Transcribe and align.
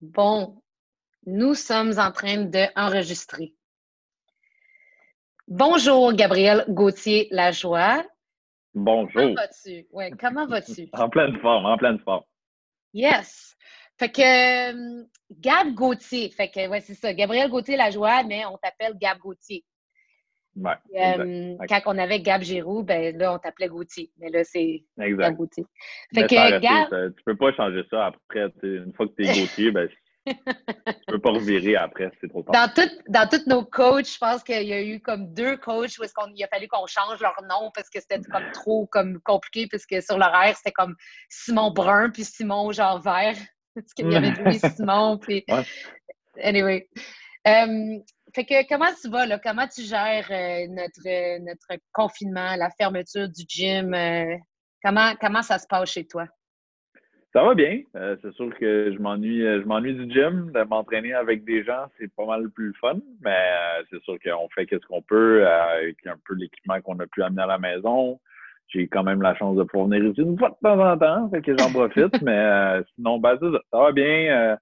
Bon, 0.00 0.62
nous 1.26 1.54
sommes 1.54 1.98
en 1.98 2.12
train 2.12 2.44
d'enregistrer. 2.44 3.54
Bonjour, 5.48 6.12
Gabriel 6.12 6.64
Gauthier-Lajoie. 6.68 8.04
Bonjour. 8.74 9.12
Comment 9.12 9.34
vas-tu? 9.34 9.86
Ouais, 9.90 10.10
comment 10.12 10.46
vas-tu? 10.46 10.88
en 10.92 11.08
pleine 11.08 11.38
forme, 11.40 11.66
en 11.66 11.76
pleine 11.76 11.98
forme. 12.00 12.22
Yes. 12.92 13.56
Fait 13.98 14.10
que 14.12 15.02
euh, 15.02 15.04
Gab 15.32 15.74
Gauthier, 15.74 16.30
fait 16.30 16.48
que 16.48 16.68
ouais, 16.68 16.80
c'est 16.80 16.94
ça, 16.94 17.12
Gabriel 17.12 17.50
Gauthier-Lajoie, 17.50 18.22
mais 18.22 18.46
on 18.46 18.56
t'appelle 18.58 18.96
Gab 18.96 19.18
Gauthier. 19.18 19.64
Ouais, 20.64 20.74
Euh, 21.20 21.56
quand 21.68 21.80
on 21.86 21.98
avait 21.98 22.20
Gab 22.20 22.42
Giroux, 22.42 22.82
ben 22.82 23.16
là, 23.16 23.34
on 23.34 23.38
t'appelait 23.38 23.68
Gauthier. 23.68 24.10
Mais 24.18 24.28
là, 24.30 24.44
c'est 24.44 24.84
Gab. 25.24 25.36
Gauthier. 25.36 25.64
Fait 26.14 26.22
que 26.26 26.34
Gab, 26.60 26.88
ça- 26.90 27.10
tu 27.16 27.22
peux 27.24 27.36
pas 27.36 27.52
changer 27.52 27.82
ça 27.90 28.06
après. 28.06 28.52
Une 28.62 28.92
fois 28.94 29.06
que 29.06 29.12
tu 29.16 29.26
es 29.26 29.40
Gauthier, 29.40 29.70
ben, 29.70 29.88
tu 30.26 30.34
peux 31.06 31.20
pas 31.20 31.30
revirer 31.30 31.76
après, 31.76 32.10
c'est 32.20 32.28
trop 32.28 32.42
tard. 32.42 32.52
dans, 32.52 32.72
tout- 32.82 33.02
dans 33.08 33.26
tous 33.28 33.46
nos 33.48 33.64
coachs, 33.64 34.12
je 34.12 34.18
pense 34.18 34.42
qu'il 34.42 34.62
y 34.66 34.72
a 34.74 34.82
eu 34.82 35.00
comme 35.00 35.32
deux 35.32 35.56
coachs 35.56 35.96
où 35.98 36.04
est-ce 36.04 36.12
qu'on, 36.12 36.30
il 36.34 36.44
a 36.44 36.48
fallu 36.48 36.68
qu'on 36.68 36.86
change 36.86 37.18
leur 37.20 37.40
nom 37.48 37.70
parce 37.74 37.88
que 37.88 37.98
c'était 38.00 38.20
comme 38.30 38.50
trop 38.52 38.86
comme 38.86 39.20
compliqué, 39.20 39.66
parce 39.70 39.86
que 39.86 40.00
sur 40.02 40.18
l'horaire, 40.18 40.54
c'était 40.56 40.72
comme 40.72 40.96
Simon 41.30 41.70
Brun 41.70 42.10
puis 42.10 42.24
Simon 42.24 42.72
genre 42.72 43.00
vert. 43.00 43.36
Parce 43.74 43.94
qu'il 43.94 44.10
y 44.10 44.16
avait 44.16 44.30
Louis 44.42 44.58
Simon, 44.76 45.18
puis... 45.18 45.44
Ouais. 45.48 45.62
Anyway. 46.42 46.88
Fait 48.34 48.44
que 48.44 48.68
comment 48.68 48.92
tu 49.00 49.08
vas, 49.08 49.26
là? 49.26 49.38
Comment 49.38 49.66
tu 49.66 49.82
gères 49.82 50.28
euh, 50.30 50.66
notre, 50.68 51.06
euh, 51.06 51.38
notre 51.40 51.80
confinement, 51.92 52.56
la 52.56 52.70
fermeture 52.70 53.28
du 53.28 53.42
gym? 53.48 53.94
euh, 53.94 54.36
comment, 54.82 55.12
comment 55.20 55.42
ça 55.42 55.58
se 55.58 55.66
passe 55.66 55.90
chez 55.90 56.06
toi? 56.06 56.26
Ça 57.34 57.44
va 57.44 57.54
bien. 57.54 57.82
C'est 58.22 58.32
sûr 58.32 58.50
que 58.58 58.90
je 58.90 58.98
m'ennuie 58.98 59.42
je 59.42 59.64
m'ennuie 59.66 59.94
du 59.94 60.10
gym. 60.10 60.50
M'entraîner 60.70 61.12
avec 61.12 61.44
des 61.44 61.62
gens, 61.62 61.84
c'est 61.98 62.10
pas 62.14 62.24
mal 62.24 62.48
plus 62.50 62.72
fun. 62.80 62.98
Mais 63.20 63.52
c'est 63.90 64.02
sûr 64.02 64.16
qu'on 64.18 64.48
fait 64.48 64.66
ce 64.70 64.86
qu'on 64.86 65.02
peut 65.02 65.46
avec 65.46 65.98
un 66.06 66.16
peu 66.26 66.34
l'équipement 66.34 66.80
qu'on 66.80 66.98
a 67.00 67.06
pu 67.06 67.22
amener 67.22 67.42
à 67.42 67.46
la 67.46 67.58
maison. 67.58 68.18
J'ai 68.68 68.88
quand 68.88 69.02
même 69.02 69.20
la 69.20 69.34
chance 69.36 69.56
de 69.56 69.62
pouvoir 69.62 69.88
venir 69.88 70.10
ici 70.10 70.22
une 70.22 70.38
fois 70.38 70.50
de 70.50 70.56
temps 70.62 70.80
en 70.80 70.98
temps, 70.98 71.28
fait 71.28 71.42
que 71.42 71.56
j'en 71.56 71.70
profite. 71.70 72.20
mais 72.22 72.80
sinon, 72.94 73.18
ben, 73.18 73.38
ça, 73.38 73.46
ça 73.72 73.78
va 73.78 73.92
bien. 73.92 74.56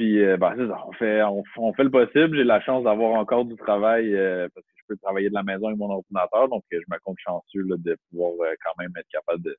Puis, 0.00 0.24
euh, 0.24 0.38
ben, 0.38 0.56
ça, 0.56 0.82
on 0.86 0.92
fait, 0.92 1.22
on, 1.24 1.42
on 1.58 1.74
fait 1.74 1.84
le 1.84 1.90
possible. 1.90 2.34
J'ai 2.34 2.44
la 2.44 2.62
chance 2.62 2.84
d'avoir 2.84 3.20
encore 3.20 3.44
du 3.44 3.54
travail 3.56 4.14
euh, 4.14 4.48
parce 4.54 4.64
que 4.64 4.72
je 4.76 4.82
peux 4.88 4.96
travailler 4.96 5.28
de 5.28 5.34
la 5.34 5.42
maison 5.42 5.66
avec 5.66 5.78
mon 5.78 5.90
ordinateur. 5.90 6.48
Donc, 6.48 6.64
euh, 6.72 6.80
je 6.80 6.90
me 6.90 6.98
compte 7.00 7.18
chanceux 7.18 7.60
là, 7.68 7.76
de 7.76 7.98
pouvoir 8.08 8.32
euh, 8.40 8.54
quand 8.64 8.72
même 8.82 8.92
être 8.96 9.08
capable 9.12 9.42
de, 9.42 9.54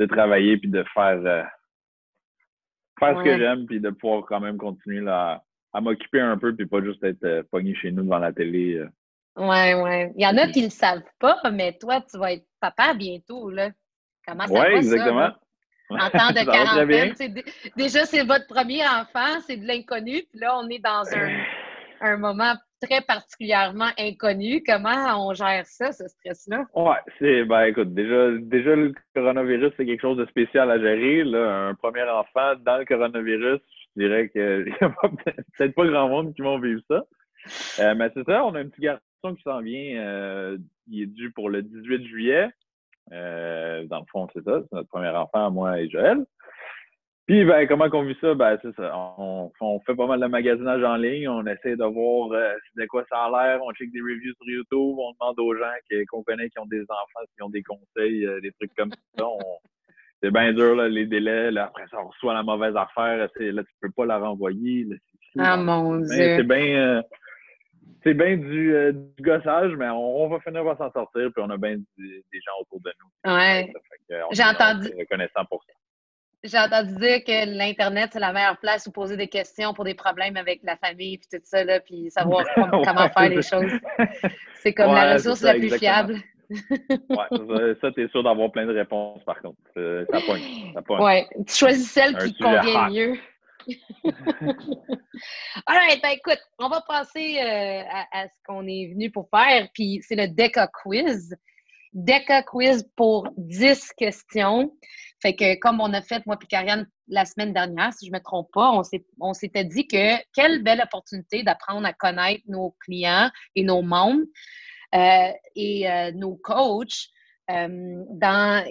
de 0.00 0.04
travailler 0.04 0.58
puis 0.58 0.68
de 0.68 0.84
faire, 0.92 1.48
faire 3.00 3.18
ce 3.18 3.24
que 3.24 3.38
j'aime 3.38 3.64
puis 3.64 3.80
de 3.80 3.88
pouvoir 3.88 4.26
quand 4.26 4.40
même 4.40 4.58
continuer 4.58 5.00
là, 5.00 5.42
à 5.72 5.80
m'occuper 5.80 6.20
un 6.20 6.36
peu 6.36 6.54
puis 6.54 6.66
pas 6.66 6.82
juste 6.82 7.02
être 7.02 7.46
pogné 7.50 7.74
chez 7.74 7.90
nous 7.90 8.02
devant 8.02 8.18
la 8.18 8.34
télé. 8.34 8.84
Ouais, 9.34 9.80
ouais. 9.80 10.12
Il 10.14 10.22
y 10.22 10.26
en 10.26 10.36
a 10.36 10.46
qui 10.48 10.60
ne 10.60 10.66
le 10.66 10.70
savent 10.72 11.00
pas, 11.18 11.40
mais 11.50 11.72
toi, 11.80 12.02
tu 12.02 12.18
vas 12.18 12.34
être 12.34 12.44
papa 12.60 12.92
bientôt, 12.92 13.48
là. 13.48 13.70
Comment 14.26 14.46
ça 14.46 14.52
Ouais, 14.52 14.60
va, 14.60 14.70
ça, 14.72 14.76
exactement. 14.76 15.20
là? 15.20 15.38
En 15.90 16.10
temps 16.10 16.30
de 16.30 16.44
quarantaine, 16.50 17.14
déjà, 17.76 18.04
c'est 18.06 18.24
votre 18.24 18.46
premier 18.46 18.82
enfant, 18.86 19.40
c'est 19.46 19.56
de 19.56 19.66
l'inconnu, 19.66 20.22
puis 20.30 20.40
là, 20.40 20.58
on 20.58 20.68
est 20.68 20.78
dans 20.78 21.04
un, 21.14 21.44
un 22.00 22.16
moment 22.16 22.54
très 22.80 23.00
particulièrement 23.00 23.88
inconnu. 23.98 24.62
Comment 24.66 25.26
on 25.28 25.32
gère 25.34 25.64
ça, 25.66 25.92
ce 25.92 26.06
stress-là? 26.08 26.64
Ouais, 26.74 26.96
c'est 27.18 27.44
ben 27.44 27.64
écoute, 27.64 27.94
déjà, 27.94 28.30
déjà 28.38 28.76
le 28.76 28.92
coronavirus, 29.14 29.72
c'est 29.76 29.86
quelque 29.86 30.02
chose 30.02 30.18
de 30.18 30.26
spécial 30.26 30.70
à 30.70 30.78
gérer. 30.78 31.24
Là, 31.24 31.68
un 31.68 31.74
premier 31.74 32.02
enfant 32.02 32.54
dans 32.60 32.78
le 32.78 32.84
coronavirus, 32.84 33.60
je 33.96 34.02
dirais 34.02 34.28
que 34.28 34.68
y 34.80 34.84
a 34.84 34.90
pas- 34.90 35.08
peut-être 35.56 35.74
pas 35.74 35.86
grand 35.86 36.08
monde 36.08 36.34
qui 36.34 36.42
vont 36.42 36.58
vivre 36.58 36.82
ça. 36.88 37.04
Euh, 37.80 37.94
mais 37.94 38.10
c'est 38.14 38.24
ça, 38.24 38.44
on 38.44 38.54
a 38.54 38.60
un 38.60 38.68
petit 38.68 38.80
garçon 38.82 39.34
qui 39.36 39.42
s'en 39.42 39.60
vient. 39.60 40.00
euh, 40.00 40.58
il 40.88 41.02
est 41.02 41.06
dû 41.06 41.30
pour 41.30 41.48
le 41.48 41.62
18 41.62 42.06
juillet. 42.06 42.48
Euh, 43.12 43.84
dans 43.86 44.00
le 44.00 44.06
fond, 44.10 44.26
c'est 44.34 44.42
ça, 44.44 44.60
c'est 44.62 44.72
notre 44.76 44.88
premier 44.88 45.08
enfant, 45.10 45.50
moi 45.50 45.80
et 45.80 45.88
Joël. 45.88 46.24
Puis, 47.26 47.42
ben, 47.46 47.66
comment 47.66 47.88
qu'on 47.88 48.02
vit 48.02 48.16
ça? 48.20 48.34
Ben, 48.34 48.58
c'est 48.60 48.74
ça. 48.76 48.92
On, 49.18 49.50
on 49.60 49.80
fait 49.80 49.94
pas 49.94 50.06
mal 50.06 50.20
de 50.20 50.26
magasinage 50.26 50.84
en 50.84 50.96
ligne. 50.96 51.26
On 51.26 51.46
essaie 51.46 51.74
de 51.74 51.84
voir 51.84 52.32
euh, 52.32 52.52
de 52.76 52.84
quoi 52.84 53.02
ça 53.08 53.24
a 53.24 53.30
l'air. 53.30 53.60
On 53.62 53.72
check 53.72 53.90
des 53.92 54.00
reviews 54.00 54.34
sur 54.34 54.46
YouTube. 54.46 54.96
On 54.98 55.12
demande 55.12 55.38
aux 55.40 55.54
gens 55.56 55.72
qu'on 56.10 56.22
connaît 56.22 56.50
qui 56.50 56.58
ont 56.58 56.66
des 56.66 56.82
enfants, 56.82 57.24
qui 57.34 57.42
ont 57.42 57.48
des 57.48 57.62
conseils, 57.62 58.26
euh, 58.26 58.40
des 58.42 58.52
trucs 58.52 58.74
comme 58.76 58.90
ça. 59.18 59.26
On- 59.26 59.58
C'est 60.22 60.30
bien 60.30 60.52
dur, 60.52 60.74
là, 60.74 60.88
les 60.88 61.06
délais. 61.06 61.50
Là, 61.50 61.64
après 61.64 61.84
ça, 61.90 61.96
on 62.02 62.08
reçoit 62.08 62.34
la 62.34 62.42
mauvaise 62.42 62.76
affaire. 62.76 63.16
Là, 63.16 63.28
tu 63.38 63.74
peux 63.80 63.90
pas 63.90 64.04
la 64.06 64.18
renvoyer. 64.18 64.84
Là, 64.84 64.96
Ah, 65.38 65.56
mon 65.56 65.92
Mais 66.00 66.06
Dieu! 66.06 66.36
c'est 66.36 66.42
bien 66.44 66.76
euh, 66.76 67.02
c'est 68.02 68.14
bien 68.14 68.36
du, 68.36 68.74
euh, 68.74 68.92
du 68.92 69.22
gossage, 69.22 69.72
mais 69.76 69.88
on, 69.88 70.24
on 70.24 70.28
va 70.28 70.40
finir 70.40 70.64
par 70.64 70.76
s'en 70.78 70.92
sortir, 70.92 71.30
puis 71.34 71.42
on 71.44 71.50
a 71.50 71.56
bien 71.56 71.76
du- 71.76 72.22
des 72.32 72.40
gens 72.40 72.52
autour 72.60 72.80
de 72.80 72.92
nous. 73.00 73.32
Ouais. 73.32 73.72
On 74.10 74.32
J'ai 74.32 74.42
entendu- 74.44 74.90
reconnaissant 74.98 75.44
pour 75.48 75.62
ça. 75.64 75.72
J'ai 76.46 76.58
entendu 76.58 76.94
dire 76.96 77.24
que 77.24 77.56
l'Internet, 77.56 78.10
c'est 78.12 78.20
la 78.20 78.30
meilleure 78.32 78.58
place 78.58 78.86
où 78.86 78.92
poser 78.92 79.16
des 79.16 79.28
questions 79.28 79.72
pour 79.72 79.84
des 79.84 79.94
problèmes 79.94 80.36
avec 80.36 80.60
la 80.62 80.76
famille, 80.76 81.16
puis 81.16 81.26
tout 81.32 81.40
ça, 81.44 81.64
là, 81.64 81.80
puis 81.80 82.10
savoir 82.10 82.44
com- 82.54 82.70
comment 82.84 83.04
Ouais, 83.04 83.10
faire 83.16 83.28
les 83.30 83.40
choses. 83.42 83.72
C'est 84.56 84.74
comme 84.74 84.90
Ouais, 84.90 85.04
la 85.06 85.14
ressource 85.14 85.38
ça, 85.40 85.54
la 85.54 85.58
plus 85.58 85.72
exactement. 85.72 85.90
fiable. 86.08 86.16
Ouais, 87.08 87.74
ça, 87.80 87.90
t'es 87.92 88.06
sûr 88.08 88.22
d'avoir 88.22 88.52
plein 88.52 88.66
de 88.66 88.74
réponses, 88.74 89.22
par 89.24 89.40
contre. 89.40 89.56
Euh, 89.78 90.04
Ça 90.12 90.18
pogne. 90.26 90.42
Ça 90.74 90.82
pogne. 90.82 91.00
Ouais, 91.02 91.26
tu 91.46 91.54
choisis 91.54 91.90
celle 91.90 92.14
Un 92.16 92.18
qui 92.28 92.34
convient 92.36 92.88
hot. 92.88 92.90
mieux. 92.92 93.14
All 95.66 95.76
right, 95.76 96.02
ben 96.02 96.10
écoute, 96.10 96.40
on 96.58 96.68
va 96.68 96.80
passer 96.82 97.38
euh, 97.38 97.82
à, 98.12 98.28
ce 98.28 98.34
qu'on 98.46 98.66
est 98.66 98.88
venu 98.92 99.10
pour 99.10 99.28
faire, 99.30 99.68
puis 99.72 100.00
c'est 100.06 100.16
le 100.16 100.28
DECA 100.28 100.68
Quiz. 100.68 101.34
DECA 101.92 102.42
Quiz 102.42 102.88
pour 102.96 103.28
10 103.36 103.92
questions. 103.96 104.72
Fait 105.22 105.34
que 105.34 105.58
comme 105.60 105.80
on 105.80 105.92
a 105.94 106.02
fait, 106.02 106.24
moi 106.26 106.36
et 106.42 106.46
Karianne, 106.46 106.86
la 107.08 107.24
semaine 107.24 107.52
dernière, 107.52 107.92
si 107.92 108.06
je 108.06 108.10
ne 108.10 108.18
me 108.18 108.22
trompe 108.22 108.50
pas, 108.52 108.72
on 109.20 109.32
s'était 109.32 109.64
dit 109.64 109.86
que 109.86 110.16
quelle 110.34 110.62
belle 110.62 110.82
opportunité 110.82 111.42
d'apprendre 111.42 111.86
à 111.86 111.92
connaître 111.92 112.42
nos 112.46 112.76
clients 112.80 113.30
et 113.54 113.62
nos 113.62 113.82
membres 113.82 114.24
euh, 114.94 115.32
et 115.54 115.90
euh, 115.90 116.12
nos 116.12 116.36
coachs 116.36 117.08
euh, 117.50 118.04
dans, 118.10 118.64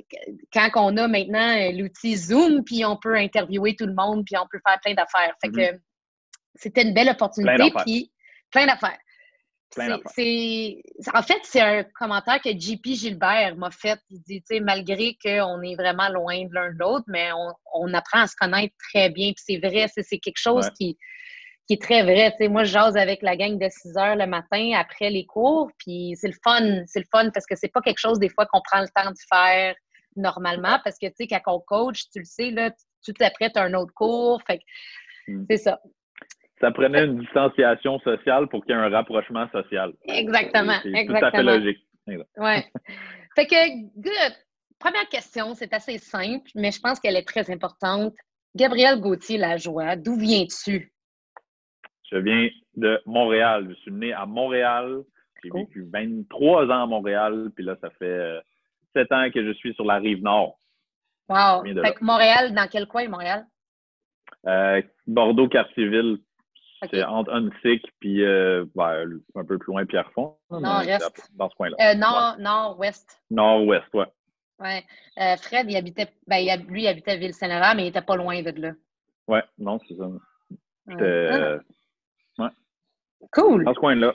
quand 0.51 0.69
on 0.75 0.97
a 0.97 1.07
maintenant 1.07 1.55
euh, 1.57 1.71
l'outil 1.71 2.15
Zoom, 2.17 2.63
puis 2.63 2.83
on 2.85 2.97
peut 2.97 3.15
interviewer 3.15 3.75
tout 3.75 3.85
le 3.85 3.93
monde, 3.93 4.25
puis 4.25 4.35
on 4.37 4.47
peut 4.51 4.59
faire 4.67 4.79
plein 4.81 4.93
d'affaires. 4.95 5.35
Fait 5.43 5.51
que 5.51 5.79
c'était 6.55 6.81
une 6.83 6.93
belle 6.93 7.09
opportunité. 7.09 7.53
Plein 7.55 7.67
d'affaires. 7.67 7.83
puis 7.85 8.11
plein 8.51 8.65
d'affaires. 8.67 8.97
C'est- 10.13 10.81
En 11.15 11.23
fait, 11.23 11.39
c'est 11.43 11.61
un 11.61 11.83
commentaire 11.83 12.39
que 12.41 12.49
JP 12.51 12.85
Gilbert 12.93 13.55
m'a 13.57 13.71
fait. 13.71 13.99
Il 14.11 14.19
dit, 14.21 14.41
tu 14.41 14.55
sais, 14.55 14.59
malgré 14.59 15.17
qu'on 15.23 15.61
est 15.63 15.75
vraiment 15.75 16.09
loin 16.09 16.45
de 16.45 16.53
l'un 16.53 16.71
de 16.71 16.77
l'autre, 16.77 17.05
mais 17.07 17.31
on, 17.31 17.53
on 17.73 17.93
apprend 17.95 18.19
à 18.21 18.27
se 18.27 18.35
connaître 18.35 18.73
très 18.91 19.09
bien. 19.09 19.31
Puis 19.33 19.43
c'est 19.45 19.57
vrai, 19.67 19.87
c'est 19.93 20.03
c'est 20.03 20.19
quelque 20.19 20.37
chose 20.39 20.65
Ouais. 20.65 20.71
qui, 20.79 20.97
qui 21.67 21.73
est 21.75 21.81
très 21.81 22.03
vrai. 22.03 22.31
Tu 22.31 22.37
sais, 22.43 22.47
moi, 22.49 22.63
je 22.63 22.71
jase 22.73 22.97
avec 22.97 23.21
la 23.21 23.35
gang 23.35 23.57
de 23.57 23.67
6 23.69 23.97
heures 23.97 24.15
le 24.15 24.25
matin 24.27 24.71
après 24.77 25.09
les 25.09 25.25
cours, 25.25 25.71
puis 25.77 26.13
c'est 26.15 26.27
le 26.27 26.35
fun. 26.43 26.83
C'est 26.85 26.99
le 26.99 27.05
fun 27.11 27.29
parce 27.31 27.45
que 27.45 27.55
c'est 27.55 27.71
pas 27.71 27.81
quelque 27.81 27.99
chose, 27.99 28.19
des 28.19 28.29
fois, 28.29 28.45
qu'on 28.45 28.61
prend 28.61 28.81
le 28.81 28.87
temps 28.95 29.09
de 29.09 29.17
faire 29.31 29.75
normalement 30.15 30.79
parce 30.83 30.97
que, 30.99 31.07
tu 31.07 31.13
sais, 31.19 31.27
quand 31.27 31.41
on 31.47 31.59
coach, 31.59 32.03
tu 32.11 32.19
le 32.19 32.25
sais, 32.25 32.51
là, 32.51 32.71
tout 33.05 33.13
après, 33.21 33.49
tu 33.49 33.59
as 33.59 33.63
un 33.63 33.73
autre 33.73 33.93
cours. 33.93 34.41
Fait 34.45 34.59
que 34.59 34.63
Mm. 35.27 35.45
c'est 35.49 35.57
ça. 35.57 35.79
Ça 36.59 36.71
prenait 36.71 37.05
une 37.05 37.19
distanciation 37.19 37.99
sociale 37.99 38.47
pour 38.47 38.63
qu'il 38.65 38.75
y 38.75 38.77
ait 38.77 38.81
un 38.81 38.89
rapprochement 38.89 39.47
social. 39.51 39.93
Exactement, 40.05 40.73
C'est 40.83 40.89
tout 40.91 40.95
à 40.95 40.97
fait 40.97 41.01
exactement. 41.01 41.51
logique. 41.51 41.87
Ouais. 42.37 42.65
fait 43.35 43.47
que, 43.47 43.81
good. 43.99 44.37
Première 44.79 45.07
question, 45.09 45.53
c'est 45.53 45.73
assez 45.73 45.97
simple, 45.97 46.49
mais 46.55 46.71
je 46.71 46.79
pense 46.79 46.99
qu'elle 46.99 47.15
est 47.15 47.27
très 47.27 47.49
importante. 47.51 48.13
Gabriel 48.55 48.99
Gauthier 48.99 49.37
Lajoie, 49.37 49.95
d'où 49.95 50.15
viens-tu? 50.17 50.92
Je 52.11 52.17
viens 52.17 52.49
de 52.75 53.01
Montréal. 53.05 53.67
Je 53.69 53.75
suis 53.81 53.91
né 53.91 54.13
à 54.13 54.25
Montréal. 54.25 55.03
J'ai 55.43 55.49
Cool. 55.49 55.61
vécu 55.61 55.87
23 55.91 56.65
ans 56.67 56.83
à 56.83 56.85
Montréal. 56.85 57.49
Puis 57.55 57.65
là, 57.65 57.75
ça 57.81 57.89
fait 57.91 58.05
euh, 58.05 58.39
7 58.93 59.11
ans 59.11 59.29
que 59.33 59.43
je 59.45 59.51
suis 59.53 59.73
sur 59.73 59.85
la 59.85 59.97
rive 59.97 60.21
nord. 60.21 60.57
Wow. 61.29 61.63
Fait 61.63 61.73
là. 61.73 61.91
que 61.91 62.03
Montréal, 62.03 62.53
dans 62.53 62.67
quel 62.69 62.85
coin, 62.87 63.07
Montréal? 63.07 63.45
Euh, 64.47 64.81
Bordeaux, 65.07 65.47
Quartier-Ville. 65.47 66.17
Ok. 66.83 66.89
C'est 66.91 67.03
entre 67.03 67.31
Huntsic 67.33 67.85
puis 68.01 68.23
euh, 68.25 68.65
ben, 68.75 69.05
un 69.35 69.45
peu 69.45 69.57
plus 69.57 69.71
loin, 69.71 69.85
Pierrefonds. 69.85 70.35
mais 70.51 70.59
Nord-Est. 70.59 71.31
Dans 71.33 71.49
ce 71.49 71.55
coin-là. 71.55 71.77
Euh, 71.79 71.95
nord, 71.95 72.35
nord-ouest. 72.39 73.21
Nord-ouest, 73.31 73.85
ouais. 73.93 74.05
Ouais. 74.59 74.83
Euh, 75.19 75.37
Fred, 75.37 75.69
il 75.71 75.77
habitait, 75.77 76.09
ben, 76.27 76.45
lui, 76.67 76.83
il 76.83 76.87
habitait 76.87 77.11
à 77.11 77.15
Ville-Saint-Laurent, 77.15 77.73
mais 77.75 77.83
il 77.85 77.87
était 77.87 78.01
pas 78.01 78.17
loin 78.17 78.41
de 78.41 78.61
là. 78.61 78.71
Ouais, 79.27 79.43
non, 79.57 79.79
c'est 79.87 79.95
ça. 79.95 80.09
Ouais. 82.39 82.49
cool. 83.31 83.63
dans 83.65 83.73
ce 83.73 83.79
coin-là. 83.79 84.13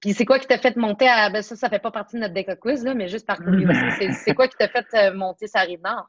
Puis 0.00 0.12
c'est 0.12 0.24
quoi 0.24 0.38
qui 0.38 0.46
t'a 0.46 0.58
fait 0.58 0.76
monter 0.76 1.08
à. 1.08 1.30
Ben, 1.30 1.42
ça, 1.42 1.56
ça 1.56 1.68
fait 1.68 1.80
pas 1.82 1.90
partie 1.90 2.16
de 2.16 2.20
notre 2.20 2.34
déca 2.34 2.54
quiz, 2.56 2.84
là, 2.84 2.94
mais 2.94 3.08
juste 3.08 3.26
par 3.26 3.38
curiosité, 3.38 3.66
c'est- 4.12 4.34
quoi 4.34 4.46
qui 4.48 4.56
t'a 4.56 4.68
fait 4.68 4.86
euh, 4.94 5.12
monter 5.14 5.46
sa 5.48 5.60
rive 5.60 5.80
nord? 5.82 6.08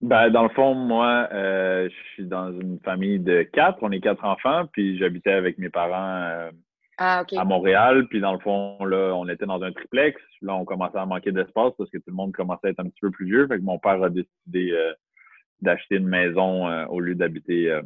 Ben, 0.00 0.30
dans 0.30 0.44
le 0.44 0.48
fond, 0.50 0.74
moi, 0.74 1.28
euh, 1.32 1.88
je 1.90 2.12
suis 2.14 2.24
dans 2.26 2.52
une 2.52 2.78
famille 2.80 3.18
de 3.18 3.42
quatre. 3.42 3.78
On 3.82 3.90
est 3.90 4.00
quatre 4.00 4.24
enfants, 4.24 4.66
puis 4.72 4.96
j'habitais 4.98 5.32
avec 5.32 5.58
mes 5.58 5.68
parents 5.68 6.22
euh, 6.22 6.50
Ah, 6.98 7.24
à 7.36 7.44
Montréal. 7.44 8.06
Puis 8.08 8.20
dans 8.20 8.32
le 8.32 8.38
fond, 8.38 8.82
là, 8.84 9.12
on 9.14 9.28
était 9.28 9.44
dans 9.46 9.60
un 9.62 9.72
triplex. 9.72 10.20
Là, 10.40 10.54
on 10.54 10.64
commençait 10.64 10.98
à 10.98 11.04
manquer 11.04 11.32
d'espace 11.32 11.72
parce 11.76 11.90
que 11.90 11.98
tout 11.98 12.04
le 12.10 12.14
monde 12.14 12.32
commençait 12.32 12.68
à 12.68 12.70
être 12.70 12.80
un 12.80 12.88
petit 12.88 13.00
peu 13.00 13.10
plus 13.10 13.26
vieux. 13.26 13.46
Fait 13.48 13.58
que 13.58 13.64
mon 13.64 13.78
père 13.78 14.02
a 14.02 14.08
décidé 14.08 14.70
euh, 14.70 14.92
d'acheter 15.60 15.96
une 15.96 16.08
maison 16.08 16.66
au 16.86 17.00
lieu 17.00 17.14
d'habiter 17.16 17.80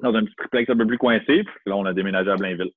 dans 0.00 0.14
un 0.14 0.24
petit 0.24 0.34
triplex 0.36 0.70
un 0.70 0.76
peu 0.76 0.86
plus 0.86 0.98
coincé. 0.98 1.44
Puis 1.44 1.56
là, 1.66 1.76
on 1.76 1.84
a 1.84 1.92
déménagé 1.92 2.30
à 2.30 2.36
Blainville. 2.36 2.72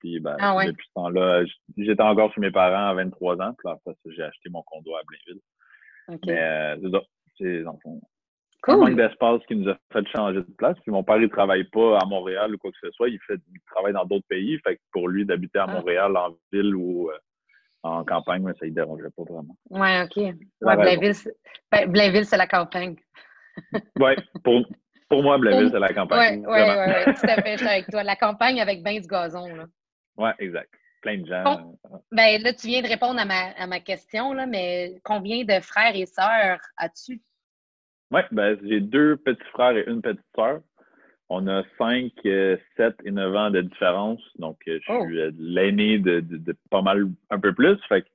Puis 0.00 0.20
ben, 0.20 0.36
Ah 0.40 0.54
ouais. 0.56 0.66
depuis 0.66 0.86
ce 0.86 0.92
temps-là, 0.94 1.44
j'étais 1.76 2.02
encore 2.02 2.32
chez 2.32 2.40
mes 2.40 2.50
parents 2.50 2.88
à 2.90 2.94
23 2.94 3.40
ans. 3.42 3.52
Puis 3.58 3.66
là, 3.68 3.72
après 3.72 3.92
ça, 3.94 4.10
j'ai 4.16 4.22
acheté 4.22 4.48
mon 4.50 4.62
condo 4.62 4.94
à 4.94 5.00
Blainville. 5.06 5.40
Mais 6.26 6.40
euh, 6.40 6.76
c'est 6.82 6.90
ça. 6.90 7.02
C'est 7.38 7.62
dans 7.62 7.78
le 7.84 7.90
manque 7.90 8.02
Cool. 8.62 8.96
d'espace 8.96 9.40
qui 9.46 9.54
nous 9.54 9.68
a 9.70 9.76
fait 9.92 10.04
changer 10.08 10.38
de 10.40 10.54
place. 10.58 10.76
Puis 10.82 10.90
mon 10.90 11.04
père, 11.04 11.18
il 11.18 11.28
travaille 11.28 11.64
pas 11.64 11.98
à 11.98 12.06
Montréal 12.06 12.54
ou 12.54 12.58
quoi 12.58 12.72
que 12.72 12.76
ce 12.82 12.90
soit. 12.90 13.08
Il 13.08 13.18
fait 13.26 13.38
il 13.52 13.60
travaille 13.70 13.92
dans 13.92 14.04
d'autres 14.04 14.26
pays. 14.28 14.58
Fait 14.64 14.76
que 14.76 14.80
pour 14.92 15.08
lui, 15.08 15.24
d'habiter 15.24 15.58
à 15.60 15.66
Ah. 15.68 15.72
Montréal, 15.74 16.16
en 16.16 16.36
ville 16.52 16.74
ou 16.74 17.08
euh, 17.10 17.16
en 17.84 18.04
campagne, 18.04 18.42
mais 18.42 18.52
ça 18.58 18.66
ne 18.66 18.70
dérangeait 18.72 19.10
pas 19.16 19.22
vraiment. 19.22 19.56
Ouais, 19.70 20.02
OK. 20.02 20.16
Ouais. 20.16 20.76
Blainville, 20.76 21.14
c'est 21.14 21.32
ben, 21.70 21.90
Blainville, 21.90 22.24
c'est 22.24 22.36
la 22.36 22.48
campagne. 22.48 22.96
Ouais, 23.98 24.16
pour, 24.42 24.64
pour 25.08 25.22
moi, 25.22 25.38
Blainville, 25.38 25.70
c'est 25.72 25.78
la 25.78 25.92
campagne. 25.92 26.42
vraiment. 26.42 26.66
ouais, 26.74 27.04
ouais, 27.06 27.14
tout 27.14 27.26
à 27.28 27.42
fait, 27.42 27.52
je 27.52 27.58
suis 27.58 27.66
avec 27.68 27.86
toi. 27.90 28.02
La 28.02 28.16
campagne 28.16 28.60
avec 28.60 28.82
bien 28.82 29.00
du 29.00 29.06
gazon, 29.06 29.46
là. 29.54 29.64
Ouais, 30.16 30.32
exact. 30.38 30.70
Plein 31.02 31.18
de 31.18 31.26
gens. 31.26 31.44
Bon. 31.44 31.78
Ben 32.10 32.42
là, 32.42 32.52
tu 32.52 32.66
viens 32.66 32.82
de 32.82 32.88
répondre 32.88 33.20
à 33.20 33.24
ma, 33.24 33.50
à 33.56 33.66
ma 33.66 33.78
question, 33.80 34.32
là, 34.32 34.46
mais 34.46 34.96
combien 35.04 35.44
de 35.44 35.60
frères 35.60 35.94
et 35.94 36.06
sœurs 36.06 36.58
as-tu? 36.76 37.20
Ouais, 38.10 38.24
ben, 38.32 38.58
j'ai 38.64 38.80
deux 38.80 39.16
petits 39.16 39.48
frères 39.52 39.76
et 39.76 39.84
une 39.86 40.02
petite 40.02 40.20
sœur. 40.34 40.60
On 41.28 41.46
a 41.46 41.62
5, 41.76 42.10
7 42.24 42.94
et 43.04 43.10
9 43.10 43.36
ans 43.36 43.50
de 43.50 43.60
différence. 43.60 44.20
Donc, 44.38 44.56
euh, 44.66 44.78
je 44.82 44.92
Oh. 44.92 45.04
suis 45.06 45.20
euh, 45.20 45.30
l'aîné 45.38 45.98
de, 45.98 46.20
de, 46.20 46.38
de 46.38 46.56
pas 46.70 46.80
mal 46.82 47.04
un 47.30 47.38
peu 47.38 47.52
plus. 47.52 47.76
Fait 47.88 48.02
que, 48.02 48.08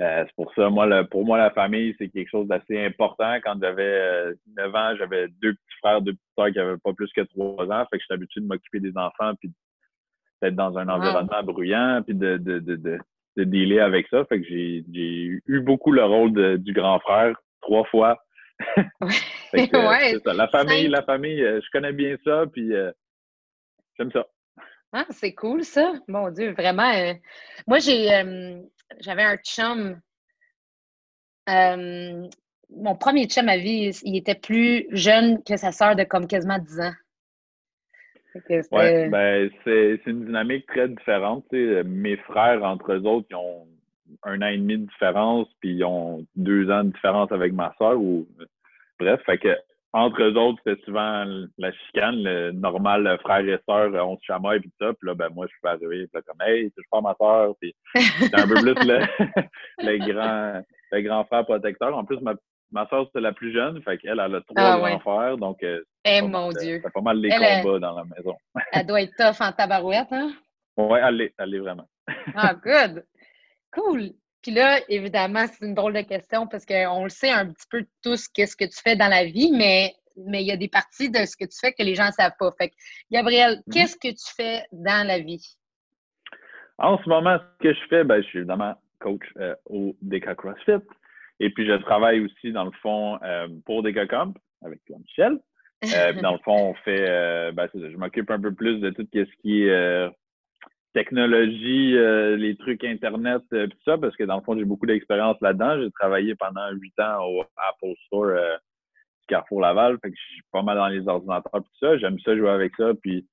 euh, 0.00 0.24
c'est 0.26 0.34
pour 0.36 0.52
ça, 0.54 0.68
moi, 0.70 0.86
le- 0.86 1.04
pour 1.06 1.24
moi, 1.24 1.38
la 1.38 1.50
famille, 1.50 1.94
c'est 1.98 2.08
quelque 2.08 2.28
chose 2.30 2.46
d'assez 2.46 2.84
important. 2.84 3.34
Quand 3.42 3.56
j'avais 3.60 3.82
euh, 3.82 4.34
9 4.56 4.74
ans, 4.74 4.94
j'avais 4.96 5.28
deux 5.42 5.54
petits 5.54 5.78
frères, 5.82 6.00
deux 6.02 6.12
petites 6.12 6.34
sœurs 6.38 6.52
qui 6.52 6.58
avaient 6.60 6.78
pas 6.78 6.92
plus 6.92 7.10
que 7.12 7.22
3 7.22 7.66
ans. 7.72 7.86
Fait 7.90 7.98
que 7.98 8.02
j'étais 8.02 8.14
habitué 8.14 8.40
de 8.40 8.46
m'occuper 8.46 8.80
des 8.80 8.96
enfants 8.96 9.34
puis 9.40 9.50
d'être 10.40 10.54
dans 10.54 10.78
un 10.78 10.86
Wow. 10.88 10.94
environnement 10.94 11.42
bruyant 11.42 12.02
puis 12.04 12.14
de, 12.14 12.36
de, 12.36 12.60
de, 12.60 12.76
de, 12.76 12.98
de 13.36 13.44
dealer 13.44 13.80
avec 13.80 14.06
ça. 14.08 14.24
Fait 14.26 14.40
que 14.40 14.46
j'ai 14.48 14.84
j'ai 14.92 15.40
eu 15.46 15.60
beaucoup 15.60 15.90
le 15.90 16.04
rôle 16.04 16.32
de- 16.32 16.56
du 16.56 16.72
grand 16.72 17.00
frère 17.00 17.36
trois 17.60 17.84
fois. 17.86 18.22
Fait 19.50 19.66
que, 19.66 19.76
euh, 19.76 19.88
ouais. 19.88 20.10
c'est 20.12 20.22
ça. 20.22 20.32
La 20.34 20.46
famille, 20.48 20.86
la 20.88 21.02
famille, 21.02 21.42
euh, 21.42 21.60
je 21.60 21.70
connais 21.72 21.92
bien 21.92 22.16
ça, 22.24 22.44
puis 22.52 22.72
euh, 22.74 22.92
j'aime 23.98 24.12
ça. 24.12 24.26
Ah, 24.92 25.04
c'est 25.10 25.34
cool, 25.34 25.64
ça. 25.64 25.92
Mon 26.06 26.30
Dieu, 26.30 26.52
vraiment. 26.52 26.90
euh, 26.94 27.12
Moi, 27.66 27.78
j'ai, 27.78 28.12
euh, 28.14 28.60
j'avais 29.00 29.24
un 29.24 29.36
chum. 29.36 30.00
euh, 31.48 32.28
mon 32.70 32.96
premier 32.96 33.26
chum 33.26 33.48
à 33.48 33.56
vie, 33.56 33.90
il 34.04 34.16
était 34.16 34.34
plus 34.34 34.86
jeune 34.90 35.42
que 35.42 35.56
sa 35.56 35.72
sœur 35.72 35.96
de 35.96 36.04
comme 36.04 36.26
quasiment 36.26 36.58
10 36.58 36.80
ans. 36.80 36.92
Ouais, 38.72 39.08
ben 39.08 39.50
c'est 39.64 40.00
une 40.06 40.26
dynamique 40.26 40.66
très 40.66 40.88
différente. 40.88 41.44
Mes 41.50 42.16
frères, 42.18 42.62
entre 42.62 42.92
eux 42.92 43.02
autres, 43.04 43.26
ils 43.30 43.36
ont 43.36 43.66
un 44.22 44.42
an 44.42 44.46
et 44.46 44.58
demi 44.58 44.78
de 44.78 44.86
différence, 44.86 45.48
puis 45.60 45.76
ils 45.76 45.84
ont 45.84 46.26
deux 46.36 46.70
ans 46.70 46.84
de 46.84 46.90
différence 46.90 47.32
avec 47.32 47.52
ma 47.52 47.74
soeur. 47.78 47.98
Ou... 47.98 48.28
Bref, 49.00 49.20
fait 49.24 49.38
que 49.38 49.56
entre 49.92 50.22
eux 50.22 50.34
autres, 50.36 50.60
c'était 50.64 50.80
souvent 50.84 51.24
la 51.56 51.72
chicane, 51.72 52.22
le 52.22 52.52
normal 52.52 53.04
le 53.04 53.16
frère 53.18 53.40
et 53.40 53.58
sœur, 53.68 53.90
on 54.06 54.16
se 54.18 54.24
chamaille 54.24 54.60
puis 54.60 54.70
ça. 54.80 54.92
Puis 54.92 55.08
là, 55.08 55.14
ben 55.14 55.28
moi, 55.34 55.46
je 55.46 55.52
suis 55.52 55.66
arrivé, 55.66 56.06
puis 56.06 56.10
là, 56.14 56.22
comme 56.26 56.40
Hey, 56.46 56.70
touche 56.72 56.84
pas 56.90 56.98
à 56.98 57.00
ma 57.00 57.14
soeur, 57.14 57.54
puis 57.60 57.74
c'était 57.94 58.40
un 58.40 58.46
peu 58.48 58.54
plus 58.60 58.74
le, 58.86 58.98
le 59.78 60.12
grand 60.12 60.62
le 60.92 61.00
grand 61.02 61.24
frère 61.24 61.44
protecteur. 61.44 61.96
En 61.96 62.04
plus, 62.04 62.20
ma, 62.20 62.34
ma 62.70 62.86
soeur, 62.88 63.06
c'était 63.06 63.20
la 63.20 63.32
plus 63.32 63.52
jeune, 63.52 63.82
fait 63.82 63.98
qu'elle, 63.98 64.20
elle 64.20 64.34
a 64.34 64.40
trois 64.42 64.54
Ah, 64.56 64.76
grands 64.78 64.82
ouais. 64.84 64.98
frères, 65.00 65.36
donc 65.38 65.62
euh, 65.62 65.82
Eh 66.04 66.20
mon 66.22 66.28
mal, 66.28 66.56
euh, 66.56 66.80
c'est 66.82 66.92
pas 66.92 67.00
mal 67.00 67.18
les 67.18 67.30
Elle, 67.30 67.62
combats 67.62 67.78
dans 67.78 67.96
la 67.96 68.04
maison. 68.04 68.36
Elle 68.72 68.86
doit 68.86 69.02
être 69.02 69.14
tough 69.16 69.40
en 69.46 69.52
tabarouette, 69.52 70.12
hein? 70.12 70.32
Ouais, 70.76 71.00
elle 71.02 71.16
l'est, 71.16 71.34
elle 71.38 71.50
l'est 71.50 71.58
vraiment. 71.58 71.88
Ah, 72.36 72.54
good. 72.54 73.04
Cool. 73.72 74.12
Puis 74.42 74.52
là, 74.52 74.78
évidemment, 74.88 75.46
c'est 75.46 75.66
une 75.66 75.74
drôle 75.74 75.94
de 75.94 76.02
question 76.02 76.46
parce 76.46 76.64
qu'on 76.64 77.04
le 77.04 77.10
sait 77.10 77.30
un 77.30 77.46
petit 77.46 77.66
peu 77.70 77.84
tous 78.02 78.28
qu'est-ce 78.28 78.56
que 78.56 78.64
tu 78.64 78.80
fais 78.82 78.96
dans 78.96 79.08
la 79.08 79.24
vie, 79.24 79.50
mais 79.52 79.94
mais 80.26 80.42
il 80.42 80.48
y 80.48 80.52
a 80.52 80.56
des 80.56 80.68
parties 80.68 81.10
de 81.10 81.24
ce 81.24 81.36
que 81.36 81.44
tu 81.44 81.56
fais 81.60 81.72
que 81.72 81.82
les 81.82 81.94
gens 81.94 82.06
ne 82.06 82.12
savent 82.12 82.34
pas. 82.38 82.50
Fait 82.58 82.70
que, 82.70 82.74
Gabriel, 83.10 83.62
Mhm. 83.66 83.72
qu'est-ce 83.72 83.96
que 83.96 84.08
tu 84.08 84.34
fais 84.36 84.64
dans 84.72 85.06
la 85.06 85.20
vie? 85.20 85.56
En 86.78 86.98
ce 86.98 87.08
moment, 87.08 87.38
ce 87.38 87.62
que 87.68 87.72
je 87.72 87.80
fais, 87.88 88.04
ben, 88.04 88.20
je 88.22 88.26
suis 88.26 88.38
évidemment 88.38 88.74
coach 88.98 89.22
euh, 89.38 89.54
au 89.66 89.96
DK 90.02 90.34
CrossFit. 90.34 90.84
Et 91.40 91.50
puis, 91.50 91.66
je 91.66 91.74
travaille 91.74 92.20
aussi, 92.20 92.50
dans 92.52 92.64
le 92.64 92.72
fond, 92.82 93.18
euh, 93.22 93.46
pour 93.64 93.82
DK 93.82 94.08
Comp 94.08 94.36
avec 94.64 94.80
Michel. 94.90 95.38
Euh, 95.84 96.12
puis 96.12 96.22
dans 96.22 96.32
le 96.32 96.38
fond, 96.38 96.70
on 96.70 96.74
fait, 96.74 97.08
euh, 97.08 97.52
ben, 97.52 97.68
je 97.72 97.96
m'occupe 97.96 98.30
un 98.32 98.40
peu 98.40 98.52
plus 98.52 98.80
de 98.80 98.90
tout 98.90 99.06
ce 99.12 99.40
qui 99.40 99.62
est 99.62 100.08
technologie, 100.98 101.96
euh, 101.96 102.36
les 102.36 102.56
trucs 102.56 102.82
Internet, 102.82 103.42
euh, 103.52 103.68
puis 103.68 103.78
ça, 103.84 103.96
parce 103.96 104.16
que 104.16 104.24
dans 104.24 104.34
le 104.36 104.42
fond, 104.42 104.58
j'ai 104.58 104.64
beaucoup 104.64 104.86
d'expérience 104.86 105.36
là-dedans. 105.40 105.80
J'ai 105.80 105.90
travaillé 105.92 106.34
pendant 106.34 106.68
huit 106.72 106.98
ans 106.98 107.24
au 107.24 107.42
Apple 107.42 107.94
Store 108.06 108.24
euh, 108.24 108.56
du 109.20 109.26
Carrefour 109.28 109.60
Laval. 109.60 109.98
Fait 110.02 110.10
que 110.10 110.16
je 110.16 110.32
suis 110.34 110.42
pas 110.50 110.62
mal 110.62 110.76
dans 110.76 110.88
les 110.88 111.06
ordinateurs, 111.06 111.52
puis 111.52 111.70
tout 111.78 111.86
ça. 111.86 111.96
J'aime 111.98 112.18
ça 112.24 112.36
jouer 112.36 112.50
avec 112.50 112.72
ça. 112.76 112.90
Puis 113.00 113.24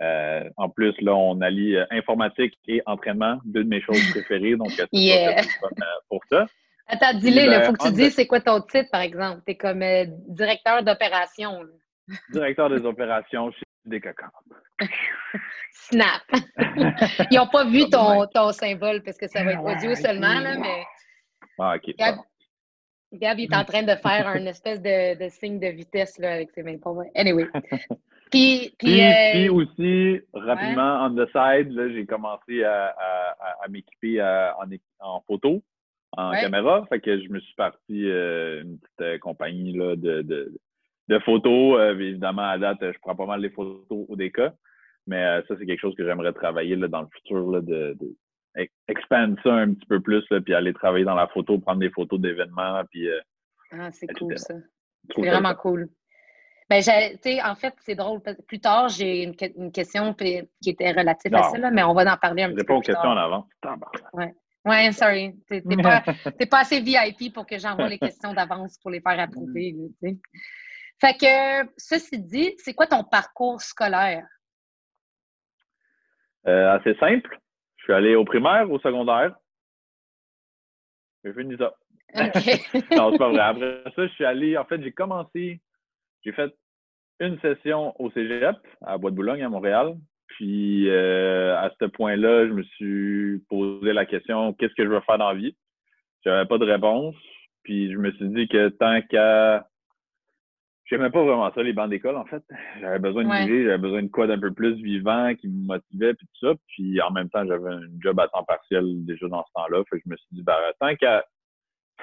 euh, 0.00 0.48
en 0.56 0.70
plus, 0.70 0.94
là, 1.02 1.14
on 1.14 1.42
allie 1.42 1.76
informatique 1.90 2.54
et 2.66 2.80
entraînement, 2.86 3.38
deux 3.44 3.64
de 3.64 3.68
mes 3.68 3.82
choses 3.82 4.00
préférées. 4.12 4.56
Donc, 4.56 4.70
c'est 4.70 4.88
Yeah. 4.92 5.42
pour 6.08 6.22
ça. 6.30 6.46
Attends, 6.86 7.18
dis-le, 7.18 7.42
il 7.42 7.50
Ben, 7.50 7.62
faut 7.64 7.72
que 7.74 7.86
tu 7.86 7.92
dises 7.92 8.14
c'est 8.14 8.26
quoi 8.26 8.40
ton 8.40 8.62
titre, 8.62 8.88
par 8.90 9.02
exemple? 9.02 9.42
Tu 9.46 9.52
es 9.52 9.56
comme 9.56 9.84
directeur 10.28 10.82
d'opération. 10.82 11.60
Directeur 12.32 12.70
des 12.70 12.84
opérations 12.86 13.50
chez 13.52 13.62
DK 13.86 14.14
Comp. 14.14 14.58
Snap. 15.72 16.22
Ils 17.30 17.36
n'ont 17.36 17.46
pas 17.48 17.64
vu 17.64 17.88
ton, 17.90 18.26
ton 18.26 18.52
symbole 18.52 19.02
parce 19.02 19.16
que 19.18 19.26
ça 19.28 19.42
va 19.44 19.52
être 19.52 19.62
Ouais, 19.62 19.74
audio 19.76 19.94
seulement, 19.94 20.38
là, 20.40 20.56
mais 20.58 20.84
Ah, 21.58 21.76
OK. 21.76 21.94
Gab, 23.12 23.40
il 23.40 23.44
est 23.52 23.56
en 23.56 23.64
train 23.64 23.82
de 23.82 23.94
faire 23.96 24.28
un 24.28 24.46
espèce 24.46 24.80
de, 24.80 25.18
de 25.22 25.28
signe 25.30 25.58
de 25.58 25.66
vitesse 25.68 26.16
là, 26.18 26.34
avec 26.34 26.50
ses 26.52 26.62
mains. 26.62 26.76
Vrai. 26.84 27.10
Anyway. 27.16 27.46
Puis, 28.30 28.72
puis, 28.78 28.92
Puis, 28.92 29.02
euh, 29.02 29.30
puis 29.32 29.48
aussi, 29.48 30.20
rapidement, 30.32 31.04
on 31.04 31.10
the 31.16 31.26
side, 31.32 31.72
là, 31.72 31.88
j'ai 31.92 32.06
commencé 32.06 32.62
à, 32.62 32.86
à, 32.96 33.34
à- 33.40 33.64
à 33.64 33.68
m'équiper 33.68 34.20
à- 34.20 34.56
en, 34.60 34.66
en 35.04 35.20
photo, 35.22 35.60
en 36.12 36.30
Ouais. 36.30 36.40
caméra. 36.40 36.86
Fait 36.88 37.00
que 37.00 37.20
je 37.20 37.28
me 37.28 37.40
suis 37.40 37.54
parti 37.56 38.08
euh, 38.08 38.62
une 38.62 38.78
petite 38.78 39.00
euh, 39.00 39.18
compagnie 39.18 39.72
là, 39.76 39.96
de, 39.96 40.22
de, 40.22 40.52
de 41.10 41.18
photos. 41.20 41.78
Euh, 41.78 41.98
évidemment, 41.98 42.48
à 42.48 42.56
date, 42.58 42.78
je 42.80 42.98
prends 43.00 43.14
pas 43.16 43.26
mal 43.26 43.40
les 43.40 43.50
photos 43.50 44.06
au 44.08 44.16
DK. 44.16 44.40
Mais 45.06 45.22
euh, 45.24 45.42
ça, 45.48 45.54
c'est 45.58 45.66
quelque 45.66 45.80
chose 45.80 45.94
que 45.96 46.04
j'aimerais 46.04 46.32
travailler 46.32 46.76
là, 46.76 46.88
dans 46.88 47.02
le 47.02 47.08
futur, 47.12 47.50
là, 47.50 47.60
de, 47.60 47.96
de 48.00 48.16
ex- 48.56 48.72
expand 48.88 49.36
ça 49.42 49.52
un 49.54 49.72
petit 49.74 49.86
peu 49.86 50.00
plus, 50.00 50.24
là, 50.30 50.40
puis 50.40 50.54
aller 50.54 50.72
travailler 50.72 51.04
dans 51.04 51.14
la 51.14 51.26
photo, 51.26 51.58
prendre 51.58 51.80
des 51.80 51.90
photos 51.90 52.20
d'événements, 52.20 52.82
puis 52.90 53.08
euh, 53.08 53.18
ah, 53.72 53.90
c'est 53.90 54.06
cool 54.18 54.38
ça. 54.38 54.54
C'est 55.14 55.20
vraiment 55.22 55.54
cool. 55.54 55.88
Ben, 56.68 56.82
j'ai- 56.82 57.42
en 57.42 57.54
fait, 57.56 57.74
c'est 57.80 57.96
drôle. 57.96 58.20
Plus 58.46 58.60
tard, 58.60 58.88
j'ai 58.90 59.24
une, 59.24 59.34
que- 59.34 59.58
une 59.58 59.72
question 59.72 60.14
qui 60.14 60.46
était 60.66 60.92
relative 60.92 61.34
à 61.34 61.42
ça, 61.50 61.58
là, 61.58 61.70
mais 61.72 61.82
on 61.82 61.94
va 61.94 62.12
en 62.12 62.16
parler 62.16 62.42
un 62.44 62.50
petit 62.50 62.58
réponds 62.58 62.74
peu 62.74 62.74
aux 62.74 62.80
plus 62.82 62.92
questions 62.92 63.10
en 63.10 63.16
avant. 63.16 63.46
Tabarnak. 63.60 64.34
Ouais, 64.66 64.92
sorry. 64.92 65.34
T'es 65.48 65.62
pas, 65.82 66.02
pas 66.50 66.60
assez 66.60 66.80
VIP 66.80 67.32
pour 67.32 67.46
que 67.46 67.58
j'envoie 67.58 67.88
les 67.88 67.98
questions 67.98 68.34
d'avance 68.34 68.78
pour 68.78 68.90
les 68.90 69.00
faire 69.00 69.18
approuver. 69.18 69.74
tu 69.74 70.08
sais. 70.08 70.16
Fait 71.00 71.16
que, 71.16 71.70
ceci 71.78 72.18
dit, 72.18 72.54
c'est 72.58 72.74
quoi 72.74 72.86
ton 72.86 73.04
parcours 73.04 73.60
scolaire? 73.62 74.26
Euh, 76.46 76.72
assez 76.72 76.94
simple. 76.96 77.38
Je 77.76 77.84
suis 77.84 77.92
allé 77.92 78.14
au 78.14 78.24
primaire, 78.24 78.70
au 78.70 78.78
secondaire. 78.80 79.34
J'ai 81.24 81.32
fini 81.32 81.56
ça. 81.56 81.74
OK. 82.14 82.92
Non, 82.96 83.12
c'est 83.12 83.18
pas 83.18 83.28
vrai. 83.28 83.40
Après 83.40 83.82
ça, 83.96 84.06
je 84.06 84.12
suis 84.12 84.24
allé. 84.24 84.56
En 84.58 84.64
fait, 84.64 84.82
j'ai 84.82 84.92
commencé. 84.92 85.60
J'ai 86.24 86.32
fait 86.32 86.52
une 87.20 87.38
session 87.40 87.94
au 88.00 88.10
Cégep, 88.10 88.56
à 88.82 88.98
Bois-de-Boulogne, 88.98 89.42
à 89.42 89.48
Montréal. 89.48 89.96
Puis, 90.26 90.88
euh, 90.88 91.56
à 91.56 91.70
ce 91.78 91.86
point-là, 91.86 92.46
je 92.46 92.52
me 92.52 92.62
suis 92.62 93.42
posé 93.48 93.92
la 93.92 94.06
question 94.06 94.52
qu'est-ce 94.54 94.74
que 94.74 94.84
je 94.84 94.90
veux 94.90 95.00
faire 95.00 95.18
dans 95.18 95.32
la 95.32 95.38
vie? 95.38 95.56
J'avais 96.24 96.46
pas 96.46 96.58
de 96.58 96.64
réponse. 96.64 97.16
Puis, 97.62 97.92
je 97.92 97.98
me 97.98 98.10
suis 98.12 98.28
dit 98.28 98.48
que 98.48 98.68
tant 98.68 99.00
qu'à. 99.02 99.66
J'aimais 100.90 101.10
pas 101.10 101.22
vraiment 101.22 101.52
ça, 101.54 101.62
les 101.62 101.72
bancs 101.72 101.88
d'école, 101.88 102.16
en 102.16 102.24
fait. 102.24 102.42
J'avais 102.80 102.98
besoin 102.98 103.22
de 103.22 103.28
Ouais. 103.28 103.46
j'avais 103.46 103.78
besoin 103.78 104.02
de 104.02 104.08
quoi 104.08 104.26
d'un 104.26 104.40
peu 104.40 104.52
plus 104.52 104.74
vivant, 104.82 105.32
qui 105.36 105.46
me 105.46 105.66
motivait, 105.66 106.14
puis 106.14 106.26
tout 106.26 106.48
ça. 106.48 106.54
Puis, 106.66 107.00
en 107.00 107.12
même 107.12 107.30
temps, 107.30 107.46
j'avais 107.46 107.70
un 107.70 107.86
job 108.02 108.18
à 108.18 108.26
temps 108.26 108.42
partiel 108.42 109.06
déjà 109.06 109.28
dans 109.28 109.44
ce 109.44 109.52
temps-là. 109.54 109.84
Fait 109.88 109.98
que 109.98 110.02
je 110.04 110.10
me 110.10 110.16
suis 110.16 110.26
dit, 110.32 110.42
ben, 110.42 110.56
tant 110.80 110.96
qu'à 110.96 111.24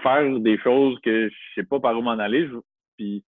faire 0.02 0.40
des 0.40 0.58
choses 0.60 0.98
que 1.02 1.28
je 1.28 1.36
sais 1.56 1.66
pas 1.66 1.82
par 1.82 1.98
où 1.98 2.02
m'en 2.02 2.12
aller, 2.12 2.48
je, 2.48 2.56
Puis, 2.96 3.26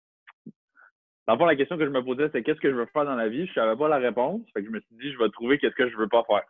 dans 1.27 1.33
le 1.33 1.39
fond, 1.39 1.45
la 1.45 1.57
question 1.57 1.77
que 1.77 1.85
je 1.85 1.89
me 1.89 2.03
posais, 2.03 2.29
c'est 2.31 2.41
qu'est-ce 2.41 2.61
que 2.61 2.71
je 2.71 2.75
veux 2.75 2.87
faire 2.93 3.05
dans 3.05 3.15
la 3.15 3.27
vie? 3.27 3.45
Je 3.45 3.53
savais 3.53 3.75
pas 3.75 3.89
la 3.89 3.97
réponse. 3.97 4.41
Fait 4.53 4.61
que 4.61 4.67
je 4.67 4.71
me 4.71 4.79
suis 4.79 4.95
dit, 4.95 5.11
je 5.11 5.19
vais 5.19 5.29
trouver 5.29 5.57
qu'est-ce 5.57 5.75
que 5.75 5.89
je 5.89 5.97
veux 5.97 6.07
pas 6.07 6.23
faire. 6.23 6.43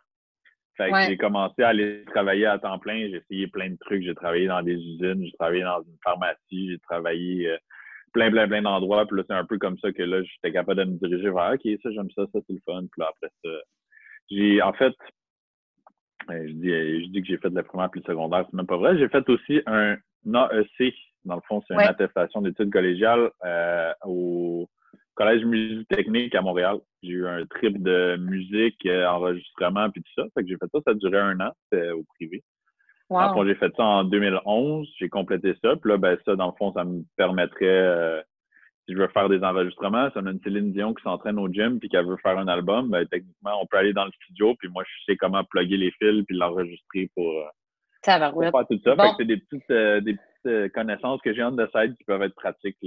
Fait 0.76 0.90
que 0.90 1.00
j'ai 1.08 1.16
commencé 1.16 1.62
à 1.62 1.68
aller 1.68 2.04
travailler 2.06 2.46
à 2.46 2.60
temps 2.60 2.78
plein. 2.78 3.08
J'ai 3.08 3.16
essayé 3.16 3.48
plein 3.48 3.70
de 3.70 3.76
trucs. 3.80 4.04
J'ai 4.04 4.14
travaillé 4.14 4.46
dans 4.46 4.62
des 4.62 4.76
usines, 4.76 5.24
j'ai 5.24 5.32
travaillé 5.32 5.64
dans 5.64 5.82
une 5.82 5.98
pharmacie, 6.02 6.70
j'ai 6.70 6.78
travaillé 6.78 7.50
euh, 7.50 7.58
plein, 8.12 8.30
plein, 8.30 8.48
plein 8.48 8.62
d'endroits. 8.62 9.06
Puis 9.06 9.16
là, 9.16 9.24
c'est 9.26 9.34
un 9.34 9.44
peu 9.44 9.58
comme 9.58 9.78
ça 9.78 9.92
que 9.92 10.02
là, 10.02 10.22
j'étais 10.22 10.52
capable 10.52 10.80
de 10.80 10.90
me 10.90 10.98
diriger 10.98 11.30
vers 11.30 11.54
OK, 11.54 11.80
ça, 11.82 11.90
j'aime 11.92 12.10
ça, 12.10 12.24
ça, 12.32 12.38
c'est 12.46 12.52
le 12.52 12.60
fun. 12.64 12.80
Puis 12.80 13.00
là, 13.00 13.10
après 13.10 13.32
ça, 13.44 13.50
j'ai 14.30 14.62
en 14.62 14.72
fait, 14.72 14.94
euh, 16.30 16.46
je 16.46 16.52
dis, 16.52 16.70
euh, 16.70 17.00
je 17.02 17.06
dis 17.10 17.22
que 17.22 17.28
j'ai 17.28 17.38
fait 17.38 17.50
de 17.50 17.56
la 17.56 17.62
primaire 17.62 17.90
puis 17.90 18.00
le 18.04 18.12
secondaire, 18.12 18.44
c'est 18.46 18.56
même 18.56 18.66
pas 18.66 18.76
vrai. 18.76 18.98
J'ai 18.98 19.08
fait 19.08 19.28
aussi 19.28 19.60
un 19.66 19.96
AEC. 20.26 20.94
Dans 21.24 21.34
le 21.34 21.42
fond, 21.46 21.62
c'est 21.66 21.74
une 21.74 21.80
attestation 21.80 22.40
d'études 22.40 22.72
collégiales 22.72 23.30
euh, 23.44 23.92
au 24.06 24.68
Collège 25.14 25.44
musique 25.44 25.86
technique 25.88 26.34
à 26.34 26.40
Montréal. 26.40 26.78
J'ai 27.02 27.10
eu 27.10 27.26
un 27.26 27.44
trip 27.44 27.82
de 27.82 28.16
musique, 28.16 28.86
enregistrement 28.86 29.90
puis 29.90 30.02
tout 30.02 30.22
ça. 30.22 30.28
Fait 30.34 30.42
que 30.42 30.48
j'ai 30.48 30.56
fait 30.56 30.70
ça, 30.72 30.78
ça 30.86 30.92
a 30.92 30.94
duré 30.94 31.18
un 31.18 31.38
an, 31.40 31.52
c'était 31.64 31.90
au 31.90 32.04
privé. 32.14 32.42
Wow. 33.10 33.44
j'ai 33.44 33.56
fait 33.56 33.72
ça 33.76 33.82
en 33.82 34.04
2011, 34.04 34.88
j'ai 34.98 35.08
complété 35.08 35.54
ça. 35.62 35.74
Puis 35.76 35.90
là, 35.90 35.98
ben, 35.98 36.16
ça, 36.24 36.36
dans 36.36 36.46
le 36.46 36.52
fond, 36.56 36.72
ça 36.72 36.84
me 36.84 37.02
permettrait 37.16 38.22
si 38.90 38.94
je 38.94 38.98
veux 38.98 39.08
faire 39.08 39.28
des 39.28 39.42
enregistrements, 39.42 40.10
ça 40.12 40.20
a 40.20 40.22
une 40.22 40.40
Céline 40.42 40.72
Dion 40.72 40.94
qui 40.94 41.02
s'entraîne 41.02 41.38
au 41.38 41.48
gym 41.48 41.78
puis 41.78 41.88
qu'elle 41.88 42.06
veut 42.06 42.16
faire 42.22 42.38
un 42.38 42.48
album, 42.48 42.90
ben, 42.90 43.06
techniquement, 43.06 43.60
on 43.62 43.66
peut 43.66 43.76
aller 43.76 43.92
dans 43.92 44.04
le 44.04 44.12
studio 44.22 44.54
puis 44.58 44.68
moi, 44.68 44.82
je 44.84 45.12
sais 45.12 45.16
comment 45.16 45.44
plugger 45.44 45.76
les 45.76 45.92
fils 45.92 46.24
puis 46.26 46.36
l'enregistrer 46.36 47.10
pour, 47.14 47.30
euh, 47.30 47.44
ça 48.04 48.18
va, 48.18 48.32
pour 48.32 48.42
faire 48.42 48.66
tout 48.68 48.80
ça. 48.84 48.96
c'est 49.16 49.24
des 49.24 49.36
petites, 49.36 49.70
euh, 49.70 50.00
des 50.00 50.14
petites 50.14 50.46
euh, 50.46 50.68
connaissances 50.70 51.20
que 51.22 51.32
j'ai 51.32 51.42
en 51.42 51.52
de 51.52 51.68
side 51.74 51.96
qui 51.96 52.04
peuvent 52.04 52.22
être 52.22 52.34
pratiques. 52.34 52.78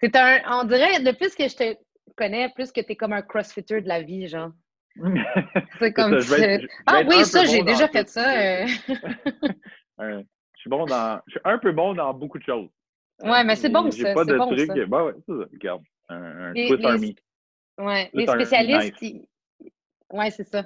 C'est 0.00 0.14
un, 0.14 0.40
on 0.60 0.64
dirait, 0.64 1.02
de 1.02 1.16
plus 1.16 1.34
que 1.34 1.48
je 1.48 1.56
te 1.56 1.76
connais, 2.16 2.50
plus 2.50 2.70
que 2.70 2.80
tu 2.80 2.92
es 2.92 2.96
comme 2.96 3.12
un 3.12 3.22
crossfitter 3.22 3.80
de 3.80 3.88
la 3.88 4.02
vie, 4.02 4.28
genre. 4.28 4.50
c'est 5.78 5.92
comme 5.92 6.20
ça, 6.20 6.36
Ah 6.86 7.02
oui, 7.06 7.24
ça, 7.24 7.44
j'ai 7.44 7.62
déjà 7.62 7.88
fait 7.88 8.08
ça. 8.08 8.66
je 8.66 10.24
suis 10.56 10.70
bon 10.70 10.84
dans. 10.84 11.20
Je 11.26 11.32
suis 11.32 11.40
un 11.44 11.58
peu 11.58 11.72
bon 11.72 11.94
dans 11.94 12.12
beaucoup 12.14 12.38
de 12.38 12.44
choses. 12.44 12.68
Ouais, 13.22 13.44
mais 13.44 13.56
c'est 13.56 13.68
bon, 13.68 13.90
ça. 13.90 13.96
J'ai 13.96 14.14
pas 14.14 14.24
de 14.24 14.36
bon, 14.36 14.48
truc. 14.48 14.66
Ça. 14.66 14.86
Bah 14.86 15.04
ouais, 15.04 15.12
c'est 15.26 15.32
ça. 15.32 15.44
Regarde. 15.52 15.82
Un, 16.08 16.22
un 16.22 16.52
les, 16.52 16.68
Swiss 16.68 16.84
Army. 16.84 17.16
Ouais, 17.78 18.10
les 18.12 18.26
spécialistes. 18.26 19.00
Nice. 19.00 19.22
Ouais, 20.10 20.30
c'est 20.30 20.44
ça. 20.44 20.64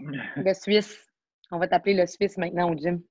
le 0.36 0.54
Suisse. 0.54 1.06
On 1.52 1.58
va 1.58 1.68
t'appeler 1.68 1.94
le 1.94 2.06
Suisse 2.06 2.36
maintenant 2.38 2.70
au 2.70 2.76
gym. 2.76 3.02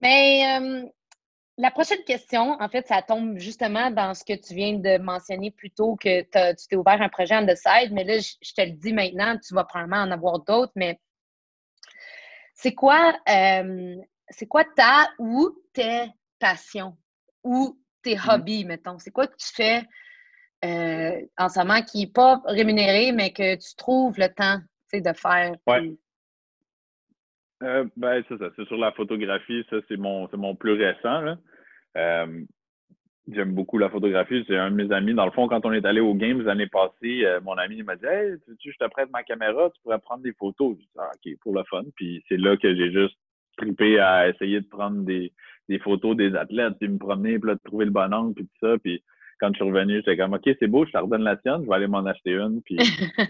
mais 0.00 0.58
euh, 0.60 0.86
la 1.58 1.70
prochaine 1.70 2.02
question, 2.04 2.56
en 2.60 2.68
fait, 2.68 2.86
ça 2.86 3.02
tombe 3.02 3.36
justement 3.38 3.90
dans 3.90 4.14
ce 4.14 4.24
que 4.24 4.34
tu 4.34 4.54
viens 4.54 4.78
de 4.78 4.98
mentionner 4.98 5.50
plus 5.50 5.70
tôt, 5.70 5.96
que 5.96 6.22
tu 6.22 6.66
t'es 6.68 6.76
ouvert 6.76 7.02
un 7.02 7.08
projet 7.08 7.36
on 7.36 7.46
the 7.46 7.56
side, 7.56 7.92
mais 7.92 8.04
là, 8.04 8.18
je, 8.18 8.54
te 8.54 8.60
le 8.60 8.72
dis 8.72 8.92
maintenant, 8.92 9.36
tu 9.38 9.54
vas 9.54 9.64
probablement 9.64 10.02
en 10.02 10.10
avoir 10.10 10.38
d'autres, 10.40 10.72
mais 10.76 11.00
c'est 12.54 12.74
quoi, 12.74 13.12
euh, 13.28 13.96
c'est 14.30 14.46
quoi 14.46 14.64
ta 14.64 15.10
ou 15.18 15.50
tes 15.72 16.06
passions? 16.38 16.96
ou 17.44 17.78
tes 18.02 18.16
mmh 18.16 18.28
hobbies, 18.28 18.64
mettons? 18.64 18.98
C'est 18.98 19.10
quoi 19.10 19.26
que 19.26 19.36
tu 19.36 19.52
fais 19.54 19.82
euh, 20.64 21.20
en 21.36 21.48
ce 21.48 21.58
moment 21.58 21.82
qui 21.82 22.00
n'est 22.00 22.12
pas 22.12 22.40
rémunéré, 22.44 23.12
mais 23.12 23.32
que 23.32 23.56
tu 23.56 23.74
trouves 23.76 24.18
le 24.18 24.28
temps 24.28 24.60
de 24.92 25.12
faire? 25.12 25.52
Euh, 27.62 27.84
ben, 27.96 28.22
c'est 28.28 28.38
ça. 28.38 28.50
C'est 28.56 28.66
sur 28.66 28.76
la 28.76 28.92
photographie. 28.92 29.64
Ça, 29.70 29.76
c'est 29.88 29.96
mon, 29.96 30.28
mon 30.34 30.54
plus 30.54 30.72
récent. 30.72 31.36
Euh, 31.96 32.42
j'aime 33.32 33.54
beaucoup 33.54 33.78
la 33.78 33.90
photographie. 33.90 34.44
C'est 34.46 34.56
un 34.56 34.70
de 34.70 34.76
mes 34.76 34.92
amis. 34.92 35.14
Dans 35.14 35.24
le 35.24 35.32
fond, 35.32 35.48
quand 35.48 35.66
on 35.66 35.72
est 35.72 35.84
allé 35.84 36.00
aux 36.00 36.14
Games 36.14 36.40
l'année 36.42 36.68
passée, 36.68 37.24
mon 37.42 37.54
ami 37.54 37.82
m'a 37.82 37.96
dit 37.96 38.06
Hey, 38.06 38.36
tu, 38.60 38.72
je 38.72 38.78
te 38.78 38.88
prête 38.90 39.10
ma 39.10 39.22
caméra, 39.22 39.70
tu 39.74 39.82
pourrais 39.82 39.98
prendre 39.98 40.22
des 40.22 40.34
photos. 40.34 40.76
Je 40.76 40.82
dis 40.82 40.90
ah, 40.98 41.10
OK, 41.14 41.38
pour 41.40 41.54
le 41.54 41.64
fun. 41.64 41.82
Puis 41.96 42.22
c'est 42.28 42.36
là 42.36 42.56
que 42.56 42.74
j'ai 42.74 42.92
juste 42.92 43.16
trippé 43.56 43.98
à 43.98 44.28
essayer 44.28 44.60
de 44.60 44.68
prendre 44.68 45.02
des, 45.02 45.32
des 45.68 45.78
photos 45.80 46.16
des 46.16 46.34
athlètes, 46.34 46.74
puis 46.78 46.88
me 46.88 46.98
promener, 46.98 47.38
puis 47.38 47.48
là, 47.48 47.54
de 47.56 47.60
trouver 47.64 47.84
le 47.84 47.90
bon 47.90 48.12
angle, 48.14 48.34
puis 48.34 48.44
tout 48.44 48.66
ça. 48.66 48.78
Puis 48.78 49.02
quand 49.40 49.48
je 49.48 49.54
suis 49.54 49.64
revenu, 49.64 49.96
j'étais 49.96 50.16
comme, 50.16 50.34
OK, 50.34 50.48
c'est 50.58 50.66
beau, 50.66 50.84
je 50.84 50.92
te 50.92 50.98
redonne 50.98 51.22
la 51.22 51.36
tienne, 51.36 51.62
je 51.62 51.68
vais 51.68 51.74
aller 51.74 51.86
m'en 51.86 52.04
acheter 52.06 52.32
une. 52.32 52.62
Puis 52.62 52.76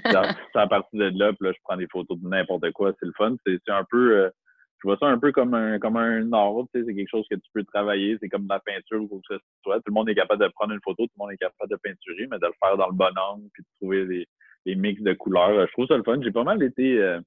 c'est 0.04 0.16
à 0.58 0.66
partir 0.66 0.98
de 0.98 1.18
là, 1.18 1.32
puis 1.32 1.46
là, 1.46 1.52
je 1.52 1.58
prends 1.64 1.76
des 1.76 1.88
photos 1.88 2.18
de 2.18 2.28
n'importe 2.28 2.70
quoi. 2.72 2.92
C'est 2.98 3.06
le 3.06 3.12
fun. 3.16 3.36
C'est 3.46 3.60
un 3.68 3.84
peu, 3.90 4.16
euh, 4.16 4.30
je 4.78 4.88
vois 4.88 4.96
ça 4.98 5.06
un 5.06 5.18
peu 5.18 5.32
comme 5.32 5.54
un, 5.54 5.78
comme 5.78 5.96
un 5.96 6.32
art, 6.32 6.64
tu 6.72 6.80
sais, 6.80 6.86
c'est 6.86 6.94
quelque 6.94 7.10
chose 7.10 7.26
que 7.30 7.36
tu 7.36 7.50
peux 7.52 7.64
travailler. 7.64 8.16
C'est 8.20 8.28
comme 8.28 8.44
de 8.44 8.48
la 8.48 8.60
peinture 8.60 9.02
ou 9.02 9.08
quoi 9.08 9.18
que 9.28 9.36
ce 9.36 9.40
soit. 9.62 9.76
Tout 9.76 9.88
le 9.88 9.94
monde 9.94 10.08
est 10.08 10.14
capable 10.14 10.42
de 10.42 10.48
prendre 10.48 10.72
une 10.72 10.80
photo, 10.82 11.04
tout 11.04 11.12
le 11.18 11.22
monde 11.22 11.32
est 11.32 11.38
capable 11.38 11.70
de 11.70 11.76
peinturer, 11.76 12.26
mais 12.30 12.38
de 12.38 12.46
le 12.46 12.52
faire 12.62 12.76
dans 12.76 12.88
le 12.88 12.94
bon 12.94 13.12
angle, 13.16 13.48
puis 13.52 13.62
de 13.62 13.68
trouver 13.80 14.06
des, 14.06 14.26
des 14.66 14.74
mix 14.74 15.02
de 15.02 15.12
couleurs. 15.12 15.66
Je 15.66 15.72
trouve 15.72 15.86
ça 15.86 15.96
le 15.96 16.04
fun. 16.04 16.20
J'ai 16.22 16.32
pas 16.32 16.44
mal 16.44 16.62
été, 16.62 17.00
euh, 17.00 17.20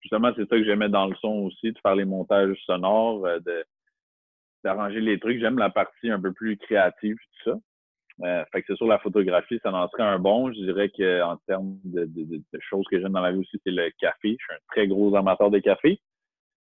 justement, 0.00 0.32
c'est 0.36 0.48
ça 0.48 0.56
que 0.56 0.64
j'aimais 0.64 0.88
dans 0.88 1.06
le 1.06 1.16
son 1.16 1.46
aussi, 1.46 1.72
de 1.72 1.78
faire 1.80 1.96
les 1.96 2.04
montages 2.04 2.56
sonores, 2.66 3.26
euh, 3.26 3.38
de 3.40 3.64
d'arranger 4.64 5.00
les 5.00 5.18
trucs. 5.18 5.40
J'aime 5.40 5.58
la 5.58 5.70
partie 5.70 6.08
un 6.08 6.20
peu 6.20 6.32
plus 6.32 6.56
créative, 6.56 7.16
tout 7.16 7.50
ça. 7.50 7.58
Euh, 8.22 8.44
fait 8.52 8.60
que 8.60 8.66
c'est 8.68 8.76
sur 8.76 8.86
la 8.86 8.98
photographie, 8.98 9.58
ça 9.62 9.72
en 9.72 9.88
serait 9.88 10.02
un 10.02 10.18
bon. 10.18 10.52
Je 10.52 10.60
dirais 10.60 10.90
qu'en 10.90 11.36
termes 11.46 11.76
de, 11.84 12.08
choses 12.60 12.86
que 12.90 13.00
j'aime 13.00 13.12
dans 13.12 13.20
la 13.20 13.32
vie 13.32 13.38
aussi, 13.38 13.60
c'est 13.64 13.72
le 13.72 13.90
café. 13.98 14.36
Je 14.38 14.44
suis 14.44 14.54
un 14.54 14.58
très 14.68 14.86
gros 14.86 15.14
amateur 15.16 15.50
de 15.50 15.58
café. 15.58 16.00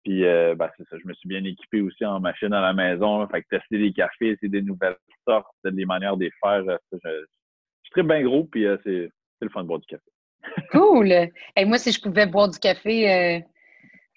Puis 0.03 0.25
euh, 0.25 0.55
ben, 0.55 0.69
c'est 0.77 0.87
ça, 0.87 0.97
je 1.01 1.07
me 1.07 1.13
suis 1.13 1.27
bien 1.27 1.43
équipé 1.43 1.81
aussi 1.81 2.05
en 2.05 2.19
machine 2.19 2.53
à 2.53 2.61
la 2.61 2.73
maison. 2.73 3.27
Fait 3.27 3.41
que 3.41 3.47
tester 3.49 3.77
des 3.77 3.91
cafés, 3.93 4.29
essayer 4.29 4.49
des 4.49 4.61
nouvelles 4.61 4.97
sortes, 5.27 5.47
des 5.63 5.85
manières 5.85 6.17
de 6.17 6.25
les 6.25 6.31
faire. 6.41 6.63
Euh, 6.67 6.77
je, 6.91 6.97
je, 7.03 7.25
suis 7.83 7.91
très 7.91 8.03
bien 8.03 8.21
gros, 8.21 8.45
puis 8.45 8.65
c'est 8.83 9.09
le 9.41 9.49
fun 9.49 9.63
de 9.63 9.67
boire 9.67 9.79
du 9.79 9.87
café. 9.87 10.03
Cool! 10.71 11.11
Et 11.55 11.65
moi, 11.65 11.77
si 11.77 11.91
je 11.91 12.01
pouvais 12.01 12.25
boire 12.25 12.49
du 12.49 12.59
café 12.59 13.43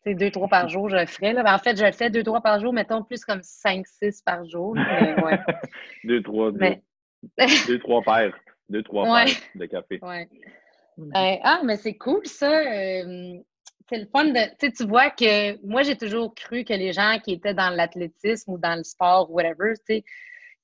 c'est 0.05 0.15
deux, 0.15 0.31
trois 0.31 0.49
par 0.49 0.69
jour, 0.69 0.89
je 0.89 0.97
le 0.97 1.07
ferais. 1.07 1.33
Là. 1.33 1.43
Ben, 1.43 1.55
en 1.55 1.59
fait, 1.59 1.77
je 1.77 1.85
le 1.85 1.93
fais 1.93 2.11
deux, 2.11 2.23
trois 2.23 2.41
par 2.41 2.61
jour, 2.61 2.73
mettons 2.73 3.03
plus 3.03 3.25
comme 3.25 3.43
cinq, 3.43 3.87
six 3.87 4.21
par 4.23 4.45
jour. 4.45 4.75
ouais. 4.75 5.39
deux, 6.05 6.23
trois, 6.23 6.51
deux, 6.51 6.77
trois 7.83 8.03
paires. 8.03 8.39
Deux, 8.69 8.83
trois 8.83 9.05
paires 9.05 9.37
de 9.55 9.67
café. 9.67 9.99
Ouais. 10.03 10.29
Euh, 10.99 11.37
ah, 11.43 11.61
mais 11.65 11.77
c'est 11.77 11.95
cool 11.95 12.25
ça. 12.27 12.51
Euh, 12.51 13.39
c'est 13.89 13.99
le 13.99 14.07
fun 14.07 14.25
de. 14.25 14.71
Tu 14.71 14.85
vois 14.87 15.11
que 15.11 15.65
moi, 15.67 15.83
j'ai 15.83 15.97
toujours 15.97 16.35
cru 16.35 16.65
que 16.65 16.73
les 16.73 16.93
gens 16.93 17.19
qui 17.23 17.33
étaient 17.33 17.55
dans 17.55 17.71
l'athlétisme 17.71 18.53
ou 18.53 18.59
dans 18.59 18.77
le 18.77 18.85
sport, 18.85 19.31
whatever, 19.31 19.75
tu 19.87 19.97
sais, 19.97 20.05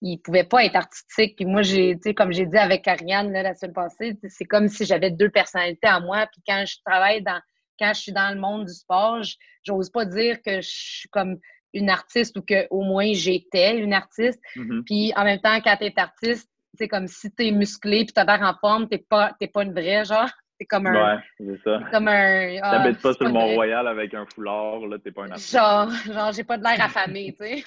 ils 0.00 0.18
pouvaient 0.18 0.44
pas 0.44 0.64
être 0.64 0.76
artistiques. 0.76 1.36
Puis 1.36 1.44
moi, 1.44 1.62
j'ai, 1.62 1.96
tu 1.96 2.02
sais, 2.04 2.14
comme 2.14 2.32
j'ai 2.32 2.46
dit 2.46 2.56
avec 2.56 2.86
Ariane 2.86 3.32
là, 3.32 3.42
la 3.42 3.54
semaine 3.54 3.74
passée, 3.74 4.16
c'est 4.28 4.44
comme 4.44 4.68
si 4.68 4.84
j'avais 4.84 5.10
deux 5.10 5.30
personnalités 5.30 5.88
à 5.88 6.00
moi. 6.00 6.26
Puis 6.32 6.42
quand 6.46 6.64
je 6.66 6.76
travaille 6.84 7.22
dans 7.22 7.40
quand 7.78 7.92
je 7.94 8.00
suis 8.00 8.12
dans 8.12 8.34
le 8.34 8.40
monde 8.40 8.66
du 8.66 8.74
sport, 8.74 9.22
j'ose 9.62 9.90
pas 9.90 10.04
dire 10.04 10.42
que 10.42 10.60
je 10.60 10.68
suis 10.68 11.08
comme 11.10 11.38
une 11.74 11.90
artiste 11.90 12.36
ou 12.36 12.42
que 12.42 12.66
au 12.70 12.82
moins 12.82 13.12
j'étais 13.12 13.78
une 13.78 13.92
artiste. 13.92 14.40
Mm-hmm. 14.56 14.84
Puis 14.84 15.12
en 15.16 15.24
même 15.24 15.40
temps, 15.40 15.60
quand 15.60 15.76
tu 15.76 15.84
es 15.84 15.98
artiste, 15.98 16.50
c'est 16.74 16.88
comme 16.88 17.08
si 17.08 17.30
tu 17.32 17.46
es 17.46 17.50
musclé 17.50 18.04
puis 18.04 18.12
tu 18.14 18.20
as 18.20 18.24
l'air 18.24 18.42
en 18.42 18.54
forme, 18.54 18.88
tu 18.88 18.98
pas, 18.98 19.34
pas 19.52 19.62
une 19.62 19.72
vraie, 19.72 20.04
genre. 20.04 20.28
C'est 20.60 20.66
comme 20.66 20.88
un. 20.88 21.14
Ouais, 21.14 21.22
c'est 21.38 21.62
ça. 21.62 21.80
comme 21.92 22.08
un. 22.08 22.58
Ah, 22.60 22.82
T'habites 22.82 23.00
pas 23.00 23.12
sur 23.12 23.26
le 23.26 23.30
Mont-Royal 23.30 23.86
avec 23.86 24.12
un 24.12 24.26
foulard, 24.26 24.80
là, 24.88 24.98
t'es 24.98 25.12
pas 25.12 25.22
un 25.22 25.30
artiste. 25.30 25.52
Genre, 25.52 25.88
genre 26.12 26.32
j'ai 26.32 26.42
pas 26.42 26.58
de 26.58 26.64
l'air 26.64 26.84
affamé, 26.84 27.32
tu 27.38 27.46
sais. 27.46 27.64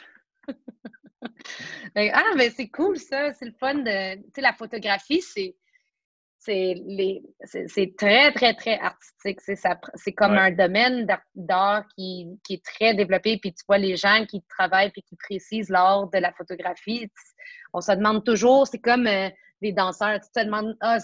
ah, 2.14 2.24
mais 2.36 2.50
c'est 2.50 2.68
cool 2.68 2.98
ça, 2.98 3.32
c'est 3.32 3.46
le 3.46 3.54
fun 3.54 3.76
de. 3.76 4.16
Tu 4.16 4.24
sais, 4.36 4.42
la 4.42 4.52
photographie, 4.52 5.22
c'est 5.22 5.56
c'est 6.42 7.94
très, 7.98 8.32
très, 8.32 8.54
très 8.56 8.80
artistique. 8.80 9.40
C'est 9.42 10.14
comme 10.14 10.34
un 10.34 10.52
domaine 10.52 11.08
d'art 11.36 11.86
qui, 11.96 12.28
est 12.50 12.66
très 12.66 12.96
développé. 12.96 13.38
Puis 13.38 13.54
tu 13.54 13.64
vois 13.68 13.78
les 13.78 13.96
gens 13.96 14.26
qui 14.28 14.42
travaillent 14.50 14.92
et 14.96 15.02
qui 15.02 15.16
précisent 15.16 15.70
l'art 15.70 16.10
de 16.10 16.18
la 16.18 16.32
photographie. 16.34 17.12
On 17.74 17.82
se 17.82 17.92
demande 17.92 18.26
toujours, 18.26 18.68
c'est 18.68 18.80
comme 18.80 19.08
euh, 19.08 19.30
les 19.62 19.72
danseurs. 19.72 20.20
Tu 20.20 20.30
te 20.34 20.44
demandes, 20.44 20.76
ah, 20.82 20.98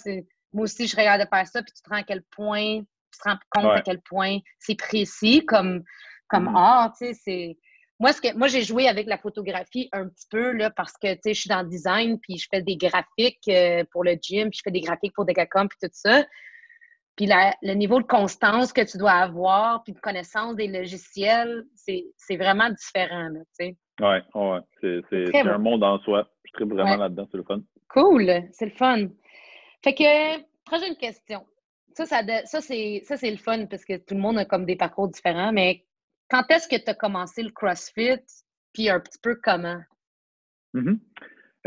moi 0.54 0.64
aussi, 0.64 0.88
je 0.88 0.96
regarde 0.96 1.22
de 1.22 1.28
faire 1.28 1.48
ça. 1.48 1.62
Puis 1.62 1.74
tu 1.76 1.84
te 1.84 1.90
rends 1.90 2.02
à 2.02 2.04
quel 2.04 2.24
point, 2.36 2.80
tu 2.80 3.20
te 3.20 3.30
rends 3.30 3.38
compte 3.52 3.78
à 3.78 3.82
quel 3.82 4.02
point 4.02 4.40
c'est 4.60 4.76
précis 4.76 5.46
comme, 5.46 5.84
comme 6.28 6.50
mm-hmm. 6.50 6.58
art. 6.58 6.94
Tu 7.00 7.08
sais, 7.08 7.14
c'est 7.14 7.58
moi, 8.00 8.14
ce 8.14 8.22
que, 8.22 8.36
moi, 8.36 8.48
j'ai 8.48 8.62
joué 8.62 8.88
avec 8.88 9.08
la 9.08 9.18
photographie 9.18 9.90
un 9.92 10.08
petit 10.08 10.28
peu 10.30 10.52
là, 10.52 10.70
parce 10.70 10.94
que 10.94 11.08
je 11.26 11.34
suis 11.34 11.50
dans 11.50 11.64
le 11.64 11.70
design, 11.70 12.20
puis 12.20 12.38
je 12.38 12.48
fais 12.50 12.62
des 12.62 12.78
graphiques 12.78 13.48
euh, 13.50 13.84
pour 13.92 14.04
le 14.04 14.16
gym, 14.22 14.50
puis 14.50 14.60
je 14.60 14.62
fais 14.64 14.72
des 14.72 14.82
graphiques 14.82 15.14
pour 15.16 15.26
Decacom, 15.26 15.68
puis 15.68 15.80
tout 15.82 15.90
ça. 15.94 16.24
Puis 17.16 17.28
le 17.28 17.74
niveau 17.74 18.00
de 18.00 18.06
constance 18.06 18.72
que 18.72 18.82
tu 18.82 19.00
dois 19.00 19.14
avoir, 19.14 19.84
puis 19.84 19.94
de 19.94 20.00
connaissance 20.00 20.56
des 20.56 20.68
logiciels, 20.68 21.64
c'est 21.74 22.38
vraiment 22.38 22.70
différent. 22.70 23.30
Oui, 23.60 23.76
ouais, 24.00 24.60
c'est 24.80 25.36
un 25.36 25.58
monde 25.58 25.84
en 25.84 25.98
soi. 26.00 26.30
Je 26.46 26.52
suis 26.56 26.70
vraiment 26.70 26.98
là-dedans, 26.98 27.28
c'est 27.32 27.38
le 27.38 27.44
fun. 27.44 27.62
Cool, 27.90 28.44
c'est 28.52 28.66
le 28.66 28.72
fun. 28.72 29.08
Fait 29.84 29.96
que, 29.96 30.40
prochaine 30.66 30.96
question. 30.96 31.44
Ça, 31.96 32.06
ça, 32.06 32.22
ça 32.46 32.62
c'est 32.62 33.32
le 33.32 33.38
fun 33.38 33.66
parce 33.66 33.84
que 33.84 33.98
tout 33.98 34.14
le 34.14 34.22
monde 34.22 34.38
a 34.38 34.46
comme 34.46 34.66
des 34.66 34.76
parcours 34.76 35.08
différents, 35.08 35.52
mais 35.52 35.87
quand 36.30 36.44
est-ce 36.50 36.68
que 36.68 36.76
tu 36.76 36.90
as 36.90 36.94
commencé 36.94 37.44
le 37.44 37.52
CrossFit, 37.52 38.22
puis 38.74 38.90
un 38.90 39.00
petit 39.00 39.20
peu 39.22 39.36
comment? 39.42 39.82
Mm-hmm. 40.74 41.00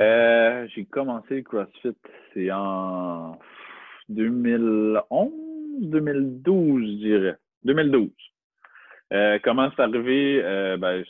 Euh, 0.01 0.67
j'ai 0.75 0.85
commencé 0.87 1.37
le 1.37 1.43
CrossFit, 1.43 1.97
c'est 2.33 2.51
en 2.51 3.39
2011, 4.09 5.31
2012, 5.81 6.83
je 6.83 6.97
dirais. 6.97 7.37
2012. 7.65 8.11
Euh, 9.13 9.39
comment 9.43 9.71
c'est 9.75 9.83
arrivé? 9.83 10.41
Euh, 10.43 10.77
ben, 10.77 11.05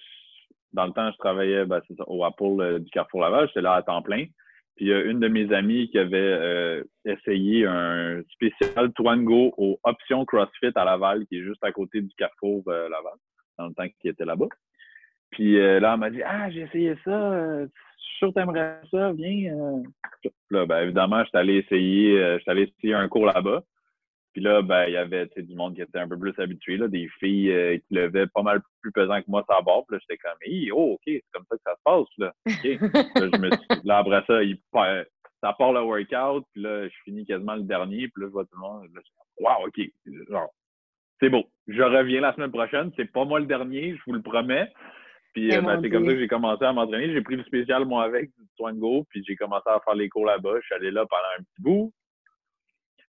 dans 0.72 0.86
le 0.86 0.92
temps, 0.92 1.10
je 1.12 1.18
travaillais 1.18 1.64
ben, 1.66 1.80
au 2.06 2.24
Apple 2.24 2.80
du 2.80 2.90
Carrefour 2.90 3.20
Laval. 3.20 3.46
J'étais 3.48 3.60
là 3.60 3.74
à 3.74 3.82
temps 3.82 4.02
plein. 4.02 4.24
Puis 4.76 4.86
il 4.86 4.88
y 4.88 4.92
a 4.92 5.02
une 5.02 5.20
de 5.20 5.28
mes 5.28 5.52
amies 5.52 5.90
qui 5.90 5.98
avait 5.98 6.82
essayé 7.04 7.66
un 7.66 8.22
spécial 8.32 8.92
Twango 8.92 9.52
aux 9.58 9.78
options 9.84 10.24
CrossFit 10.24 10.72
à 10.74 10.84
Laval, 10.84 11.26
qui 11.26 11.38
est 11.38 11.42
juste 11.42 11.62
à 11.62 11.70
côté 11.70 12.00
du 12.00 12.14
Carrefour 12.16 12.62
Laval, 12.66 13.18
dans 13.60 13.68
le 13.68 13.74
temps 13.74 13.88
qu'il 14.00 14.10
était 14.10 14.24
là-bas. 14.24 14.48
Puis 15.30 15.56
là, 15.56 15.92
elle 15.94 16.00
m'a 16.00 16.10
dit 16.10 16.22
Ah, 16.22 16.50
j'ai 16.50 16.62
essayé 16.62 16.96
ça, 17.04 17.66
sûr 18.20 18.32
t'aimerais 18.34 18.80
ça, 18.90 19.12
viens. 19.12 19.52
Euh. 19.54 19.82
Là, 20.50 20.66
ben, 20.66 20.82
évidemment, 20.82 21.22
je 21.24 21.28
suis 21.28 21.38
allé 21.38 21.56
essayer, 21.56 22.18
euh, 22.18 22.38
je 22.38 22.50
allé 22.50 22.72
essayer 22.78 22.94
un 22.94 23.08
cours 23.08 23.26
là-bas. 23.26 23.64
Puis 24.32 24.42
là, 24.42 24.62
ben, 24.62 24.84
il 24.86 24.92
y 24.92 24.96
avait 24.96 25.28
du 25.36 25.54
monde 25.56 25.74
qui 25.74 25.82
était 25.82 25.98
un 25.98 26.08
peu 26.08 26.18
plus 26.18 26.38
habitué, 26.38 26.76
là, 26.76 26.86
des 26.86 27.08
filles 27.18 27.50
euh, 27.50 27.78
qui 27.78 27.94
levaient 27.94 28.28
pas 28.28 28.42
mal 28.42 28.60
plus 28.80 28.92
pesant 28.92 29.20
que 29.20 29.28
moi 29.28 29.42
sur 29.44 29.56
la 29.56 29.62
barre. 29.62 29.84
Puis 29.88 29.96
là, 29.96 30.02
j'étais 30.02 30.18
comme, 30.18 30.38
hey, 30.42 30.70
oh, 30.70 30.92
OK, 30.92 31.00
c'est 31.06 31.24
comme 31.32 31.44
ça 31.50 31.56
que 31.56 31.62
ça 31.64 31.74
se 31.74 31.82
passe. 31.82 32.08
Là, 32.18 32.32
là, 32.46 33.28
je 33.32 33.40
me 33.40 33.50
suis... 33.50 33.90
après 33.90 34.24
ça, 34.26 35.04
ça 35.42 35.52
part 35.54 35.72
le 35.72 35.80
workout. 35.80 36.44
Puis 36.52 36.62
là, 36.62 36.86
je 36.86 36.94
finis 37.04 37.24
quasiment 37.24 37.56
le 37.56 37.62
dernier. 37.62 38.08
Puis 38.08 38.22
là, 38.22 38.28
je 38.28 38.32
vois 38.32 38.44
tout 38.44 38.54
le 38.54 38.60
monde. 38.60 38.88
Là, 38.94 39.00
je 39.02 39.44
wow, 39.44 39.66
OK. 39.66 39.80
Genre, 40.28 40.50
c'est 41.20 41.28
beau. 41.28 41.44
Je 41.68 41.82
reviens 41.82 42.20
la 42.20 42.34
semaine 42.34 42.50
prochaine. 42.50 42.90
C'est 42.96 43.10
pas 43.10 43.24
moi 43.24 43.40
le 43.40 43.46
dernier, 43.46 43.94
je 43.94 44.02
vous 44.06 44.12
le 44.12 44.22
promets. 44.22 44.70
Puis 45.32 45.54
euh, 45.54 45.60
ben, 45.60 45.80
c'est 45.80 45.90
comme 45.90 46.06
ça 46.06 46.12
que 46.12 46.18
j'ai 46.18 46.28
commencé 46.28 46.64
à 46.64 46.72
m'entraîner. 46.72 47.12
J'ai 47.12 47.22
pris 47.22 47.36
le 47.36 47.44
spécial, 47.44 47.84
moi, 47.84 48.02
avec 48.04 48.30
du 48.36 48.46
Twango, 48.56 49.06
puis 49.10 49.22
j'ai 49.26 49.36
commencé 49.36 49.68
à 49.68 49.80
faire 49.84 49.94
les 49.94 50.08
cours 50.08 50.26
là-bas. 50.26 50.54
Je 50.60 50.66
suis 50.66 50.74
allé 50.74 50.90
là 50.90 51.06
pendant 51.08 51.22
un 51.38 51.42
petit 51.42 51.62
bout. 51.62 51.92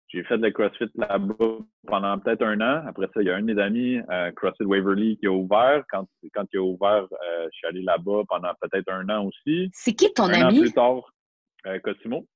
J'ai 0.09 0.23
fait 0.23 0.37
le 0.37 0.51
CrossFit 0.51 0.91
là-bas 0.95 1.57
pendant 1.87 2.19
peut-être 2.19 2.43
un 2.43 2.59
an. 2.59 2.85
Après 2.85 3.07
ça, 3.13 3.21
il 3.21 3.27
y 3.27 3.31
a 3.31 3.35
un 3.35 3.41
de 3.41 3.53
mes 3.53 3.61
amis, 3.61 4.01
euh, 4.09 4.31
CrossFit 4.33 4.65
Waverly, 4.65 5.17
qui 5.17 5.27
a 5.27 5.31
ouvert. 5.31 5.83
Quand, 5.89 6.05
quand 6.33 6.45
il 6.53 6.57
a 6.57 6.63
ouvert, 6.63 7.07
euh, 7.11 7.47
je 7.51 7.57
suis 7.57 7.67
allé 7.67 7.81
là-bas 7.81 8.23
pendant 8.27 8.51
peut-être 8.59 8.91
un 8.91 9.07
an 9.09 9.25
aussi. 9.25 9.69
C'est 9.73 9.93
qui 9.93 10.13
ton 10.13 10.25
un 10.25 10.33
ami? 10.33 10.59
An 10.59 10.61
plus 10.61 10.73
tard, 10.73 11.81
Cosimo. 11.83 12.27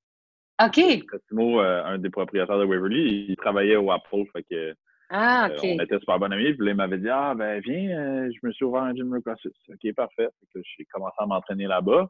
OK. 0.63 1.05
Cosimo, 1.05 1.59
un 1.59 1.97
des 1.97 2.09
propriétaires 2.09 2.57
de 2.57 2.65
Waverly, 2.65 3.25
il 3.27 3.35
travaillait 3.35 3.75
au 3.75 3.91
Apple. 3.91 4.23
Fait 4.31 4.43
que 4.49 4.73
ah, 5.09 5.49
OK. 5.51 5.59
on 5.63 5.79
était 5.79 5.99
super 5.99 6.19
bon 6.19 6.31
amis. 6.31 6.53
Puis 6.53 6.65
là, 6.65 6.71
il 6.71 6.77
m'avait 6.77 6.97
dit 6.97 7.09
Ah, 7.09 7.33
ben, 7.35 7.61
viens, 7.61 7.99
euh, 7.99 8.29
je 8.31 8.47
me 8.47 8.51
suis 8.51 8.65
ouvert 8.65 8.83
un 8.83 8.95
gym 8.95 9.11
de 9.11 9.19
CrossFit. 9.19 9.49
OK, 9.69 9.93
parfait. 9.95 10.29
J'ai 10.55 10.85
commencé 10.85 11.15
à 11.19 11.25
m'entraîner 11.25 11.67
là-bas. 11.67 12.09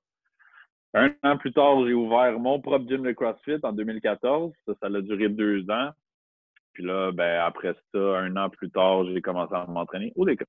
Un 0.93 1.13
an 1.23 1.37
plus 1.37 1.51
tard, 1.51 1.85
j'ai 1.85 1.93
ouvert 1.93 2.39
mon 2.39 2.61
propre 2.61 2.87
gym 2.87 3.03
de 3.03 3.11
CrossFit 3.11 3.59
en 3.63 3.73
2014. 3.73 4.53
Ça, 4.65 4.73
ça 4.81 4.87
a 4.87 5.01
duré 5.01 5.27
deux 5.27 5.69
ans. 5.69 5.89
Puis 6.73 6.83
là, 6.83 7.11
ben, 7.11 7.41
après 7.41 7.73
ça, 7.93 7.99
un 7.99 8.35
an 8.37 8.49
plus 8.49 8.69
tard, 8.69 9.05
j'ai 9.05 9.21
commencé 9.21 9.53
à 9.53 9.65
m'entraîner 9.65 10.13
au 10.15 10.25
décor. 10.25 10.47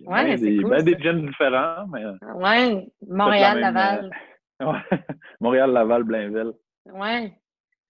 Ouais, 0.00 0.24
ben, 0.24 0.40
des, 0.40 0.56
cool, 0.56 0.70
ben, 0.70 0.82
des 0.82 0.98
gyms 0.98 1.26
différents. 1.26 1.86
Mais... 1.88 2.04
Ouais, 2.34 2.88
Montréal, 3.06 3.60
Laval. 3.60 4.10
Euh, 4.62 4.72
Montréal, 5.40 5.70
Laval, 5.70 6.02
Blainville. 6.04 6.52
Ouais. 6.86 7.32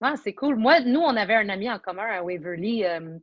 ouais 0.01 0.17
c'est 0.17 0.35
cool. 0.35 0.57
Moi, 0.57 0.81
nous, 0.81 1.01
on 1.01 1.17
avait 1.17 1.37
un 1.37 1.49
ami 1.49 1.71
en 1.71 1.79
commun 1.79 2.05
à 2.05 2.23
Waverly. 2.23 2.85
Euh, 2.85 3.19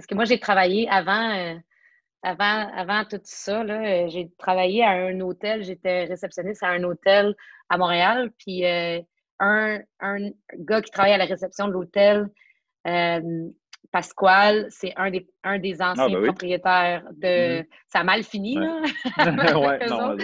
parce 0.00 0.06
que 0.06 0.14
moi, 0.14 0.24
j'ai 0.24 0.40
travaillé 0.40 0.88
avant, 0.88 1.30
euh, 1.36 1.54
avant, 2.22 2.72
avant 2.74 3.04
tout 3.04 3.20
ça. 3.22 3.60
Euh, 3.60 4.08
j'ai 4.08 4.30
travaillé 4.38 4.82
à 4.82 4.92
un 4.92 5.20
hôtel. 5.20 5.62
J'étais 5.62 6.04
réceptionniste 6.04 6.62
à 6.62 6.68
un 6.68 6.82
hôtel 6.84 7.34
à 7.68 7.76
Montréal. 7.76 8.30
Puis 8.38 8.64
euh, 8.64 8.98
un, 9.40 9.80
un, 10.00 10.30
gars 10.56 10.80
qui 10.80 10.90
travaille 10.90 11.12
à 11.12 11.18
la 11.18 11.26
réception 11.26 11.68
de 11.68 11.72
l'hôtel, 11.72 12.30
Pasquale, 13.92 14.68
c'est 14.70 14.94
un 14.96 15.10
des, 15.10 15.26
un 15.44 15.58
des 15.58 15.82
ah, 15.82 15.92
anciens 15.92 16.08
ben 16.08 16.24
propriétaires 16.24 17.02
de. 17.12 17.60
Mm-hmm. 17.60 17.66
Ça 17.88 17.98
a 18.00 18.04
mal 18.04 18.22
fini, 18.22 18.54
là. 18.54 18.80
ouais, 19.58 19.86
non, 19.86 20.16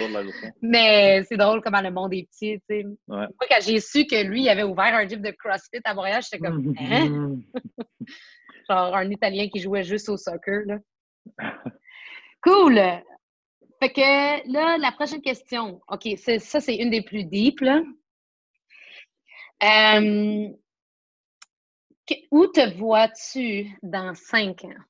Mais 0.63 1.21
c'est 1.29 1.37
drôle 1.37 1.61
comment 1.61 1.81
le 1.81 1.91
monde 1.91 2.15
est 2.15 2.27
petit, 2.31 2.59
tu 2.59 2.81
sais. 2.81 2.85
Moi, 3.07 3.27
quand 3.47 3.61
j'ai 3.61 3.79
su 3.79 4.07
que 4.07 4.23
lui, 4.23 4.43
il 4.43 4.49
avait 4.49 4.63
ouvert 4.63 4.95
un 4.95 5.07
gym 5.07 5.21
de 5.21 5.31
CrossFit 5.31 5.81
à 5.83 5.93
Montréal, 5.93 6.23
j'étais 6.23 6.39
comme, 6.43 6.73
hein? 6.79 7.35
Genre 8.69 8.95
un 8.95 9.09
Italien 9.09 9.47
qui 9.49 9.59
jouait 9.59 9.83
juste 9.83 10.09
au 10.09 10.17
soccer. 10.17 10.63
Là. 10.65 10.79
cool! 12.43 12.79
Fait 13.79 13.89
que 13.89 14.51
là, 14.51 14.77
la 14.77 14.91
prochaine 14.91 15.21
question. 15.21 15.81
OK, 15.87 16.07
ça, 16.17 16.59
c'est 16.59 16.75
une 16.75 16.89
des 16.89 17.03
plus 17.03 17.25
deep. 17.25 17.61
Là. 17.61 17.81
Euh, 19.63 20.47
où 22.31 22.47
te 22.47 22.77
vois-tu 22.77 23.67
dans 23.83 24.13
cinq 24.15 24.65
ans? 24.65 24.81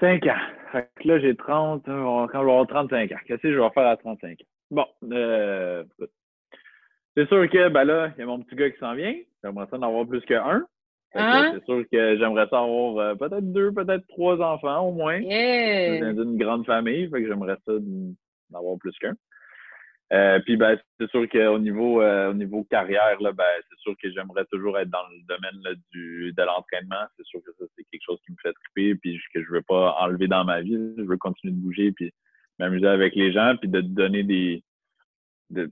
Cinq 0.00 0.26
ans. 0.26 0.84
Là, 1.04 1.18
j'ai 1.18 1.34
30, 1.34 1.84
quand 1.84 2.28
je 2.32 2.32
vais 2.32 2.38
avoir 2.38 2.66
35 2.66 3.12
ans. 3.12 3.16
Qu'est-ce 3.26 3.42
que 3.42 3.52
je 3.52 3.58
vais 3.58 3.70
faire 3.70 3.86
à 3.86 3.96
35 3.96 4.40
ans? 4.40 4.44
Bon, 4.70 4.86
euh, 5.12 5.84
c'est 7.16 7.26
sûr 7.28 7.48
que 7.50 7.68
ben 7.68 7.84
là, 7.84 8.12
il 8.16 8.20
y 8.20 8.22
a 8.22 8.26
mon 8.26 8.42
petit 8.42 8.54
gars 8.54 8.70
qui 8.70 8.78
s'en 8.78 8.94
vient. 8.94 9.14
J'aimerais 9.42 9.66
ça 9.70 9.76
en 9.76 9.82
avoir 9.82 10.06
plus 10.06 10.20
qu'un. 10.22 10.66
Hein? 11.14 11.52
C'est 11.54 11.64
sûr 11.64 11.84
que 11.90 12.18
j'aimerais 12.18 12.46
ça 12.50 12.60
avoir 12.60 12.98
euh, 12.98 13.14
peut-être 13.14 13.52
deux, 13.52 13.72
peut-être 13.72 14.06
trois 14.08 14.40
enfants 14.40 14.88
au 14.88 14.92
moins. 14.92 15.18
Yeah. 15.18 16.12
D'une 16.12 16.36
grande 16.36 16.66
famille, 16.66 17.08
fait 17.08 17.22
que 17.22 17.28
j'aimerais 17.28 17.56
ça 17.66 17.72
d'avoir 18.50 18.78
plus 18.78 18.96
qu'un. 18.98 19.14
Euh, 20.10 20.40
puis 20.40 20.56
ben, 20.56 20.78
c'est 20.98 21.10
sûr 21.10 21.28
qu'au 21.28 21.58
niveau 21.58 22.00
euh, 22.00 22.30
au 22.30 22.34
niveau 22.34 22.64
carrière, 22.64 23.20
là, 23.20 23.32
ben, 23.32 23.44
c'est 23.68 23.78
sûr 23.78 23.94
que 24.02 24.10
j'aimerais 24.10 24.46
toujours 24.50 24.78
être 24.78 24.88
dans 24.88 25.06
le 25.10 25.22
domaine 25.26 25.62
là, 25.62 25.70
du, 25.92 26.32
de 26.32 26.42
l'entraînement. 26.42 27.04
C'est 27.16 27.26
sûr 27.26 27.40
que 27.44 27.52
ça, 27.58 27.64
c'est 27.76 27.84
quelque 27.90 28.04
chose 28.04 28.18
qui 28.24 28.32
me 28.32 28.36
fait 28.42 28.54
triper, 28.64 28.94
puis 28.94 29.20
que 29.34 29.42
je 29.42 29.50
veux 29.50 29.62
pas 29.62 29.96
enlever 30.00 30.26
dans 30.26 30.44
ma 30.44 30.62
vie. 30.62 30.94
Je 30.96 31.02
veux 31.02 31.18
continuer 31.18 31.52
de 31.52 31.60
bouger, 31.60 31.92
puis 31.92 32.10
m'amuser 32.58 32.86
avec 32.86 33.14
les 33.16 33.32
gens, 33.32 33.54
puis 33.60 33.68
de 33.68 33.80
donner 33.82 34.22
des. 34.22 34.62
De... 35.50 35.70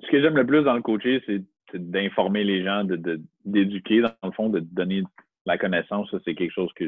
Ce 0.00 0.10
que 0.10 0.20
j'aime 0.20 0.36
le 0.36 0.46
plus 0.46 0.62
dans 0.62 0.74
le 0.74 0.82
coacher, 0.82 1.20
c'est 1.26 1.42
d'informer 1.74 2.44
les 2.44 2.64
gens, 2.64 2.84
de, 2.84 3.20
d'éduquer, 3.44 4.00
dans 4.00 4.12
le 4.22 4.32
fond, 4.32 4.48
de 4.48 4.60
donner 4.60 5.02
la 5.46 5.58
connaissance. 5.58 6.14
c'est 6.24 6.34
quelque 6.34 6.52
chose 6.52 6.72
que 6.74 6.84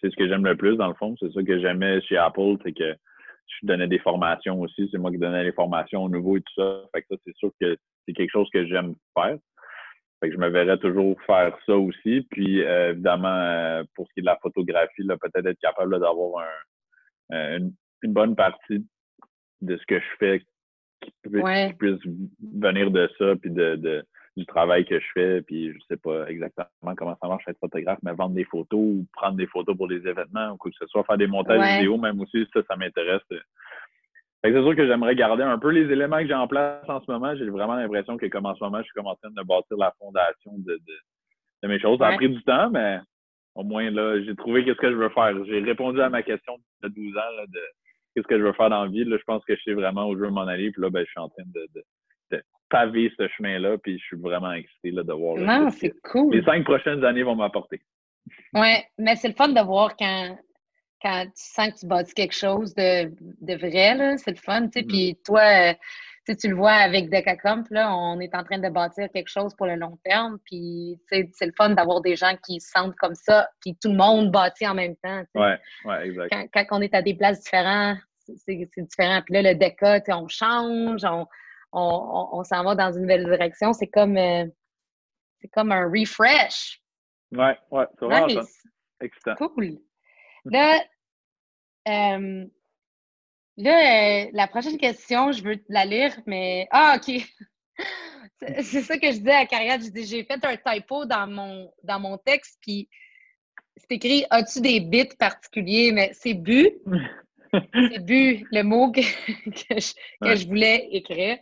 c'est 0.00 0.10
ce 0.10 0.16
que 0.16 0.28
j'aime 0.28 0.44
le 0.44 0.56
plus, 0.56 0.76
dans 0.76 0.88
le 0.88 0.94
fond. 0.94 1.14
C'est 1.20 1.32
ça 1.32 1.42
que 1.42 1.60
j'aimais 1.60 2.00
chez 2.02 2.16
Apple, 2.16 2.56
c'est 2.62 2.72
que 2.72 2.94
je 2.94 3.66
donnais 3.66 3.88
des 3.88 3.98
formations 3.98 4.60
aussi. 4.60 4.88
C'est 4.90 4.98
moi 4.98 5.10
qui 5.10 5.18
donnais 5.18 5.44
les 5.44 5.52
formations 5.52 6.04
au 6.04 6.08
nouveau 6.08 6.36
et 6.36 6.40
tout 6.40 6.54
ça. 6.56 6.82
Fait 6.94 7.02
que 7.02 7.08
ça, 7.10 7.16
c'est 7.26 7.36
sûr 7.36 7.50
que 7.60 7.76
c'est 8.06 8.14
quelque 8.14 8.30
chose 8.30 8.48
que 8.52 8.66
j'aime 8.66 8.94
faire. 9.14 9.36
Fait 10.20 10.28
que 10.28 10.34
je 10.34 10.40
me 10.40 10.48
verrais 10.48 10.78
toujours 10.78 11.20
faire 11.22 11.56
ça 11.66 11.76
aussi. 11.76 12.26
Puis 12.30 12.62
euh, 12.62 12.92
évidemment, 12.92 13.28
euh, 13.28 13.84
pour 13.94 14.06
ce 14.08 14.14
qui 14.14 14.20
est 14.20 14.22
de 14.22 14.26
la 14.26 14.38
photographie, 14.40 15.06
peut-être 15.06 15.46
être 15.46 15.60
capable 15.60 15.98
d'avoir 15.98 16.46
un, 17.30 17.58
une, 17.58 17.72
bonne 18.12 18.36
partie 18.36 18.86
de 19.62 19.76
ce 19.76 19.86
que 19.86 19.98
je 19.98 20.16
fais 20.18 20.40
qui, 21.00 21.12
puisse 21.78 22.00
venir 22.54 22.90
de 22.90 23.10
ça, 23.18 23.34
puis 23.36 23.50
de, 23.50 24.04
du 24.36 24.46
travail 24.46 24.84
que 24.84 24.98
je 24.98 25.06
fais, 25.12 25.42
puis 25.42 25.72
je 25.72 25.78
sais 25.88 25.96
pas 25.96 26.26
exactement 26.28 26.94
comment 26.96 27.16
ça 27.20 27.28
marche 27.28 27.44
être 27.48 27.58
photographe, 27.58 27.98
mais 28.02 28.12
vendre 28.12 28.34
des 28.34 28.44
photos 28.44 28.78
ou 28.78 29.06
prendre 29.12 29.36
des 29.36 29.46
photos 29.46 29.76
pour 29.76 29.88
des 29.88 30.06
événements 30.06 30.52
ou 30.52 30.56
quoi 30.56 30.70
que 30.70 30.76
ce 30.78 30.86
soit, 30.86 31.04
faire 31.04 31.18
des 31.18 31.26
montages 31.26 31.78
vidéo, 31.78 31.96
même 31.96 32.20
aussi, 32.20 32.46
ça, 32.52 32.60
ça 32.68 32.76
m'intéresse. 32.76 33.22
C'est 34.42 34.52
sûr 34.52 34.74
que 34.74 34.86
j'aimerais 34.86 35.14
garder 35.14 35.42
un 35.42 35.58
peu 35.58 35.70
les 35.70 35.92
éléments 35.92 36.18
que 36.18 36.28
j'ai 36.28 36.34
en 36.34 36.48
place 36.48 36.88
en 36.88 37.00
ce 37.00 37.10
moment. 37.10 37.34
J'ai 37.36 37.50
vraiment 37.50 37.74
l'impression 37.74 38.16
que 38.16 38.26
comme 38.26 38.46
en 38.46 38.54
ce 38.54 38.64
moment, 38.64 38.78
je 38.78 38.84
suis 38.84 38.94
comme 38.94 39.06
en 39.06 39.16
train 39.16 39.30
de 39.30 39.42
bâtir 39.42 39.76
la 39.76 39.92
fondation 39.98 40.52
de, 40.58 40.80
de, 41.62 41.68
mes 41.68 41.78
choses. 41.78 41.98
Ça 41.98 42.06
a 42.06 42.16
pris 42.16 42.30
du 42.30 42.42
temps, 42.44 42.70
mais 42.70 43.00
au 43.54 43.64
moins 43.64 43.90
là, 43.90 44.22
j'ai 44.22 44.34
trouvé 44.36 44.64
qu'est-ce 44.64 44.78
que 44.78 44.90
je 44.90 44.96
veux 44.96 45.10
faire. 45.10 45.34
J'ai 45.44 45.60
répondu 45.60 46.00
à 46.00 46.08
ma 46.08 46.22
question 46.22 46.56
de 46.82 46.88
12 46.88 47.16
ans 47.16 47.36
là, 47.36 47.46
de 47.48 47.60
qu'est-ce 48.14 48.26
que 48.26 48.38
je 48.38 48.44
veux 48.44 48.52
faire 48.54 48.70
dans 48.70 48.84
la 48.84 48.90
vie. 48.90 49.04
Là, 49.04 49.18
je 49.18 49.24
pense 49.24 49.44
que 49.44 49.54
je 49.56 49.62
sais 49.62 49.74
vraiment 49.74 50.08
où 50.08 50.16
je 50.16 50.20
veux 50.20 50.30
m'en 50.30 50.46
aller. 50.46 50.70
Puis 50.70 50.80
là, 50.80 50.88
ben, 50.88 51.04
je 51.04 51.10
suis 51.10 51.20
en 51.20 51.28
train 51.28 51.42
de, 51.46 51.66
paver 52.70 53.12
ce 53.18 53.28
chemin-là, 53.28 53.76
puis 53.78 53.98
je 53.98 54.04
suis 54.04 54.16
vraiment 54.16 54.52
excité 54.52 54.90
là, 54.90 55.02
de 55.02 55.12
voir. 55.12 55.36
non, 55.36 55.70
c'est 55.70 55.92
cool. 56.02 56.34
Les 56.34 56.42
cinq 56.42 56.64
prochaines 56.64 57.04
années 57.04 57.22
vont 57.22 57.34
m'apporter. 57.34 57.80
Oui, 58.54 58.76
mais 58.98 59.16
c'est 59.16 59.28
le 59.28 59.34
fun 59.34 59.48
de 59.48 59.60
voir 59.60 59.96
quand, 59.96 60.38
quand 61.02 61.24
tu 61.26 61.32
sens 61.34 61.72
que 61.72 61.80
tu 61.80 61.86
bâtis 61.86 62.14
quelque 62.14 62.34
chose 62.34 62.74
de, 62.74 63.12
de 63.40 63.54
vrai, 63.54 64.16
c'est 64.18 64.30
le 64.30 64.36
fun, 64.36 64.68
tu 64.68 64.72
sais. 64.72 64.80
Mm-hmm. 64.80 64.88
Puis 64.88 65.18
toi, 65.24 65.74
tu 66.26 66.48
le 66.48 66.54
vois 66.54 66.72
avec 66.72 67.10
Decacomp, 67.10 67.64
là, 67.70 67.92
on 67.94 68.20
est 68.20 68.34
en 68.34 68.44
train 68.44 68.58
de 68.58 68.68
bâtir 68.68 69.08
quelque 69.12 69.28
chose 69.28 69.54
pour 69.56 69.66
le 69.66 69.74
long 69.74 69.98
terme, 70.04 70.38
puis 70.44 70.98
c'est 71.08 71.26
le 71.40 71.52
fun 71.56 71.70
d'avoir 71.70 72.00
des 72.00 72.16
gens 72.16 72.36
qui 72.46 72.60
se 72.60 72.70
sentent 72.70 72.96
comme 72.96 73.14
ça, 73.14 73.48
puis 73.60 73.76
tout 73.80 73.88
le 73.90 73.96
monde 73.96 74.30
bâtit 74.30 74.66
en 74.66 74.74
même 74.74 74.96
temps. 74.96 75.22
Oui, 75.34 75.50
ouais, 75.84 76.06
exact. 76.06 76.32
Quand, 76.32 76.46
quand, 76.68 76.78
on 76.78 76.82
est 76.82 76.94
à 76.94 77.02
des 77.02 77.14
places 77.14 77.42
différentes, 77.42 77.98
c'est 78.36 78.68
différent. 78.76 79.22
Puis 79.24 79.34
là, 79.34 79.42
le 79.42 79.54
DECA, 79.58 80.00
on 80.16 80.28
change, 80.28 81.04
on, 81.04 81.26
on, 81.72 82.42
s'en 82.44 82.64
va 82.64 82.74
dans 82.74 82.92
une 82.92 83.02
nouvelle 83.02 83.24
direction. 83.24 83.72
C'est 83.72 83.88
comme, 83.88 84.16
euh, 84.16 84.46
c'est 85.40 85.48
comme 85.48 85.72
un 85.72 85.88
refresh. 85.88 86.80
Ouais, 87.32 87.58
ouais, 87.70 87.86
c'est 87.98 88.04
vraiment 88.06 88.42
Cool. 89.36 89.78
Là, 90.44 90.82
euh, 91.88 92.46
Là, 93.60 94.24
euh, 94.24 94.30
la 94.32 94.46
prochaine 94.46 94.78
question, 94.78 95.32
je 95.32 95.42
veux 95.42 95.62
la 95.68 95.84
lire, 95.84 96.16
mais. 96.24 96.66
Ah, 96.70 96.96
OK. 96.96 97.14
c'est 98.62 98.80
ça 98.80 98.96
que 98.96 99.08
je 99.08 99.18
disais 99.18 99.32
à 99.32 99.44
Carrière. 99.44 99.78
J'ai 99.94 100.24
fait 100.24 100.42
un 100.42 100.56
typo 100.56 101.04
dans 101.04 101.26
mon, 101.26 101.70
dans 101.82 102.00
mon 102.00 102.16
texte, 102.16 102.58
puis 102.62 102.88
c'est 103.76 103.92
écrit 103.96 104.24
As-tu 104.30 104.62
des 104.62 104.80
bits 104.80 105.14
particuliers? 105.18 105.92
Mais 105.92 106.10
c'est 106.14 106.32
bu. 106.32 106.70
c'est 107.52 108.02
bu, 108.02 108.46
le 108.50 108.62
mot 108.62 108.92
que, 108.92 109.02
je, 109.02 110.46
voulais 110.46 110.88
écrire. 110.92 111.36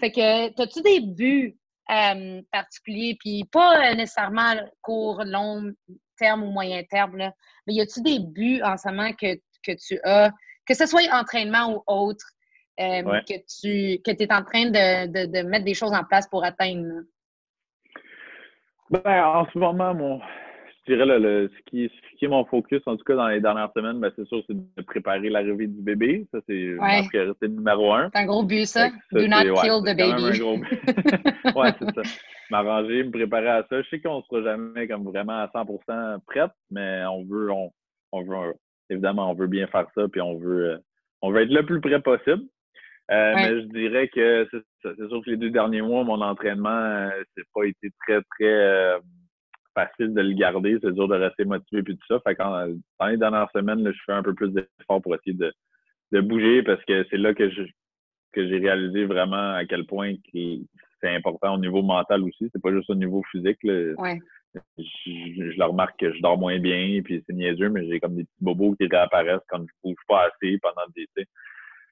Fait 0.00 0.12
que, 0.12 0.62
as-tu 0.62 0.82
des 0.82 1.00
buts 1.00 1.56
euh, 1.90 2.42
particuliers? 2.52 3.16
Puis 3.18 3.44
pas 3.50 3.94
nécessairement 3.94 4.54
court, 4.82 5.22
long 5.24 5.72
terme 6.18 6.42
ou 6.44 6.50
moyen 6.50 6.82
terme, 6.84 7.16
là, 7.16 7.32
mais 7.66 7.74
y 7.74 7.80
a-tu 7.80 8.02
des 8.02 8.18
buts 8.20 8.60
en 8.62 8.76
ce 8.76 8.88
moment 8.88 9.12
que, 9.12 9.36
que 9.62 9.72
tu 9.76 10.00
as, 10.04 10.30
que 10.66 10.74
ce 10.74 10.86
soit 10.86 11.02
entraînement 11.12 11.72
ou 11.72 11.82
autre, 11.86 12.24
euh, 12.80 13.02
que 13.28 13.34
tu 13.34 14.00
que 14.02 14.10
es 14.10 14.32
en 14.32 14.44
train 14.44 14.66
de, 14.66 15.26
de, 15.26 15.42
mettre 15.42 15.64
des 15.64 15.74
choses 15.74 15.92
en 15.92 16.04
place 16.04 16.28
pour 16.28 16.44
atteindre? 16.44 17.02
Ben, 18.90 19.24
en 19.24 19.46
ce 19.52 19.58
moment, 19.58 19.94
mon, 19.94 20.20
je 20.88 20.94
dirais 20.94 21.18
le, 21.18 21.50
ce, 21.54 21.62
qui, 21.70 21.88
ce, 21.88 22.16
qui, 22.16 22.24
est 22.24 22.28
mon 22.28 22.44
focus, 22.44 22.80
en 22.86 22.96
tout 22.96 23.04
cas 23.04 23.14
dans 23.14 23.28
les 23.28 23.40
dernières 23.40 23.70
semaines, 23.76 24.00
ben, 24.00 24.10
c'est 24.16 24.26
sûr, 24.26 24.42
c'est 24.46 24.54
de 24.54 24.82
préparer 24.82 25.28
l'arrivée 25.28 25.66
du 25.66 25.82
bébé. 25.82 26.26
Ça, 26.32 26.38
c'est 26.46 26.78
ouais. 26.78 27.02
le 27.12 27.48
numéro 27.48 27.92
un. 27.92 28.10
C'est 28.14 28.22
un 28.22 28.26
gros 28.26 28.42
but, 28.42 28.66
ça. 28.66 28.88
Do 29.12 29.26
not 29.26 29.42
kill 29.60 29.82
the 29.82 29.96
baby. 29.96 30.40
ouais, 31.56 31.72
c'est 31.78 31.94
ça. 31.94 32.02
M'arranger, 32.50 33.04
me 33.04 33.10
préparer 33.10 33.48
à 33.48 33.66
ça. 33.68 33.82
Je 33.82 33.88
sais 33.88 34.00
qu'on 34.00 34.18
ne 34.18 34.22
sera 34.22 34.42
jamais 34.42 34.88
comme 34.88 35.04
vraiment 35.04 35.40
à 35.42 35.46
100% 35.48 36.20
prête, 36.26 36.50
mais 36.70 37.04
on 37.06 37.24
veut, 37.24 37.50
on, 37.50 37.70
on 38.12 38.22
veut, 38.22 38.54
évidemment, 38.88 39.30
on 39.30 39.34
veut 39.34 39.46
bien 39.46 39.66
faire 39.66 39.86
ça, 39.94 40.08
puis 40.10 40.20
on 40.20 40.38
veut, 40.38 40.70
euh, 40.70 40.78
on 41.22 41.30
veut 41.30 41.42
être 41.42 41.52
le 41.52 41.64
plus 41.64 41.80
près 41.80 42.00
possible. 42.00 42.44
Euh, 43.10 43.32
mais 43.34 43.60
je 43.62 43.66
dirais 43.68 44.08
que 44.08 44.46
c'est 44.82 45.08
sûr 45.08 45.22
que 45.24 45.30
les 45.30 45.38
deux 45.38 45.50
derniers 45.50 45.80
mois, 45.80 46.04
mon 46.04 46.20
entraînement, 46.20 46.68
euh, 46.68 47.08
c'est 47.34 47.46
pas 47.54 47.64
été 47.64 47.90
très, 48.06 48.20
très 48.38 48.98
facile 49.78 50.14
de 50.14 50.20
le 50.20 50.34
garder. 50.34 50.78
C'est 50.82 50.92
dur 50.92 51.08
de 51.08 51.14
rester 51.14 51.44
motivé 51.44 51.82
puis 51.82 51.96
tout 51.96 52.06
ça. 52.08 52.20
Fait 52.20 52.34
quand, 52.34 52.66
dans 53.00 53.06
les 53.06 53.16
dernières 53.16 53.50
semaines, 53.54 53.84
je 53.90 54.00
fais 54.04 54.12
un 54.12 54.22
peu 54.22 54.34
plus 54.34 54.50
d'efforts 54.50 55.02
pour 55.02 55.14
essayer 55.14 55.34
de, 55.34 55.52
de, 56.12 56.20
bouger 56.20 56.62
parce 56.62 56.82
que 56.84 57.04
c'est 57.10 57.16
là 57.16 57.34
que 57.34 57.50
je 57.50 57.62
que 58.32 58.46
j'ai 58.46 58.58
réalisé 58.58 59.06
vraiment 59.06 59.54
à 59.54 59.64
quel 59.64 59.86
point 59.86 60.14
c'est 60.32 61.14
important 61.14 61.54
au 61.54 61.58
niveau 61.58 61.82
mental 61.82 62.22
aussi. 62.24 62.50
C'est 62.52 62.62
pas 62.62 62.72
juste 62.72 62.90
au 62.90 62.94
niveau 62.94 63.22
physique. 63.30 63.58
Ouais. 63.64 64.18
Je, 64.54 64.82
je, 65.06 65.58
le 65.58 65.64
remarque 65.64 65.98
que 65.98 66.12
je 66.12 66.20
dors 66.20 66.38
moins 66.38 66.58
bien, 66.58 67.00
puis 67.02 67.22
c'est 67.26 67.32
niaiseux, 67.34 67.68
mais 67.68 67.86
j'ai 67.86 68.00
comme 68.00 68.16
des 68.16 68.24
petits 68.24 68.44
bobos 68.44 68.74
qui 68.76 68.86
réapparaissent 68.86 69.46
quand 69.48 69.60
je 69.60 69.72
bouge 69.82 70.02
pas 70.06 70.28
assez 70.28 70.58
pendant 70.58 70.86
des. 70.94 71.06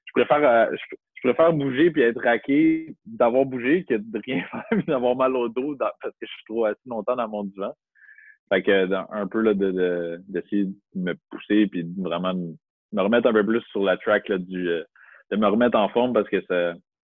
Je 0.07 0.13
préfère, 0.13 0.49
euh, 0.49 0.75
je, 0.75 1.29
préfère 1.29 1.53
bouger 1.53 1.91
puis 1.91 2.03
être 2.03 2.23
raqué 2.23 2.95
d'avoir 3.05 3.45
bougé 3.45 3.85
que 3.85 3.95
de 3.95 4.21
rien 4.25 4.45
faire 4.51 4.79
et 4.79 4.83
d'avoir 4.83 5.17
mal 5.17 5.35
au 5.37 5.49
dos 5.49 5.77
parce 5.79 5.97
que 6.03 6.27
je 6.27 6.33
suis 6.33 6.45
trop 6.47 6.65
assis 6.67 6.89
longtemps 6.89 7.17
dans 7.17 7.29
mon 7.29 7.45
divan. 7.45 7.73
Fait 8.49 8.63
que 8.63 8.93
un 9.13 9.27
peu 9.27 9.41
là, 9.41 9.55
de, 9.55 10.21
d'essayer 10.29 10.67
de, 10.67 10.75
me 10.95 11.15
pousser 11.31 11.67
puis 11.67 11.83
de 11.85 12.03
vraiment 12.03 12.35
me 12.35 13.03
remettre 13.03 13.27
un 13.27 13.33
peu 13.33 13.45
plus 13.45 13.63
sur 13.73 13.83
la 13.83 13.97
track 13.97 14.29
là, 14.29 14.39
du 14.39 14.69
euh, 14.69 14.85
de 15.33 15.37
me 15.37 15.47
remettre 15.49 15.77
en 15.77 15.89
forme 15.89 16.13
parce 16.13 16.29
que 16.29 16.41
ça 16.43 16.75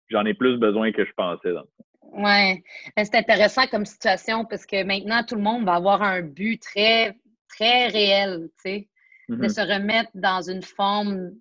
j'en 0.09 0.25
ai 0.25 0.35
plus 0.35 0.57
besoin 0.59 0.93
que 0.93 1.05
je 1.05 1.13
pensais 1.17 1.53
dans 1.53 1.65
Oui. 2.03 2.63
Ben, 2.97 3.05
c'est 3.05 3.17
intéressant 3.17 3.67
comme 3.67 3.85
situation 3.85 4.45
parce 4.45 4.67
que 4.67 4.85
maintenant, 4.85 5.23
tout 5.25 5.35
le 5.35 5.43
monde 5.43 5.65
va 5.65 5.75
avoir 5.75 6.03
un 6.03 6.23
but 6.23 6.61
très, 6.61 7.17
très 7.49 7.89
réel, 7.89 8.49
tu 8.63 8.71
sais, 8.71 8.89
de 9.29 9.37
mm-hmm. 9.37 9.49
se 9.49 9.61
remettre 9.61 10.11
dans 10.15 10.43
une 10.43 10.63
forme 10.63 11.33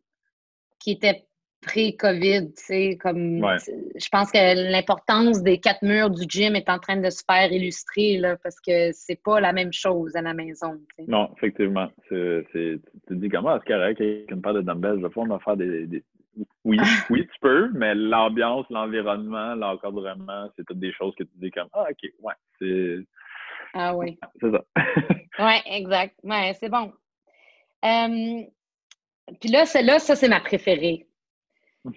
qui 0.79 0.91
était 0.91 1.25
pré-COVID, 1.65 2.53
tu 2.53 2.63
sais, 2.63 2.97
comme 3.01 3.39
je 3.57 4.09
pense 4.11 4.31
que 4.31 4.71
l'importance 4.71 5.41
des 5.41 5.59
quatre 5.59 5.81
murs 5.81 6.09
du 6.09 6.25
gym 6.27 6.55
est 6.55 6.69
en 6.69 6.79
train 6.79 6.97
de 6.97 7.09
se 7.09 7.23
faire 7.29 7.51
illustrer 7.51 8.17
là, 8.17 8.37
parce 8.41 8.59
que 8.59 8.91
c'est 8.93 9.21
pas 9.21 9.39
la 9.39 9.51
même 9.51 9.73
chose 9.73 10.15
à 10.15 10.21
la 10.21 10.33
maison. 10.33 10.79
Non, 11.07 11.31
effectivement. 11.37 11.89
Tu 12.07 12.45
te 12.47 13.13
dis 13.13 13.29
comment 13.29 13.57
c'est 13.59 13.73
correct 13.73 13.99
avec 13.99 14.31
une 14.31 14.41
paire 14.41 14.53
de 14.53 14.61
dumbbells, 14.61 15.01
le 15.01 15.09
fond, 15.09 15.23
on 15.23 15.27
va 15.27 15.39
faire 15.39 15.57
des, 15.57 16.03
Oui, 16.63 16.77
oui, 17.09 17.27
tu 17.27 17.39
peux, 17.41 17.69
mais 17.73 17.95
l'ambiance, 17.95 18.65
l'environnement, 18.69 19.55
l'encadrement, 19.55 20.49
c'est 20.55 20.65
toutes 20.65 20.79
des 20.79 20.93
choses 20.93 21.13
que 21.15 21.23
tu 21.23 21.31
dis 21.35 21.51
comme 21.51 21.67
Ah, 21.73 21.87
ok, 21.89 22.09
ouais, 22.21 22.33
c'est. 22.59 22.97
Ah 23.73 23.95
oui. 23.95 24.17
C'est 24.39 24.51
ça. 24.51 24.63
oui, 25.39 25.55
exact. 25.65 26.15
Ouais, 26.23 26.53
c'est 26.59 26.69
bon. 26.69 26.93
Puis 29.41 29.49
là, 29.49 29.65
celle-là, 29.65 29.99
ça, 29.99 30.15
c'est 30.15 30.29
ma 30.29 30.39
préférée. 30.39 31.07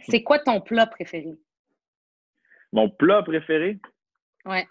C'est 0.03 0.23
quoi 0.23 0.39
ton 0.39 0.61
plat 0.61 0.87
préféré? 0.87 1.39
Mon 2.73 2.91
plat 2.91 3.23
préféré? 3.23 3.79
Ouais. 4.45 4.67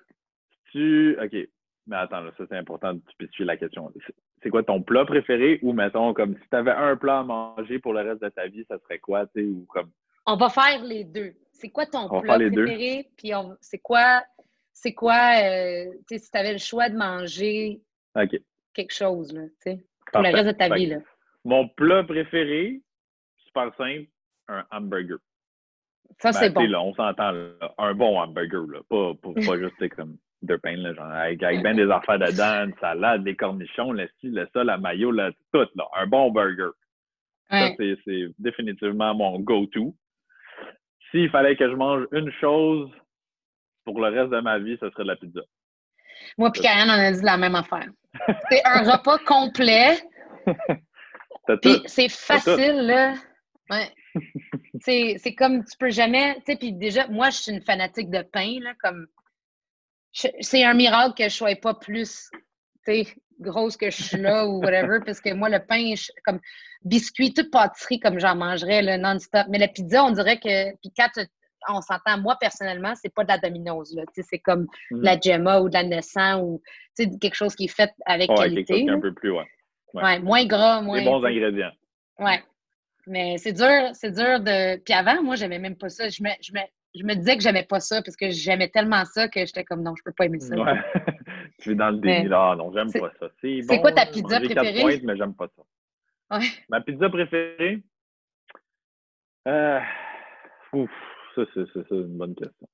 Tu. 0.71 1.17
OK. 1.21 1.35
Mais 1.87 1.95
attends, 1.95 2.23
ça, 2.37 2.45
c'est 2.49 2.57
important 2.57 2.93
de 2.93 3.01
spécifier 3.11 3.45
la 3.45 3.57
question. 3.57 3.91
C'est 4.43 4.49
quoi 4.49 4.63
ton 4.63 4.81
plat 4.81 5.05
préféré? 5.05 5.59
Ou 5.61 5.73
mettons, 5.73 6.13
comme 6.13 6.35
si 6.35 6.49
tu 6.49 6.55
avais 6.55 6.71
un 6.71 6.95
plat 6.97 7.19
à 7.19 7.23
manger 7.23 7.79
pour 7.79 7.93
le 7.93 8.01
reste 8.01 8.21
de 8.21 8.29
ta 8.29 8.47
vie, 8.47 8.65
ça 8.67 8.77
serait 8.79 8.99
quoi, 8.99 9.25
tu 9.27 9.41
sais? 9.41 9.47
Ou 9.47 9.65
comme. 9.69 9.91
On 10.25 10.35
va 10.35 10.49
faire 10.49 10.83
les 10.83 11.03
deux. 11.03 11.33
C'est 11.53 11.69
quoi 11.69 11.85
ton 11.85 12.07
plat 12.21 12.35
préféré? 12.35 13.09
Puis 13.17 13.31
c'est 13.61 13.79
quoi. 13.79 14.23
C'est 14.79 14.93
quoi, 14.93 15.31
euh, 15.41 15.91
tu 16.07 16.19
sais, 16.19 16.19
si 16.19 16.29
tu 16.29 16.37
avais 16.37 16.51
le 16.51 16.59
choix 16.59 16.87
de 16.87 16.95
manger 16.95 17.81
quelque 18.75 18.93
chose, 18.93 19.33
là, 19.33 19.41
tu 19.47 19.71
sais, 19.71 19.83
pour 20.13 20.21
le 20.21 20.29
reste 20.31 20.45
de 20.45 20.51
ta 20.51 20.69
vie, 20.69 20.85
là. 20.85 20.97
Mon 21.43 21.67
plat 21.67 22.03
préféré, 22.03 22.79
super 23.37 23.75
simple, 23.75 24.05
un 24.47 24.65
hamburger. 24.71 25.17
Ça, 26.19 26.31
c'est 26.31 26.49
ben, 26.49 26.63
bon. 26.63 26.71
Là, 26.71 26.81
on 26.81 26.93
s'entend, 26.95 27.33
un 27.77 27.93
bon 27.93 28.19
hamburger, 28.19 28.65
là. 28.67 28.79
Pas, 28.89 29.13
pas, 29.21 29.31
juste 29.59 29.95
comme 29.95 30.17
deux 30.41 30.57
pains, 30.57 30.77
là, 30.77 30.93
genre, 30.93 31.05
avec, 31.05 31.43
avec 31.43 31.61
bien 31.61 31.73
des 31.73 31.89
affaires 31.89 32.19
dedans, 32.19 32.65
une 32.65 32.75
salade, 32.79 33.23
des 33.23 33.35
cornichons, 33.35 33.91
le 33.91 34.07
style, 34.17 34.33
le 34.33 34.47
sol, 34.53 34.67
la 34.67 34.77
maillot, 34.77 35.11
là, 35.11 35.31
tout, 35.53 35.67
là. 35.75 35.87
Un 35.95 36.07
bon 36.07 36.31
burger. 36.31 36.71
Ça, 37.49 37.69
c'est 37.77 38.27
définitivement 38.39 39.15
mon 39.15 39.39
go-to. 39.39 39.95
S'il 41.11 41.29
fallait 41.29 41.55
que 41.55 41.69
je 41.69 41.75
mange 41.75 42.05
une 42.11 42.31
chose 42.41 42.89
pour 43.85 44.01
le 44.01 44.09
reste 44.09 44.31
de 44.31 44.41
ma 44.41 44.59
vie, 44.59 44.77
ce 44.81 44.89
serait 44.89 45.03
de 45.03 45.07
la 45.07 45.15
pizza. 45.15 45.39
Moi 46.37 46.51
puis 46.51 46.61
Karen, 46.61 46.89
on 46.89 46.93
a 46.93 47.11
dit 47.11 47.23
la 47.23 47.37
même 47.37 47.55
affaire. 47.55 47.87
C'est 48.49 48.61
un 48.65 48.91
repas 48.91 49.17
complet. 49.19 49.97
C'est 51.85 52.09
facile, 52.09 52.87
là. 52.87 53.13
Ouais. 53.69 53.89
C'est 54.81 55.35
comme 55.35 55.63
tu 55.63 55.77
peux 55.77 55.89
jamais. 55.89 56.35
Tu 56.45 56.51
sais, 56.51 56.55
puis 56.57 56.73
déjà, 56.73 57.07
moi, 57.07 57.29
je 57.29 57.37
suis 57.37 57.51
une 57.51 57.61
fanatique 57.61 58.09
de 58.09 58.21
pain, 58.21 58.59
là, 58.61 58.73
comme. 58.81 59.07
C'est 60.11 60.63
un 60.63 60.73
miracle 60.73 61.13
que 61.15 61.29
je 61.29 61.35
sois 61.35 61.55
pas 61.55 61.75
plus, 61.75 62.29
tu 62.85 63.03
sais, 63.03 63.07
grosse 63.39 63.77
que 63.77 63.91
je 63.91 64.01
suis 64.01 64.17
là 64.17 64.47
ou 64.47 64.59
whatever, 64.63 64.99
parce 65.05 65.21
que 65.21 65.31
moi, 65.33 65.47
le 65.49 65.59
pain, 65.59 65.93
comme 66.25 66.39
biscuit, 66.83 67.33
toute 67.33 67.51
pâtisserie, 67.51 67.99
comme 67.99 68.19
j'en 68.19 68.35
mangerais, 68.35 68.81
là, 68.81 68.97
non-stop. 68.97 69.45
Mais 69.49 69.59
la 69.59 69.67
pizza, 69.67 70.03
on 70.03 70.11
dirait 70.11 70.39
que. 70.39 70.75
Puis 70.77 70.91
quand 70.97 71.09
on 71.69 71.81
s'entend, 71.81 72.19
moi, 72.19 72.35
personnellement, 72.39 72.93
c'est 72.95 73.13
pas 73.13 73.23
de 73.23 73.29
la 73.29 73.37
Domino's, 73.37 73.93
là. 73.93 74.03
Tu 74.07 74.21
sais, 74.21 74.27
c'est 74.29 74.39
comme 74.39 74.67
de 74.91 75.03
la 75.03 75.17
mm. 75.17 75.21
Gemma 75.23 75.59
ou 75.61 75.69
de 75.69 75.73
la 75.73 75.83
Nessan 75.83 76.41
ou, 76.41 76.61
tu 76.97 77.03
sais, 77.03 77.09
quelque 77.19 77.35
chose 77.35 77.55
qui 77.55 77.65
est 77.65 77.75
fait 77.75 77.91
avec 78.05 78.29
ouais, 78.29 78.35
qualité. 78.37 78.73
Quelque 78.73 78.87
chose 78.87 78.97
un 78.97 79.01
peu 79.01 79.13
plus, 79.13 79.31
ouais. 79.31 79.45
Ouais. 79.93 80.19
moins 80.19 80.45
gras, 80.45 80.81
moins. 80.81 80.99
Des 80.99 81.05
bons 81.05 81.23
ingrédients. 81.23 81.71
Ouais. 82.19 82.41
Mais 83.07 83.37
c'est 83.37 83.53
dur, 83.53 83.89
c'est 83.93 84.11
dur 84.11 84.39
de. 84.41 84.77
Puis 84.83 84.93
avant, 84.93 85.23
moi, 85.23 85.35
j'aimais 85.35 85.59
même 85.59 85.77
pas 85.77 85.89
ça. 85.89 86.09
Je 86.09 86.21
me, 86.21 86.29
je 86.41 86.51
me, 86.53 86.59
je 86.95 87.03
me 87.03 87.15
disais 87.15 87.37
que 87.37 87.43
j'aimais 87.43 87.65
pas 87.67 87.79
ça 87.79 88.01
parce 88.01 88.15
que 88.15 88.29
j'aimais 88.29 88.69
tellement 88.69 89.05
ça 89.05 89.27
que 89.27 89.39
j'étais 89.39 89.63
comme 89.63 89.81
non, 89.81 89.93
je 89.95 90.03
peux 90.03 90.11
pas 90.11 90.25
aimer 90.25 90.39
ça. 90.39 90.55
Ouais. 90.55 90.73
tu 91.59 91.71
es 91.71 91.75
dans 91.75 91.89
le 91.89 91.97
déni 91.97 92.27
là. 92.27 92.55
non, 92.55 92.71
j'aime 92.73 92.91
pas 92.91 93.11
ça. 93.19 93.27
C'est 93.41 93.61
bon, 93.67 93.79
quoi 93.79 93.91
ta 93.93 94.05
pizza 94.05 94.39
préférée? 94.39 94.81
Pointes, 94.81 95.03
mais 95.03 95.17
j'aime 95.17 95.33
pas 95.33 95.47
ça. 95.55 96.37
Ouais. 96.37 96.45
Ma 96.69 96.81
pizza 96.81 97.09
préférée? 97.09 97.81
Euh... 99.47 99.79
Ouf, 100.73 100.91
ça, 101.35 101.43
c'est 101.55 101.91
une 101.91 102.17
bonne 102.17 102.35
question. 102.35 102.67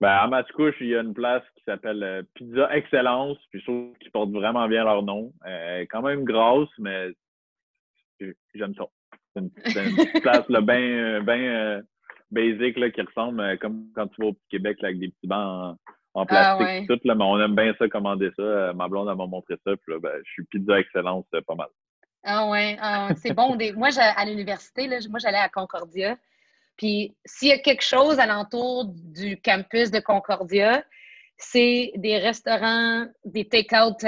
Ben, 0.00 0.10
à 0.10 0.26
Mascouche, 0.26 0.76
il 0.80 0.88
y 0.88 0.96
a 0.96 1.00
une 1.00 1.14
place 1.14 1.44
qui 1.56 1.64
s'appelle 1.64 2.02
euh, 2.02 2.22
Pizza 2.34 2.74
Excellence, 2.74 3.38
puis 3.50 3.60
je 3.60 3.64
trouve 3.64 3.96
qu'ils 3.98 4.10
portent 4.10 4.32
vraiment 4.32 4.66
bien 4.68 4.84
leur 4.84 5.02
nom. 5.02 5.32
Euh, 5.46 5.84
quand 5.90 6.02
même 6.02 6.24
grosse, 6.24 6.72
mais 6.78 7.10
j'aime 8.54 8.74
ça. 8.74 8.84
C'est 9.34 9.40
une, 9.42 9.50
petite 9.50 10.22
place 10.22 10.46
bien 10.48 11.22
ben, 11.22 11.40
euh, 11.40 11.82
basique 12.30 12.78
là, 12.78 12.90
qui 12.90 13.02
ressemble 13.02 13.40
euh, 13.40 13.56
comme 13.56 13.86
quand 13.94 14.06
tu 14.08 14.22
vas 14.22 14.28
au 14.28 14.36
Québec 14.50 14.78
avec 14.82 14.98
des 14.98 15.08
petits 15.08 15.26
bancs 15.26 15.76
en, 16.14 16.22
ah, 16.28 16.56
plastique. 16.56 16.88
tout, 16.88 17.00
là, 17.04 17.14
mais 17.14 17.24
on 17.24 17.40
aime 17.40 17.56
bien 17.56 17.74
ça, 17.78 17.88
commander 17.88 18.30
ça. 18.36 18.42
Euh, 18.42 18.72
ma 18.72 18.86
blonde 18.88 19.06
m'a 19.06 19.26
montré 19.26 19.56
ça. 19.64 19.72
Puis 19.76 19.92
là, 19.92 19.98
ben, 20.00 20.12
je 20.24 20.32
suis 20.32 20.44
pizza 20.44 20.78
excellence 20.78 21.24
pas 21.46 21.54
mal. 21.54 21.68
Ah 22.22 22.48
ouais, 22.48 22.76
ah, 22.80 23.08
c'est 23.16 23.34
bon. 23.34 23.56
Des... 23.56 23.72
Moi, 23.72 23.88
à 23.98 24.24
l'université, 24.24 24.88
moi, 25.10 25.18
j'allais 25.18 25.38
à 25.38 25.48
Concordia. 25.48 26.16
Puis 26.76 27.16
s'il 27.24 27.48
y 27.48 27.52
a 27.52 27.58
quelque 27.58 27.82
chose 27.82 28.18
alentour 28.18 28.86
du 28.86 29.40
campus 29.40 29.90
de 29.90 30.00
Concordia, 30.00 30.84
c'est 31.36 31.92
des 31.96 32.18
restaurants, 32.18 33.06
des 33.24 33.48
take-out 33.48 34.04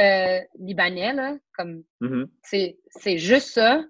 libanais, 0.59 1.13
là, 1.13 1.35
comme 1.57 1.83
mm-hmm. 2.01 2.29
c'est 2.43 3.19
juste 3.19 3.49
ça 3.49 3.83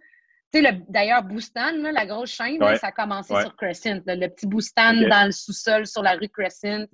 Tu 0.53 0.63
sais, 0.63 0.81
d'ailleurs, 0.89 1.23
Boostan, 1.25 1.73
la 1.93 2.07
grosse 2.07 2.31
chaîne, 2.31 2.61
ça 2.77 2.89
a 2.89 2.93
commencé 2.93 3.35
sur 3.41 3.57
Crescent. 3.57 4.01
le 4.07 4.29
petit 4.29 4.47
Boostan 4.47 4.95
dans 5.09 5.27
le 5.27 5.33
sous-sol 5.33 5.87
sur 5.87 6.03
la 6.03 6.13
rue 6.13 6.29
Crescent. 6.29 6.87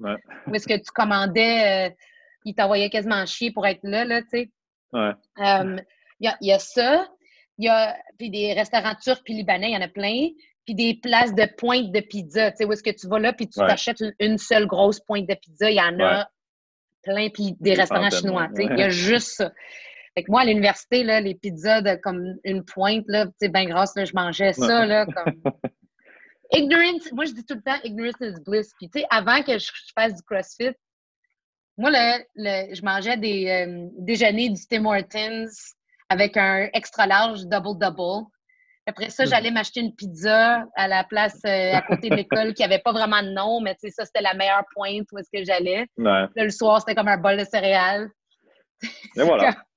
Où 0.47 0.55
est-ce 0.55 0.67
que 0.67 0.77
tu 0.77 0.91
commandais, 0.95 1.91
euh, 1.91 1.95
il 2.45 2.55
t'envoyait 2.55 2.91
quasiment 2.91 3.25
chier 3.27 3.53
pour 3.53 3.67
être 3.67 3.81
là, 3.83 4.05
là 4.05 4.23
tu 4.23 4.29
sais. 4.31 4.51
Euh, 4.95 5.77
il 6.21 6.33
y, 6.41 6.53
a, 6.53 6.59
ça. 6.59 7.09
Il 7.59 7.65
y 7.65 7.69
a 7.69 7.97
puis 8.19 8.31
des 8.31 8.53
restaurants 8.53 8.95
turcs 8.95 9.23
puis 9.25 9.35
libanais, 9.35 9.71
il 9.71 9.75
y 9.75 9.77
en 9.77 9.83
a 9.83 9.89
plein. 9.89 10.29
Puis 10.65 10.77
des 10.77 10.95
places 10.95 11.35
de 11.35 11.45
pointe 11.57 11.91
de 11.91 12.01
pizza. 12.01 12.53
Tu 12.53 12.59
sais, 12.59 12.65
où 12.65 12.73
est-ce 12.73 12.85
que 12.85 12.91
tu 12.91 13.09
vas 13.09 13.19
là 13.19 13.33
puis 13.33 13.49
tu 13.49 13.59
t'achètes 13.59 14.03
une, 14.21 14.39
seule 14.39 14.67
grosse 14.67 15.01
pointe 15.01 15.29
de 15.29 15.35
pizza. 15.35 15.71
Il 15.71 15.77
y 15.77 15.81
en 15.81 15.99
a 16.01 16.29
plein. 17.03 17.29
Puis 17.31 17.57
des 17.59 17.75
restaurants 17.75 18.11
chinois. 18.11 18.49
Tu 18.55 18.63
sais, 18.63 18.69
il 18.71 18.79
y 18.79 18.83
a 18.83 18.91
juste 18.91 19.33
ça. 19.37 19.53
Fait 20.15 20.25
que 20.25 20.31
moi, 20.31 20.43
à 20.43 20.45
l'université, 20.45 21.05
là, 21.05 21.21
les 21.21 21.35
pizzas 21.35 21.81
de 21.81 21.95
comme 22.03 22.37
une 22.45 22.65
pointe, 22.65 23.05
là, 23.09 23.27
tu 23.27 23.33
sais, 23.41 23.49
ben 23.49 23.69
grosse, 23.69 23.97
là, 23.97 24.05
je 24.05 24.13
mangeais 24.15 24.53
ça, 24.53 24.85
là, 24.85 25.07
comme... 25.15 25.53
Ignorance, 26.55 27.11
moi, 27.13 27.25
je 27.25 27.33
dis 27.33 27.45
tout 27.47 27.55
le 27.55 27.63
temps, 27.63 27.81
ignorance 27.83 28.21
is 28.21 28.39
bliss. 28.45 28.73
Puis, 28.79 28.91
tu 28.91 29.01
sais, 29.01 29.07
avant 29.11 29.43
que 29.43 29.59
je, 29.59 29.71
fasse 29.95 30.15
du 30.15 30.23
CrossFit, 30.23 30.77
moi, 31.79 31.91
le, 31.91 32.75
je 32.75 32.83
mangeais 32.83 33.17
des 33.17 33.49
euh, 33.49 33.89
déjeuners 33.99 34.51
du 34.51 34.61
Tim 34.67 34.85
Hortons 34.85 35.49
avec 36.11 36.37
un 36.37 36.69
extra 36.75 37.07
large 37.07 37.47
double-double. 37.47 38.27
Après 38.87 39.09
ça, 39.09 39.25
j'allais 39.25 39.51
hmm. 39.51 39.55
m'acheter 39.55 39.81
une 39.81 39.95
pizza 39.95 40.67
à 40.75 40.89
la 40.89 41.05
place 41.05 41.41
euh, 41.47 41.73
à 41.73 41.81
côté 41.83 42.11
de 42.11 42.17
l'école 42.17 42.53
qui 42.53 42.63
n'avait 42.63 42.81
pas 42.81 42.93
vraiment 42.93 43.23
de 43.23 43.31
nom, 43.31 43.61
mais 43.63 43.75
tu 43.75 43.89
sais, 43.89 43.91
ça, 43.91 44.05
c'était 44.05 44.21
la 44.21 44.35
meilleure 44.35 44.65
pointe 44.75 45.07
où 45.13 45.19
est-ce 45.19 45.31
que 45.33 45.45
j'allais. 45.45 45.87
le 45.97 46.51
soir, 46.51 46.81
c'était 46.81 46.95
comme 46.95 47.09
un 47.09 47.17
bol 47.17 47.39
de 47.39 47.45
céréales. 47.45 48.11
Et 49.17 49.23
voilà. 49.23 49.55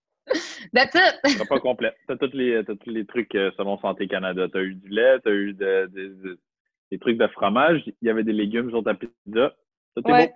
That's 0.74 0.96
it! 0.96 1.48
Pas 1.48 1.60
complet. 1.60 1.94
T'as 2.08 2.18
tous 2.18 2.34
les, 2.34 2.64
tous 2.66 2.90
les 2.90 3.06
trucs 3.06 3.36
euh, 3.36 3.52
selon 3.58 3.78
Santé 3.78 4.08
Canada. 4.08 4.48
T'as 4.52 4.62
eu 4.62 4.74
du 4.76 4.90
lait, 4.90 5.20
t'as 5.24 5.32
eu 5.32 5.54
des 5.54 7.00
trucs 7.00 7.18
de 7.18 7.28
fromage, 7.28 7.82
il 7.86 7.94
y 8.02 8.10
avait 8.10 8.24
des 8.24 8.34
légumes 8.34 8.70
sur 8.70 8.84
ta 8.84 8.94
pizza. 8.94 9.54
Tout 9.96 10.04
ouais. 10.12 10.34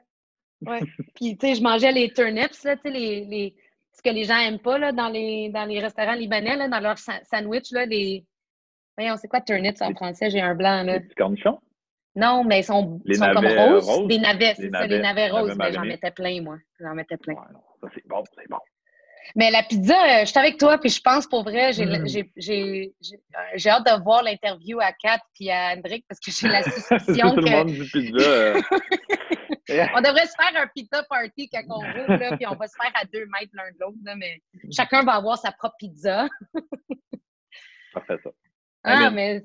Bon. 0.61 0.71
ouais. 0.71 0.81
Puis, 1.15 1.37
tu 1.37 1.47
sais, 1.47 1.55
je 1.55 1.63
mangeais 1.63 1.91
les 1.91 2.11
turnips, 2.11 2.63
là, 2.63 2.75
tu 2.75 2.81
sais, 2.81 2.89
les, 2.89 3.25
les, 3.25 3.55
ce 3.93 4.01
que 4.01 4.09
les 4.09 4.25
gens 4.25 4.37
aiment 4.37 4.59
pas, 4.59 4.77
là, 4.77 4.91
dans 4.91 5.09
les, 5.09 5.49
dans 5.49 5.65
les 5.65 5.79
restaurants 5.79 6.15
libanais, 6.15 6.55
là, 6.55 6.67
dans 6.67 6.79
leur 6.79 6.97
sandwich, 6.97 7.71
là, 7.71 7.85
les... 7.85 8.25
Voyons, 8.97 9.15
c'est 9.15 9.27
quoi 9.27 9.41
turnips 9.41 9.81
en 9.81 9.93
français? 9.93 10.29
J'ai 10.29 10.41
un 10.41 10.55
blanc, 10.55 10.83
là. 10.83 10.99
Les 10.99 11.15
cornichons? 11.15 11.59
Non, 12.15 12.43
mais 12.43 12.59
ils 12.59 12.63
sont, 12.63 12.99
sont 13.09 13.31
comme 13.33 13.45
roses. 13.45 14.07
Des 14.07 14.19
navets, 14.19 14.55
c'est 14.55 14.69
ça, 14.69 14.87
les 14.87 14.99
navets 14.99 15.29
roses. 15.29 15.55
Mais 15.57 15.71
j'en 15.71 15.85
mettais 15.85 16.11
plein, 16.11 16.41
moi. 16.41 16.57
J'en 16.79 16.93
mettais 16.93 17.17
plein. 17.17 17.35
Ouais, 17.35 17.53
non, 17.53 17.61
ça, 17.81 17.87
c'est 17.93 18.05
bon, 18.07 18.23
c'est 18.35 18.49
bon. 18.49 18.57
Mais 19.35 19.51
la 19.51 19.63
pizza, 19.63 19.93
euh, 19.93 20.19
je 20.21 20.25
suis 20.25 20.39
avec 20.39 20.57
toi, 20.57 20.77
puis 20.77 20.89
je 20.89 21.01
pense 21.01 21.27
pour 21.27 21.43
vrai, 21.43 21.73
j'ai 21.73 21.85
mm. 21.85 22.07
j'ai 23.55 23.69
hâte 23.69 23.85
de 23.85 24.03
voir 24.03 24.23
l'interview 24.23 24.79
à 24.79 24.91
Kat 24.91 25.19
puis 25.33 25.49
à 25.49 25.73
Hendrik 25.73 26.05
parce 26.07 26.19
que 26.19 26.31
j'ai 26.31 26.47
la 26.47 26.63
suspicion 26.71 27.35
Tout 27.35 27.41
que. 27.41 27.49
Le 27.49 27.51
monde 27.51 27.67
du 27.67 27.89
pizza. 27.89 28.29
Euh. 28.29 28.61
on 29.95 30.01
devrait 30.01 30.25
se 30.25 30.35
faire 30.35 30.61
un 30.61 30.67
pizza 30.67 31.03
party 31.09 31.49
quand 31.49 31.63
on 31.69 31.79
roule, 31.79 32.19
là, 32.19 32.37
puis 32.37 32.47
on 32.47 32.55
va 32.55 32.67
se 32.67 32.75
faire 32.81 32.91
à 32.95 33.05
deux 33.05 33.25
mètres 33.25 33.51
l'un 33.53 33.71
de 33.71 33.77
l'autre, 33.79 33.97
mais 34.17 34.41
chacun 34.71 35.03
va 35.03 35.13
avoir 35.13 35.37
sa 35.37 35.51
propre 35.51 35.75
pizza. 35.79 36.27
Parfait, 37.93 38.17
ça. 38.23 38.29
Ah, 38.83 39.09
mais. 39.09 39.43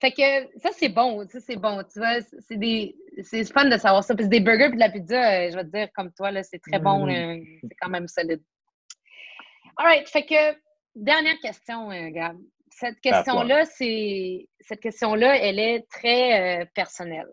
Fait 0.00 0.12
que 0.12 0.58
ça, 0.60 0.70
c'est 0.72 0.88
bon. 0.88 1.26
Ça, 1.28 1.40
c'est 1.40 1.56
bon. 1.56 1.82
Tu 1.92 1.98
vois, 1.98 2.20
c'est 2.48 2.56
des. 2.56 2.94
C'est 3.22 3.44
fun 3.52 3.64
de 3.64 3.76
savoir 3.76 4.04
ça. 4.04 4.14
Puis 4.14 4.28
des 4.28 4.38
burgers 4.38 4.66
et 4.66 4.70
de 4.70 4.78
la 4.78 4.90
pizza, 4.90 5.16
euh, 5.16 5.50
je 5.50 5.56
vais 5.56 5.64
te 5.64 5.70
dire, 5.70 5.88
comme 5.92 6.12
toi, 6.12 6.30
là, 6.30 6.44
c'est 6.44 6.60
très 6.60 6.78
bon. 6.78 7.06
Mm. 7.06 7.42
C'est 7.62 7.76
quand 7.80 7.88
même 7.88 8.06
solide. 8.06 8.42
All 9.78 9.86
right. 9.86 10.08
Fait 10.08 10.26
que, 10.26 10.58
dernière 10.96 11.38
question, 11.40 11.90
euh, 11.92 12.10
Gab. 12.10 12.36
Cette 12.70 13.00
question-là, 13.00 13.64
c'est. 13.64 14.48
Cette 14.60 14.80
question-là, 14.80 15.36
elle 15.38 15.58
est 15.58 15.88
très 15.88 16.62
euh, 16.62 16.64
personnelle. 16.74 17.30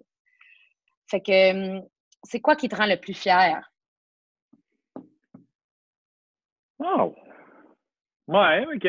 Fait 1.09 1.21
que, 1.21 1.79
hum, 1.79 1.87
c'est 2.23 2.39
quoi 2.39 2.55
qui 2.55 2.69
te 2.69 2.75
rend 2.75 2.85
le 2.85 2.97
plus 2.97 3.13
fier? 3.15 3.61
Oh! 6.79 7.15
Ouais, 8.27 8.65
OK. 8.73 8.87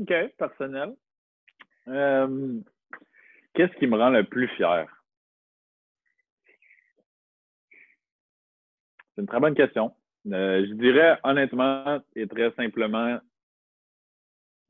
OK, 0.00 0.12
personnel. 0.36 0.94
Hum, 1.86 2.62
qu'est-ce 3.54 3.76
qui 3.78 3.86
me 3.86 3.96
rend 3.96 4.10
le 4.10 4.24
plus 4.24 4.48
fier? 4.48 4.86
C'est 9.14 9.22
une 9.22 9.26
très 9.26 9.40
bonne 9.40 9.54
question. 9.54 9.94
Euh, 10.32 10.66
je 10.68 10.74
dirais 10.74 11.18
honnêtement 11.24 12.00
et 12.14 12.26
très 12.26 12.50
simplement 12.52 13.18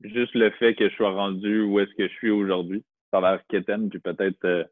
juste 0.03 0.33
le 0.35 0.49
fait 0.51 0.75
que 0.75 0.89
je 0.89 0.95
sois 0.95 1.11
rendu 1.11 1.61
où 1.61 1.79
est-ce 1.79 1.93
que 1.95 2.07
je 2.07 2.13
suis 2.13 2.29
aujourd'hui. 2.29 2.83
Ça 3.11 3.17
a 3.17 3.21
l'air 3.21 3.41
quétaine, 3.47 3.89
puis 3.89 3.99
peut-être 3.99 4.45
euh, 4.45 4.63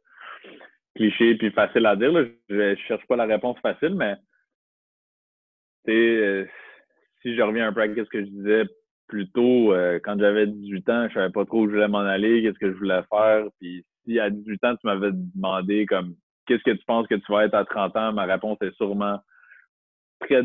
cliché, 0.95 1.35
puis 1.35 1.51
facile 1.51 1.85
à 1.85 1.95
dire. 1.95 2.11
Je 2.49 2.55
ne 2.55 2.75
cherche 2.75 3.05
pas 3.07 3.15
la 3.15 3.25
réponse 3.25 3.59
facile, 3.59 3.95
mais 3.95 4.15
euh, 5.89 6.45
si 7.21 7.35
je 7.35 7.41
reviens 7.41 7.67
un 7.67 7.73
peu 7.73 7.81
à 7.81 7.87
ce 7.87 8.01
que 8.03 8.21
je 8.21 8.29
disais 8.29 8.63
plus 9.07 9.29
tôt, 9.29 9.73
quand 10.03 10.19
j'avais 10.19 10.47
18 10.47 10.89
ans, 10.89 11.07
je 11.07 11.13
savais 11.13 11.31
pas 11.31 11.45
trop 11.45 11.61
où 11.61 11.67
je 11.67 11.75
voulais 11.75 11.87
m'en 11.87 11.99
aller, 11.99 12.41
qu'est-ce 12.41 12.59
que 12.59 12.71
je 12.73 12.77
voulais 12.77 13.01
faire. 13.09 13.45
Puis 13.57 13.85
si 14.05 14.19
à 14.19 14.29
18 14.29 14.63
ans, 14.65 14.75
tu 14.75 14.85
m'avais 14.85 15.11
demandé 15.13 15.85
comme 15.85 16.15
qu'est-ce 16.45 16.63
que 16.63 16.71
tu 16.71 16.85
penses 16.85 17.07
que 17.07 17.15
tu 17.15 17.31
vas 17.31 17.45
être 17.45 17.53
à 17.53 17.63
30 17.63 17.95
ans, 17.95 18.13
ma 18.13 18.25
réponse 18.25 18.57
est 18.61 18.75
sûrement 18.75 19.21
très 20.19 20.43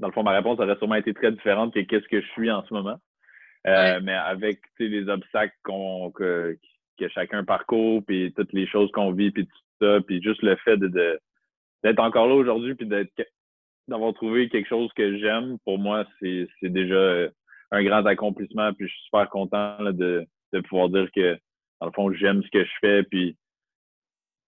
dans 0.00 0.08
le 0.08 0.12
fond, 0.12 0.22
ma 0.22 0.32
réponse 0.32 0.58
aurait 0.58 0.76
sûrement 0.76 0.94
été 0.96 1.14
très 1.14 1.30
différente 1.30 1.74
que 1.74 1.80
qu'est-ce 1.80 2.08
que 2.08 2.20
je 2.20 2.26
suis 2.28 2.50
en 2.50 2.64
ce 2.64 2.74
moment. 2.74 2.98
Euh, 3.66 4.00
mais 4.02 4.14
avec 4.14 4.60
les 4.78 5.06
obstacles 5.08 5.54
qu'on 5.62 6.10
que, 6.10 6.56
que, 6.98 7.08
chacun 7.08 7.44
parcourt, 7.44 8.02
puis 8.06 8.32
toutes 8.34 8.52
les 8.54 8.66
choses 8.66 8.90
qu'on 8.92 9.12
vit, 9.12 9.30
puis 9.30 9.46
tout 9.46 9.58
ça, 9.82 10.00
puis 10.00 10.22
juste 10.22 10.42
le 10.42 10.56
fait 10.56 10.78
de, 10.78 11.20
d'être 11.84 12.00
encore 12.00 12.26
là 12.26 12.34
aujourd'hui, 12.34 12.74
puis 12.74 12.86
d'être 12.86 13.12
d'avoir 13.88 14.14
trouvé 14.14 14.48
quelque 14.48 14.68
chose 14.68 14.90
que 14.94 15.18
j'aime, 15.18 15.58
pour 15.64 15.78
moi, 15.78 16.06
c'est, 16.20 16.48
c'est 16.60 16.72
déjà 16.72 17.28
un 17.70 17.82
grand 17.82 18.06
accomplissement. 18.06 18.72
Puis 18.72 18.86
je 18.86 18.92
suis 18.92 19.04
super 19.04 19.28
content 19.28 19.76
de, 19.82 20.24
de 20.52 20.60
pouvoir 20.60 20.88
dire 20.88 21.10
que, 21.14 21.36
dans 21.80 21.86
le 21.88 21.92
fond, 21.92 22.12
j'aime 22.12 22.42
ce 22.42 22.50
que 22.50 22.64
je 22.64 22.72
fais, 22.80 23.02
puis 23.02 23.36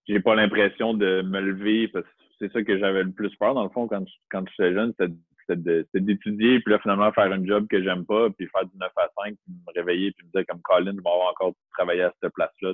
j'ai 0.07 0.19
pas 0.19 0.35
l'impression 0.35 0.93
de 0.93 1.21
me 1.21 1.39
lever 1.39 1.87
parce 1.89 2.05
que 2.05 2.11
c'est 2.39 2.51
ça 2.51 2.63
que 2.63 2.77
j'avais 2.77 3.03
le 3.03 3.11
plus 3.11 3.35
peur, 3.35 3.53
dans 3.53 3.63
le 3.63 3.69
fond, 3.69 3.87
quand, 3.87 4.05
quand 4.29 4.43
j'étais 4.49 4.73
jeune, 4.73 4.93
c'était 4.97 5.13
c'était 5.47 5.99
d'étudier, 5.99 6.59
puis 6.59 6.73
là, 6.73 6.79
finalement, 6.79 7.11
faire 7.11 7.31
un 7.31 7.45
job 7.45 7.67
que 7.67 7.83
j'aime 7.83 8.05
pas, 8.05 8.29
puis 8.29 8.47
faire 8.47 8.65
du 8.65 8.77
9 8.77 8.91
à 8.95 9.07
5, 9.23 9.35
puis 9.35 9.53
me 9.67 9.73
réveiller, 9.73 10.11
puis 10.11 10.25
me 10.27 10.31
dire 10.31 10.45
comme 10.47 10.61
Colin, 10.61 10.91
je 10.91 11.01
vais 11.01 11.09
avoir 11.09 11.31
encore 11.31 11.53
travailler 11.71 12.03
à 12.03 12.13
cette 12.21 12.33
place-là. 12.33 12.73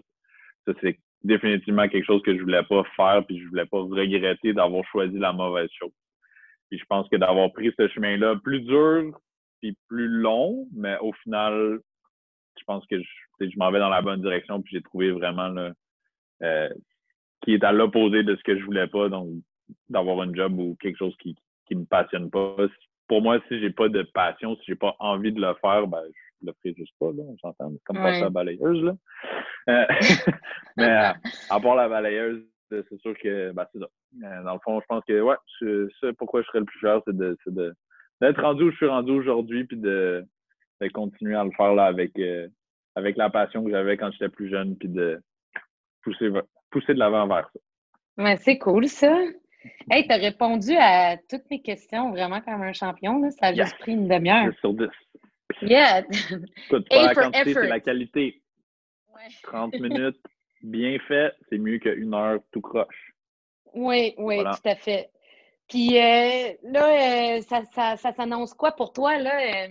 Ça, 0.65 0.73
c'est 0.81 0.99
définitivement 1.23 1.87
quelque 1.87 2.05
chose 2.05 2.21
que 2.23 2.35
je 2.35 2.41
voulais 2.41 2.63
pas 2.63 2.83
faire, 2.95 3.25
puis 3.25 3.39
je 3.39 3.47
voulais 3.47 3.65
pas 3.65 3.79
regretter 3.79 4.53
d'avoir 4.53 4.83
choisi 4.85 5.17
la 5.17 5.33
mauvaise 5.33 5.69
chose. 5.71 5.91
Puis 6.69 6.79
je 6.79 6.85
pense 6.85 7.09
que 7.09 7.17
d'avoir 7.17 7.51
pris 7.51 7.73
ce 7.77 7.87
chemin-là 7.89 8.35
plus 8.43 8.61
dur, 8.61 9.19
puis 9.61 9.75
plus 9.87 10.07
long, 10.07 10.67
mais 10.73 10.97
au 11.01 11.11
final, 11.13 11.79
je 12.57 12.63
pense 12.65 12.85
que 12.87 13.01
je, 13.01 13.09
je 13.41 13.57
m'en 13.57 13.71
vais 13.71 13.79
dans 13.79 13.89
la 13.89 14.01
bonne 14.01 14.21
direction, 14.21 14.61
puis 14.61 14.75
j'ai 14.75 14.81
trouvé 14.81 15.11
vraiment 15.11 15.47
là, 15.47 15.73
euh, 16.43 16.69
qui 17.41 17.53
est 17.53 17.63
à 17.63 17.71
l'opposé 17.71 18.23
de 18.23 18.35
ce 18.35 18.43
que 18.43 18.57
je 18.57 18.63
voulais 18.63 18.87
pas, 18.87 19.09
donc 19.09 19.29
d'avoir 19.89 20.21
un 20.21 20.33
job 20.33 20.57
ou 20.57 20.75
quelque 20.79 20.97
chose 20.97 21.15
qui, 21.19 21.35
qui 21.69 21.75
me 21.75 21.85
passionne 21.85 22.29
pas. 22.29 22.55
Pour 23.07 23.21
moi, 23.21 23.39
si 23.47 23.59
j'ai 23.59 23.69
pas 23.69 23.87
de 23.87 24.03
passion, 24.03 24.55
si 24.57 24.63
j'ai 24.67 24.75
pas 24.75 24.95
envie 24.99 25.31
de 25.31 25.39
le 25.39 25.53
faire, 25.61 25.87
ben, 25.87 26.01
je 26.41 26.47
le 26.47 26.53
ferai 26.61 26.75
juste 26.75 26.93
pas, 26.99 27.07
là, 27.07 27.23
on 27.27 27.37
s'entend. 27.37 27.71
comme 27.85 27.97
passer 27.97 28.21
la 28.21 28.29
balayeuse, 28.29 28.83
là. 28.83 28.95
Euh, 29.69 29.85
mais 30.77 30.89
euh, 30.89 31.13
à 31.49 31.59
part 31.59 31.75
la 31.75 31.87
balayeuse, 31.87 32.43
c'est 32.69 33.01
sûr 33.01 33.17
que, 33.17 33.51
ben, 33.51 33.65
c'est 33.71 33.79
ça. 33.79 33.87
Euh, 34.23 34.43
dans 34.43 34.53
le 34.53 34.59
fond, 34.63 34.79
je 34.79 34.85
pense 34.87 35.03
que, 35.05 35.21
ouais, 35.21 35.89
c'est 36.01 36.13
pourquoi 36.17 36.41
je 36.41 36.47
serais 36.47 36.59
le 36.59 36.65
plus 36.65 36.79
fier, 36.79 37.01
c'est 37.05 37.15
de, 37.15 37.37
de, 37.47 37.73
d'être 38.21 38.41
rendu 38.41 38.63
où 38.63 38.71
je 38.71 38.75
suis 38.75 38.87
rendu 38.87 39.11
aujourd'hui, 39.11 39.65
puis 39.65 39.77
de, 39.77 40.25
de, 40.81 40.87
continuer 40.89 41.35
à 41.35 41.43
le 41.43 41.51
faire, 41.51 41.73
là, 41.73 41.85
avec, 41.85 42.19
avec 42.95 43.17
la 43.17 43.29
passion 43.29 43.63
que 43.63 43.71
j'avais 43.71 43.97
quand 43.97 44.11
j'étais 44.11 44.29
plus 44.29 44.49
jeune, 44.49 44.75
puis 44.77 44.89
de 44.89 45.19
pousser, 46.03 46.31
pousser 46.71 46.93
de 46.93 46.99
l'avant 46.99 47.27
vers 47.27 47.49
ça. 47.53 48.23
Ouais, 48.23 48.35
c'est 48.37 48.57
cool, 48.57 48.87
ça. 48.87 49.15
Hey, 49.91 50.07
tu 50.07 50.13
as 50.13 50.17
répondu 50.17 50.75
à 50.77 51.17
toutes 51.29 51.49
mes 51.49 51.61
questions 51.61 52.11
vraiment 52.11 52.41
comme 52.41 52.61
un 52.61 52.73
champion. 52.73 53.19
Là. 53.19 53.31
Ça 53.31 53.47
a 53.47 53.53
juste 53.53 53.77
pris 53.79 53.93
une 53.93 54.07
demi-heure. 54.07 54.51
10 54.51 54.57
sur 54.59 54.73
10. 54.73 54.87
Yeah. 55.61 55.99
Écoute, 56.67 56.87
pas 56.89 57.07
la 57.07 57.15
quantité, 57.15 57.53
c'est 57.53 57.67
la 57.67 57.79
qualité. 57.79 58.41
30 59.43 59.73
minutes 59.79 60.19
bien 60.61 60.97
fait, 61.07 61.33
c'est 61.49 61.57
mieux 61.57 61.79
qu'une 61.79 62.13
heure 62.13 62.39
tout 62.51 62.61
croche. 62.61 63.13
Oui, 63.73 64.13
oui, 64.17 64.39
tout 64.39 64.69
à 64.69 64.75
fait. 64.75 65.09
Puis 65.67 65.97
euh, 65.97 66.53
là, 66.63 67.37
euh, 67.37 67.41
ça, 67.41 67.61
ça, 67.73 67.95
ça 67.97 68.11
s'annonce 68.13 68.53
quoi 68.53 68.71
pour 68.71 68.91
toi, 68.91 69.17
là? 69.17 69.67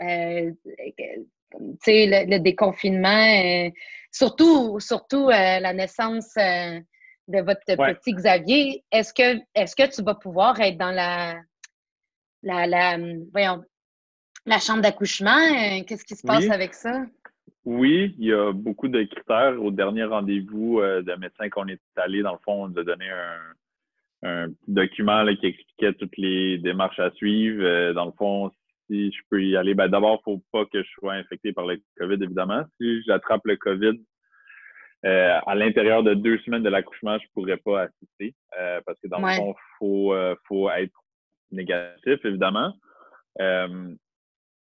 Euh, 0.00 0.52
tu 0.70 1.76
sais, 1.82 2.06
le, 2.06 2.30
le, 2.30 2.38
déconfinement, 2.40 3.70
surtout, 4.12 4.78
surtout 4.80 5.28
la 5.28 5.72
naissance 5.72 6.36
de 7.28 7.38
votre 7.40 7.60
petit 7.64 8.12
Xavier, 8.12 8.82
est-ce 8.90 9.12
que, 9.12 9.38
est 9.54 9.74
que 9.76 9.94
tu 9.94 10.02
vas 10.02 10.14
pouvoir 10.14 10.58
être 10.60 10.78
dans 10.78 10.90
la, 10.90 11.36
la, 12.42 12.66
la, 12.66 12.98
voyons, 13.32 13.62
La 14.46 14.58
chambre 14.58 14.82
d'accouchement, 14.82 15.36
euh, 15.36 15.84
qu'est-ce 15.86 16.04
qui 16.04 16.16
se 16.16 16.26
passe 16.26 16.50
avec 16.50 16.74
ça? 16.74 17.04
Oui, 17.64 18.14
il 18.18 18.28
y 18.28 18.32
a 18.32 18.52
beaucoup 18.52 18.88
de 18.88 19.02
critères. 19.02 19.62
Au 19.62 19.70
dernier 19.70 20.04
rendez-vous 20.04 20.80
euh, 20.80 21.02
de 21.02 21.12
médecin 21.14 21.50
qu'on 21.50 21.68
est 21.68 21.80
allé, 21.96 22.22
dans 22.22 22.32
le 22.32 22.38
fond, 22.44 22.64
on 22.64 22.68
nous 22.68 22.78
a 22.78 22.84
donné 22.84 23.06
un, 24.22 24.48
document 24.66 25.24
qui 25.36 25.46
expliquait 25.46 25.92
toutes 25.92 26.16
les 26.16 26.58
démarches 26.58 26.98
à 26.98 27.10
suivre. 27.12 27.62
Euh, 27.62 27.92
dans 27.92 28.06
le 28.06 28.12
fond, 28.12 28.50
si 28.88 29.12
je 29.12 29.18
peux 29.30 29.44
y 29.44 29.56
aller, 29.56 29.74
ben 29.74 29.88
d'abord, 29.88 30.22
il 30.26 30.30
ne 30.30 30.36
faut 30.36 30.44
pas 30.50 30.64
que 30.64 30.82
je 30.82 30.88
sois 30.98 31.12
infecté 31.12 31.52
par 31.52 31.66
le 31.66 31.80
COVID, 31.98 32.24
évidemment. 32.24 32.64
Si 32.80 33.02
j'attrape 33.02 33.44
le 33.44 33.56
COVID, 33.56 34.00
à 35.04 35.54
l'intérieur 35.54 36.02
de 36.02 36.14
deux 36.14 36.38
semaines 36.38 36.62
de 36.62 36.68
l'accouchement, 36.68 37.18
je 37.18 37.24
ne 37.24 37.30
pourrais 37.34 37.56
pas 37.56 37.82
assister 37.82 38.34
parce 38.84 38.98
que 39.00 39.08
dans 39.08 39.18
le 39.20 39.32
fond, 39.34 39.54
il 39.54 39.76
faut, 39.78 40.14
faut 40.46 40.70
être 40.70 40.98
négatif, 41.50 42.24
évidemment. 42.24 42.72
Euh, 43.40 43.94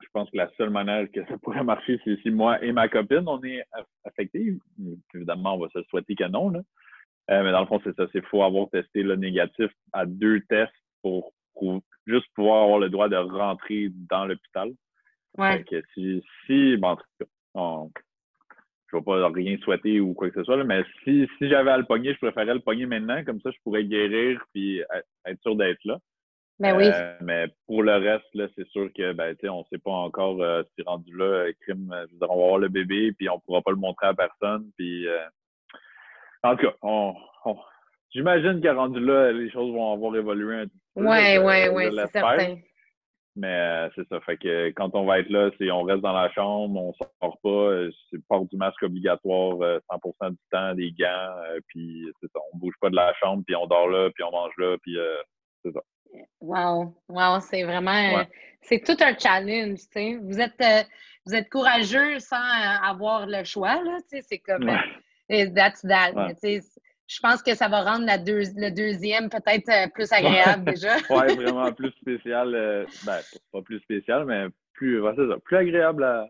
je 0.02 0.08
pense 0.12 0.30
que 0.30 0.38
la 0.38 0.50
seule 0.58 0.70
manière 0.70 1.10
que 1.12 1.26
ça 1.26 1.38
pourrait 1.42 1.64
marcher, 1.64 2.00
c'est 2.04 2.20
si 2.22 2.30
moi 2.30 2.64
et 2.64 2.72
ma 2.72 2.88
copine, 2.90 3.24
on 3.28 3.42
est 3.44 3.64
affectés. 4.04 4.58
Évidemment, 5.14 5.56
on 5.56 5.60
va 5.60 5.70
se 5.70 5.82
souhaiter 5.84 6.16
que 6.16 6.28
non. 6.28 6.54
Euh, 6.56 7.44
mais 7.44 7.52
dans 7.52 7.62
le 7.62 7.68
fond, 7.68 7.80
c'est 7.84 7.96
ça. 7.96 8.06
C'est 8.12 8.24
faut 8.26 8.44
avoir 8.44 8.70
testé 8.70 9.02
le 9.02 9.16
négatif 9.16 9.72
à 9.94 10.06
deux 10.06 10.42
tests 10.42 10.72
pour, 11.02 11.34
juste 12.06 12.28
pouvoir 12.36 12.64
avoir 12.64 12.80
le 12.80 12.90
droit 12.90 13.08
de 13.08 13.16
rentrer 13.16 13.90
dans 14.10 14.26
l'hôpital. 14.26 14.72
Ouais. 15.38 15.64
si, 15.94 16.22
si 16.46 16.78
bon, 16.78 16.90
en 16.90 16.96
tout 16.98 17.04
cas, 17.20 18.00
je 18.94 18.98
ne 18.98 19.02
vais 19.02 19.22
pas 19.22 19.30
rien 19.30 19.58
souhaiter 19.58 20.00
ou 20.00 20.14
quoi 20.14 20.30
que 20.30 20.40
ce 20.40 20.44
soit, 20.44 20.64
mais 20.64 20.84
si, 21.04 21.28
si 21.38 21.50
j'avais 21.50 21.72
à 21.72 21.78
le 21.78 21.86
pogner, 21.86 22.14
je 22.14 22.20
préférerais 22.20 22.54
le 22.54 22.60
pogner 22.60 22.86
maintenant. 22.86 23.24
Comme 23.26 23.42
ça, 23.42 23.52
je 23.52 23.58
pourrais 23.64 23.84
guérir 23.84 24.42
et 24.56 24.84
être 25.26 25.42
sûr 25.42 25.56
d'être 25.56 25.84
là. 25.86 25.98
Ben 26.60 26.78
oui. 26.78 26.90
Euh, 26.94 27.16
mais 27.22 27.48
pour 27.66 27.84
le 27.84 27.94
reste, 27.94 28.34
là, 28.36 28.48
c'est 28.56 28.68
sûr 28.70 28.90
que 28.96 29.12
ben, 29.14 29.36
on 29.50 29.60
ne 29.60 29.64
sait 29.72 29.80
pas 29.80 29.92
encore 29.92 30.42
euh, 30.42 30.64
si 30.76 30.84
rendu 30.84 31.16
là, 31.18 31.26
euh, 31.26 31.54
crime, 31.62 31.94
je 32.08 32.14
veux 32.14 32.20
dire, 32.20 32.30
on 32.30 32.40
va 32.40 32.48
voir 32.48 32.58
le 32.60 32.70
bébé, 32.70 33.12
puis 33.12 33.28
on 33.30 33.36
ne 33.36 33.40
pourra 33.40 33.62
pas 33.62 33.72
le 33.72 33.78
montrer 33.78 34.08
à 34.08 34.14
personne. 34.14 34.70
Puis 34.78 35.06
en 36.44 36.56
tout 36.56 36.68
cas, 36.68 36.74
on, 36.82 37.16
j'imagine 38.12 38.62
qu'à 38.62 38.74
rendu 38.74 39.00
là, 39.00 39.32
les 39.32 39.50
choses 39.50 39.74
vont 39.74 39.94
avoir 39.94 40.16
évolué 40.16 40.56
un 40.56 40.68
petit 40.68 40.80
peu. 40.96 41.02
Oui, 41.02 41.38
oui, 41.40 41.68
oui, 41.74 41.98
c'est 41.98 42.20
certain. 42.20 42.58
Mais 43.36 43.90
c'est 43.96 44.08
ça. 44.10 44.20
Fait 44.22 44.38
que 44.38 44.70
quand 44.70 44.94
on 44.94 45.06
va 45.06 45.20
être 45.20 45.30
là, 45.30 45.50
c'est 45.58 45.72
on 45.72 45.82
reste 45.82 46.02
dans 46.02 46.14
la 46.14 46.32
chambre, 46.34 46.80
on 46.80 46.94
sort 46.94 47.38
pas, 47.42 47.90
c'est 48.12 48.24
port 48.28 48.46
du 48.46 48.58
masque 48.58 48.84
obligatoire 48.84 49.58
100% 49.90 50.30
du 50.30 50.38
temps, 50.52 50.76
des 50.76 50.92
gants, 50.92 51.36
puis 51.68 52.06
c'est 52.22 52.32
ça. 52.32 52.40
On 52.54 52.58
bouge 52.58 52.76
pas 52.80 52.92
de 52.92 52.96
la 52.96 53.12
chambre, 53.16 53.44
puis 53.46 53.56
on 53.56 53.66
dort 53.66 53.88
là, 53.88 54.10
puis 54.14 54.24
on 54.24 54.32
mange 54.32 54.54
là, 54.58 54.78
puis 54.84 54.98
c'est 55.64 55.72
ça. 55.72 55.82
Wow, 56.42 56.94
wow, 57.08 57.40
c'est 57.40 57.64
vraiment, 57.64 58.20
euh, 58.20 58.24
c'est 58.62 58.84
tout 58.84 58.98
un 59.00 59.18
challenge, 59.18 59.80
tu 59.80 59.88
sais. 59.94 60.18
Vous 60.22 60.40
êtes, 60.40 60.60
euh, 60.62 60.84
vous 61.26 61.34
êtes 61.34 61.50
courageux 61.50 62.20
sans 62.20 62.36
euh, 62.36 62.78
avoir 62.84 63.26
le 63.28 63.44
choix, 63.44 63.82
là, 63.82 63.98
tu 64.10 64.18
sais, 64.18 64.22
c'est 64.28 64.40
comme, 64.40 64.70
that's 65.30 65.82
that, 65.82 66.14
je 67.08 67.20
pense 67.20 67.44
que 67.44 67.54
ça 67.56 67.68
va 67.68 67.82
rendre 67.82 68.06
la 68.06 68.18
le 68.18 68.70
deuxième 68.70 69.30
peut-être 69.30 69.92
plus 69.94 70.12
agréable 70.12 70.66
déjà. 70.66 70.96
oui, 71.10 71.36
vraiment 71.36 71.72
plus 71.72 71.92
spécial, 71.92 72.88
ben, 73.06 73.20
pas 73.52 73.62
plus 73.62 73.80
spécial, 73.80 74.26
mais 74.26 74.48
plus, 74.74 75.02
c'est 75.16 75.28
ça, 75.28 75.38
plus 75.44 75.58
agréable 75.58 76.04
à, 76.04 76.28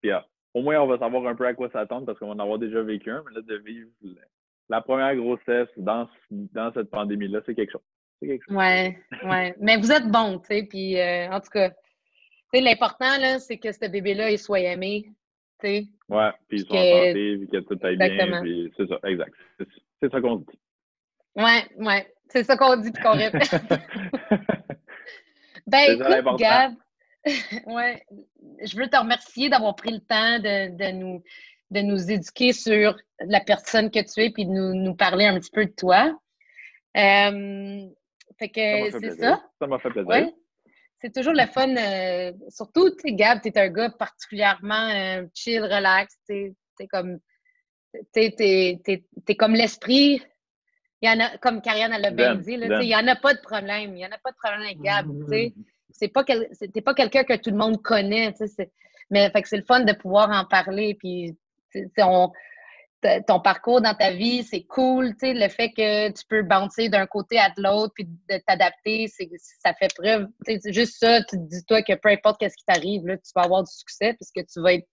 Puis, 0.00 0.10
au 0.54 0.62
moins, 0.62 0.80
on 0.80 0.86
va 0.86 0.98
savoir 0.98 1.26
un 1.26 1.34
peu 1.34 1.46
à 1.46 1.54
quoi 1.54 1.70
s'attendre 1.70 2.06
parce 2.06 2.18
qu'on 2.18 2.28
va 2.28 2.34
en 2.34 2.38
avoir 2.38 2.58
déjà 2.58 2.82
vécu 2.82 3.10
un, 3.10 3.22
mais 3.26 3.34
là, 3.34 3.42
de 3.42 3.56
vivre 3.56 3.88
la 4.68 4.80
première 4.80 5.14
grossesse 5.16 5.68
dans, 5.76 6.08
dans 6.30 6.72
cette 6.72 6.90
pandémie-là, 6.90 7.40
c'est 7.44 7.54
quelque 7.54 7.72
chose. 7.72 7.82
Oui, 8.22 8.40
ouais. 9.24 9.54
Mais 9.60 9.76
vous 9.76 9.90
êtes 9.90 10.08
bon, 10.08 10.38
tu 10.38 10.46
sais. 10.46 10.66
Puis, 10.68 10.98
euh, 10.98 11.28
en 11.30 11.40
tout 11.40 11.50
cas, 11.50 11.72
l'important, 12.54 13.18
là, 13.18 13.38
c'est 13.38 13.58
que 13.58 13.72
ce 13.72 13.90
bébé-là, 13.90 14.30
il 14.30 14.38
soit 14.38 14.60
aimé, 14.60 15.10
sais. 15.62 15.86
Ouais, 16.08 16.30
puis 16.48 16.58
il 16.60 16.66
soit 16.66 16.78
en 16.78 16.82
santé, 16.82 17.38
puis 17.38 17.48
que 17.48 17.58
tout 17.58 17.78
aille 17.82 17.96
bien. 17.96 18.42
Puis 18.42 18.72
c'est 18.76 18.86
ça, 18.88 18.98
exact. 19.04 19.34
C'est 20.00 20.10
ça 20.10 20.20
qu'on 20.20 20.36
dit. 20.36 20.58
Ouais, 21.36 21.64
ouais. 21.76 22.12
C'est 22.28 22.44
ça 22.44 22.56
qu'on 22.56 22.76
dit, 22.76 22.90
puis 22.90 23.02
qu'on 23.02 23.12
répète. 23.12 23.50
ben, 25.66 26.00
écoute, 26.00 26.38
Gab, 26.38 26.72
ouais, 27.66 28.02
je 28.64 28.76
veux 28.76 28.88
te 28.88 28.96
remercier 28.96 29.48
d'avoir 29.48 29.76
pris 29.76 29.92
le 29.92 30.00
temps 30.00 30.38
de, 30.38 30.76
de, 30.76 30.92
nous, 30.92 31.22
de 31.70 31.80
nous 31.80 32.10
éduquer 32.10 32.52
sur 32.52 32.96
la 33.20 33.40
personne 33.40 33.90
que 33.90 34.00
tu 34.00 34.20
es, 34.22 34.30
puis 34.30 34.46
de 34.46 34.50
nous, 34.50 34.74
nous 34.74 34.94
parler 34.94 35.26
un 35.26 35.38
petit 35.38 35.50
peu 35.50 35.66
de 35.66 35.72
toi. 35.72 36.18
Euh, 36.96 37.86
fait 38.38 38.48
que 38.48 38.98
c'est 38.98 39.16
ça. 39.18 39.42
Ça 39.58 39.66
m'a 39.66 39.78
fait 39.78 39.90
plaisir. 39.90 40.32
C'est 41.02 41.12
toujours 41.12 41.32
le 41.32 41.46
fun. 41.46 41.76
Euh, 41.76 42.32
surtout, 42.48 42.90
tu 42.90 43.08
sais, 43.08 43.12
Gab, 43.14 43.40
tu 43.42 43.48
es 43.48 43.58
un 43.58 43.68
gars 43.68 43.90
particulièrement 43.90 44.88
euh, 44.88 45.26
chill, 45.34 45.62
relax. 45.62 46.16
Tu 46.28 46.54
es 46.78 46.86
comme. 46.86 47.18
Tu 48.14 48.20
es, 48.20 49.36
comme 49.36 49.54
l'esprit. 49.54 50.22
Il 51.00 51.08
y 51.08 51.12
en 51.12 51.18
a, 51.18 51.36
comme 51.38 51.60
Karianne 51.60 52.00
l'a 52.00 52.12
bien 52.12 52.36
dit, 52.36 52.52
il 52.52 52.78
n'y 52.78 52.94
en 52.94 53.08
a 53.08 53.16
pas 53.16 53.34
de 53.34 53.40
problème. 53.40 53.90
Il 53.90 53.94
n'y 53.94 54.06
en 54.06 54.12
a 54.12 54.18
pas 54.22 54.30
de 54.30 54.36
problème 54.36 54.62
avec 54.62 54.80
Gab. 54.80 55.08
Tu 55.28 55.52
sais. 55.90 56.08
pas, 56.08 56.22
quel, 56.22 56.48
pas 56.84 56.94
quelqu'un 56.94 57.24
que 57.24 57.36
tout 57.36 57.50
le 57.50 57.56
monde 57.56 57.82
connaît. 57.82 58.32
Mais 59.10 59.28
fait 59.30 59.42
que 59.42 59.48
c'est 59.48 59.56
le 59.56 59.64
fun 59.64 59.80
de 59.80 59.92
pouvoir 59.92 60.30
en 60.30 60.44
parler. 60.44 60.94
Puis, 60.94 61.36
on, 61.98 62.30
ton 63.26 63.40
parcours 63.40 63.80
dans 63.80 63.94
ta 63.94 64.10
vie, 64.10 64.42
c'est 64.42 64.62
cool, 64.62 65.12
tu 65.12 65.20
sais, 65.20 65.34
le 65.34 65.48
fait 65.48 65.70
que 65.70 66.10
tu 66.10 66.24
peux 66.28 66.42
bouncer 66.42 66.88
d'un 66.88 67.06
côté 67.06 67.38
à 67.38 67.52
l'autre 67.56 67.92
puis 67.94 68.04
de 68.04 68.38
t'adapter, 68.46 69.08
ça 69.08 69.74
fait 69.74 69.92
preuve, 69.96 70.28
tu 70.46 70.58
sais, 70.60 70.72
juste 70.72 70.98
ça, 70.98 71.20
tu 71.22 71.36
te 71.36 71.42
dis-toi 71.42 71.82
que 71.82 71.94
peu 71.94 72.10
importe 72.10 72.38
qu'est-ce 72.38 72.56
qui 72.56 72.64
t'arrive, 72.64 73.06
là, 73.06 73.16
tu 73.16 73.30
vas 73.34 73.42
avoir 73.42 73.62
du 73.62 73.72
succès 73.72 74.14
puisque 74.14 74.46
tu 74.48 74.60
vas 74.60 74.74
être, 74.74 74.86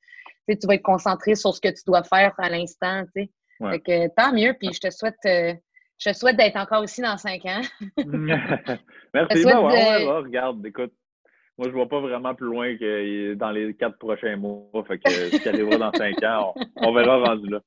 tu 0.48 0.68
vas 0.68 0.76
être 0.76 0.84
concentré 0.84 1.36
sur 1.36 1.54
ce 1.54 1.62
que 1.62 1.70
tu 1.70 1.84
dois 1.86 2.04
faire 2.04 2.34
à 2.38 2.50
l'instant, 2.50 3.04
tu 3.16 3.24
sais. 3.24 3.32
Fait 3.70 3.80
que 3.80 4.08
tant 4.16 4.34
mieux, 4.34 4.56
puis 4.58 4.70
je 4.74 4.80
te 4.80 4.90
souhaite, 4.90 5.18
euh, 5.26 5.54
je 5.98 6.14
souhaite 6.14 6.38
d'être 6.38 6.56
encore 6.56 6.84
ici 6.84 7.02
dans 7.02 7.18
cinq 7.18 7.46
ans. 7.46 7.62
Merci. 9.14 9.44
Ouais, 9.44 10.06
regarde, 10.06 10.66
écoute, 10.66 10.94
moi, 11.58 11.68
je 11.68 11.74
vois 11.74 11.90
pas 11.90 12.00
vraiment 12.00 12.34
plus 12.34 12.48
loin 12.48 12.78
que 12.78 13.34
dans 13.34 13.52
les 13.52 13.74
quatre 13.74 13.98
prochains 13.98 14.38
mois. 14.38 14.64
Fait 14.88 14.98
que 14.98 15.10
ce 15.10 15.42
qui 15.42 15.50
arrivera 15.50 15.78
dans 15.78 15.92
cinq 15.92 16.24
ans, 16.24 16.54
on, 16.56 16.88
on 16.88 16.94
verra 16.94 17.18
rendu 17.18 17.50
là. 17.50 17.60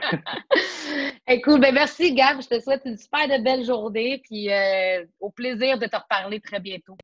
Écoute, 1.28 1.60
ben 1.60 1.74
merci 1.74 2.14
Gab, 2.14 2.40
je 2.42 2.48
te 2.48 2.60
souhaite 2.60 2.82
une 2.84 2.96
super 2.96 3.26
de 3.28 3.42
belle 3.42 3.64
journée, 3.64 4.20
puis 4.24 4.52
euh, 4.52 5.04
au 5.20 5.30
plaisir 5.30 5.78
de 5.78 5.86
te 5.86 5.96
reparler 5.96 6.40
très 6.40 6.60
bientôt. 6.60 6.96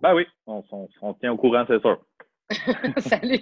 Ben 0.00 0.14
oui, 0.14 0.26
on, 0.46 0.64
on, 0.72 0.88
on 1.02 1.14
tient 1.14 1.32
au 1.32 1.36
courant, 1.36 1.64
c'est 1.68 1.80
sûr. 1.80 2.00
Salut! 2.98 3.40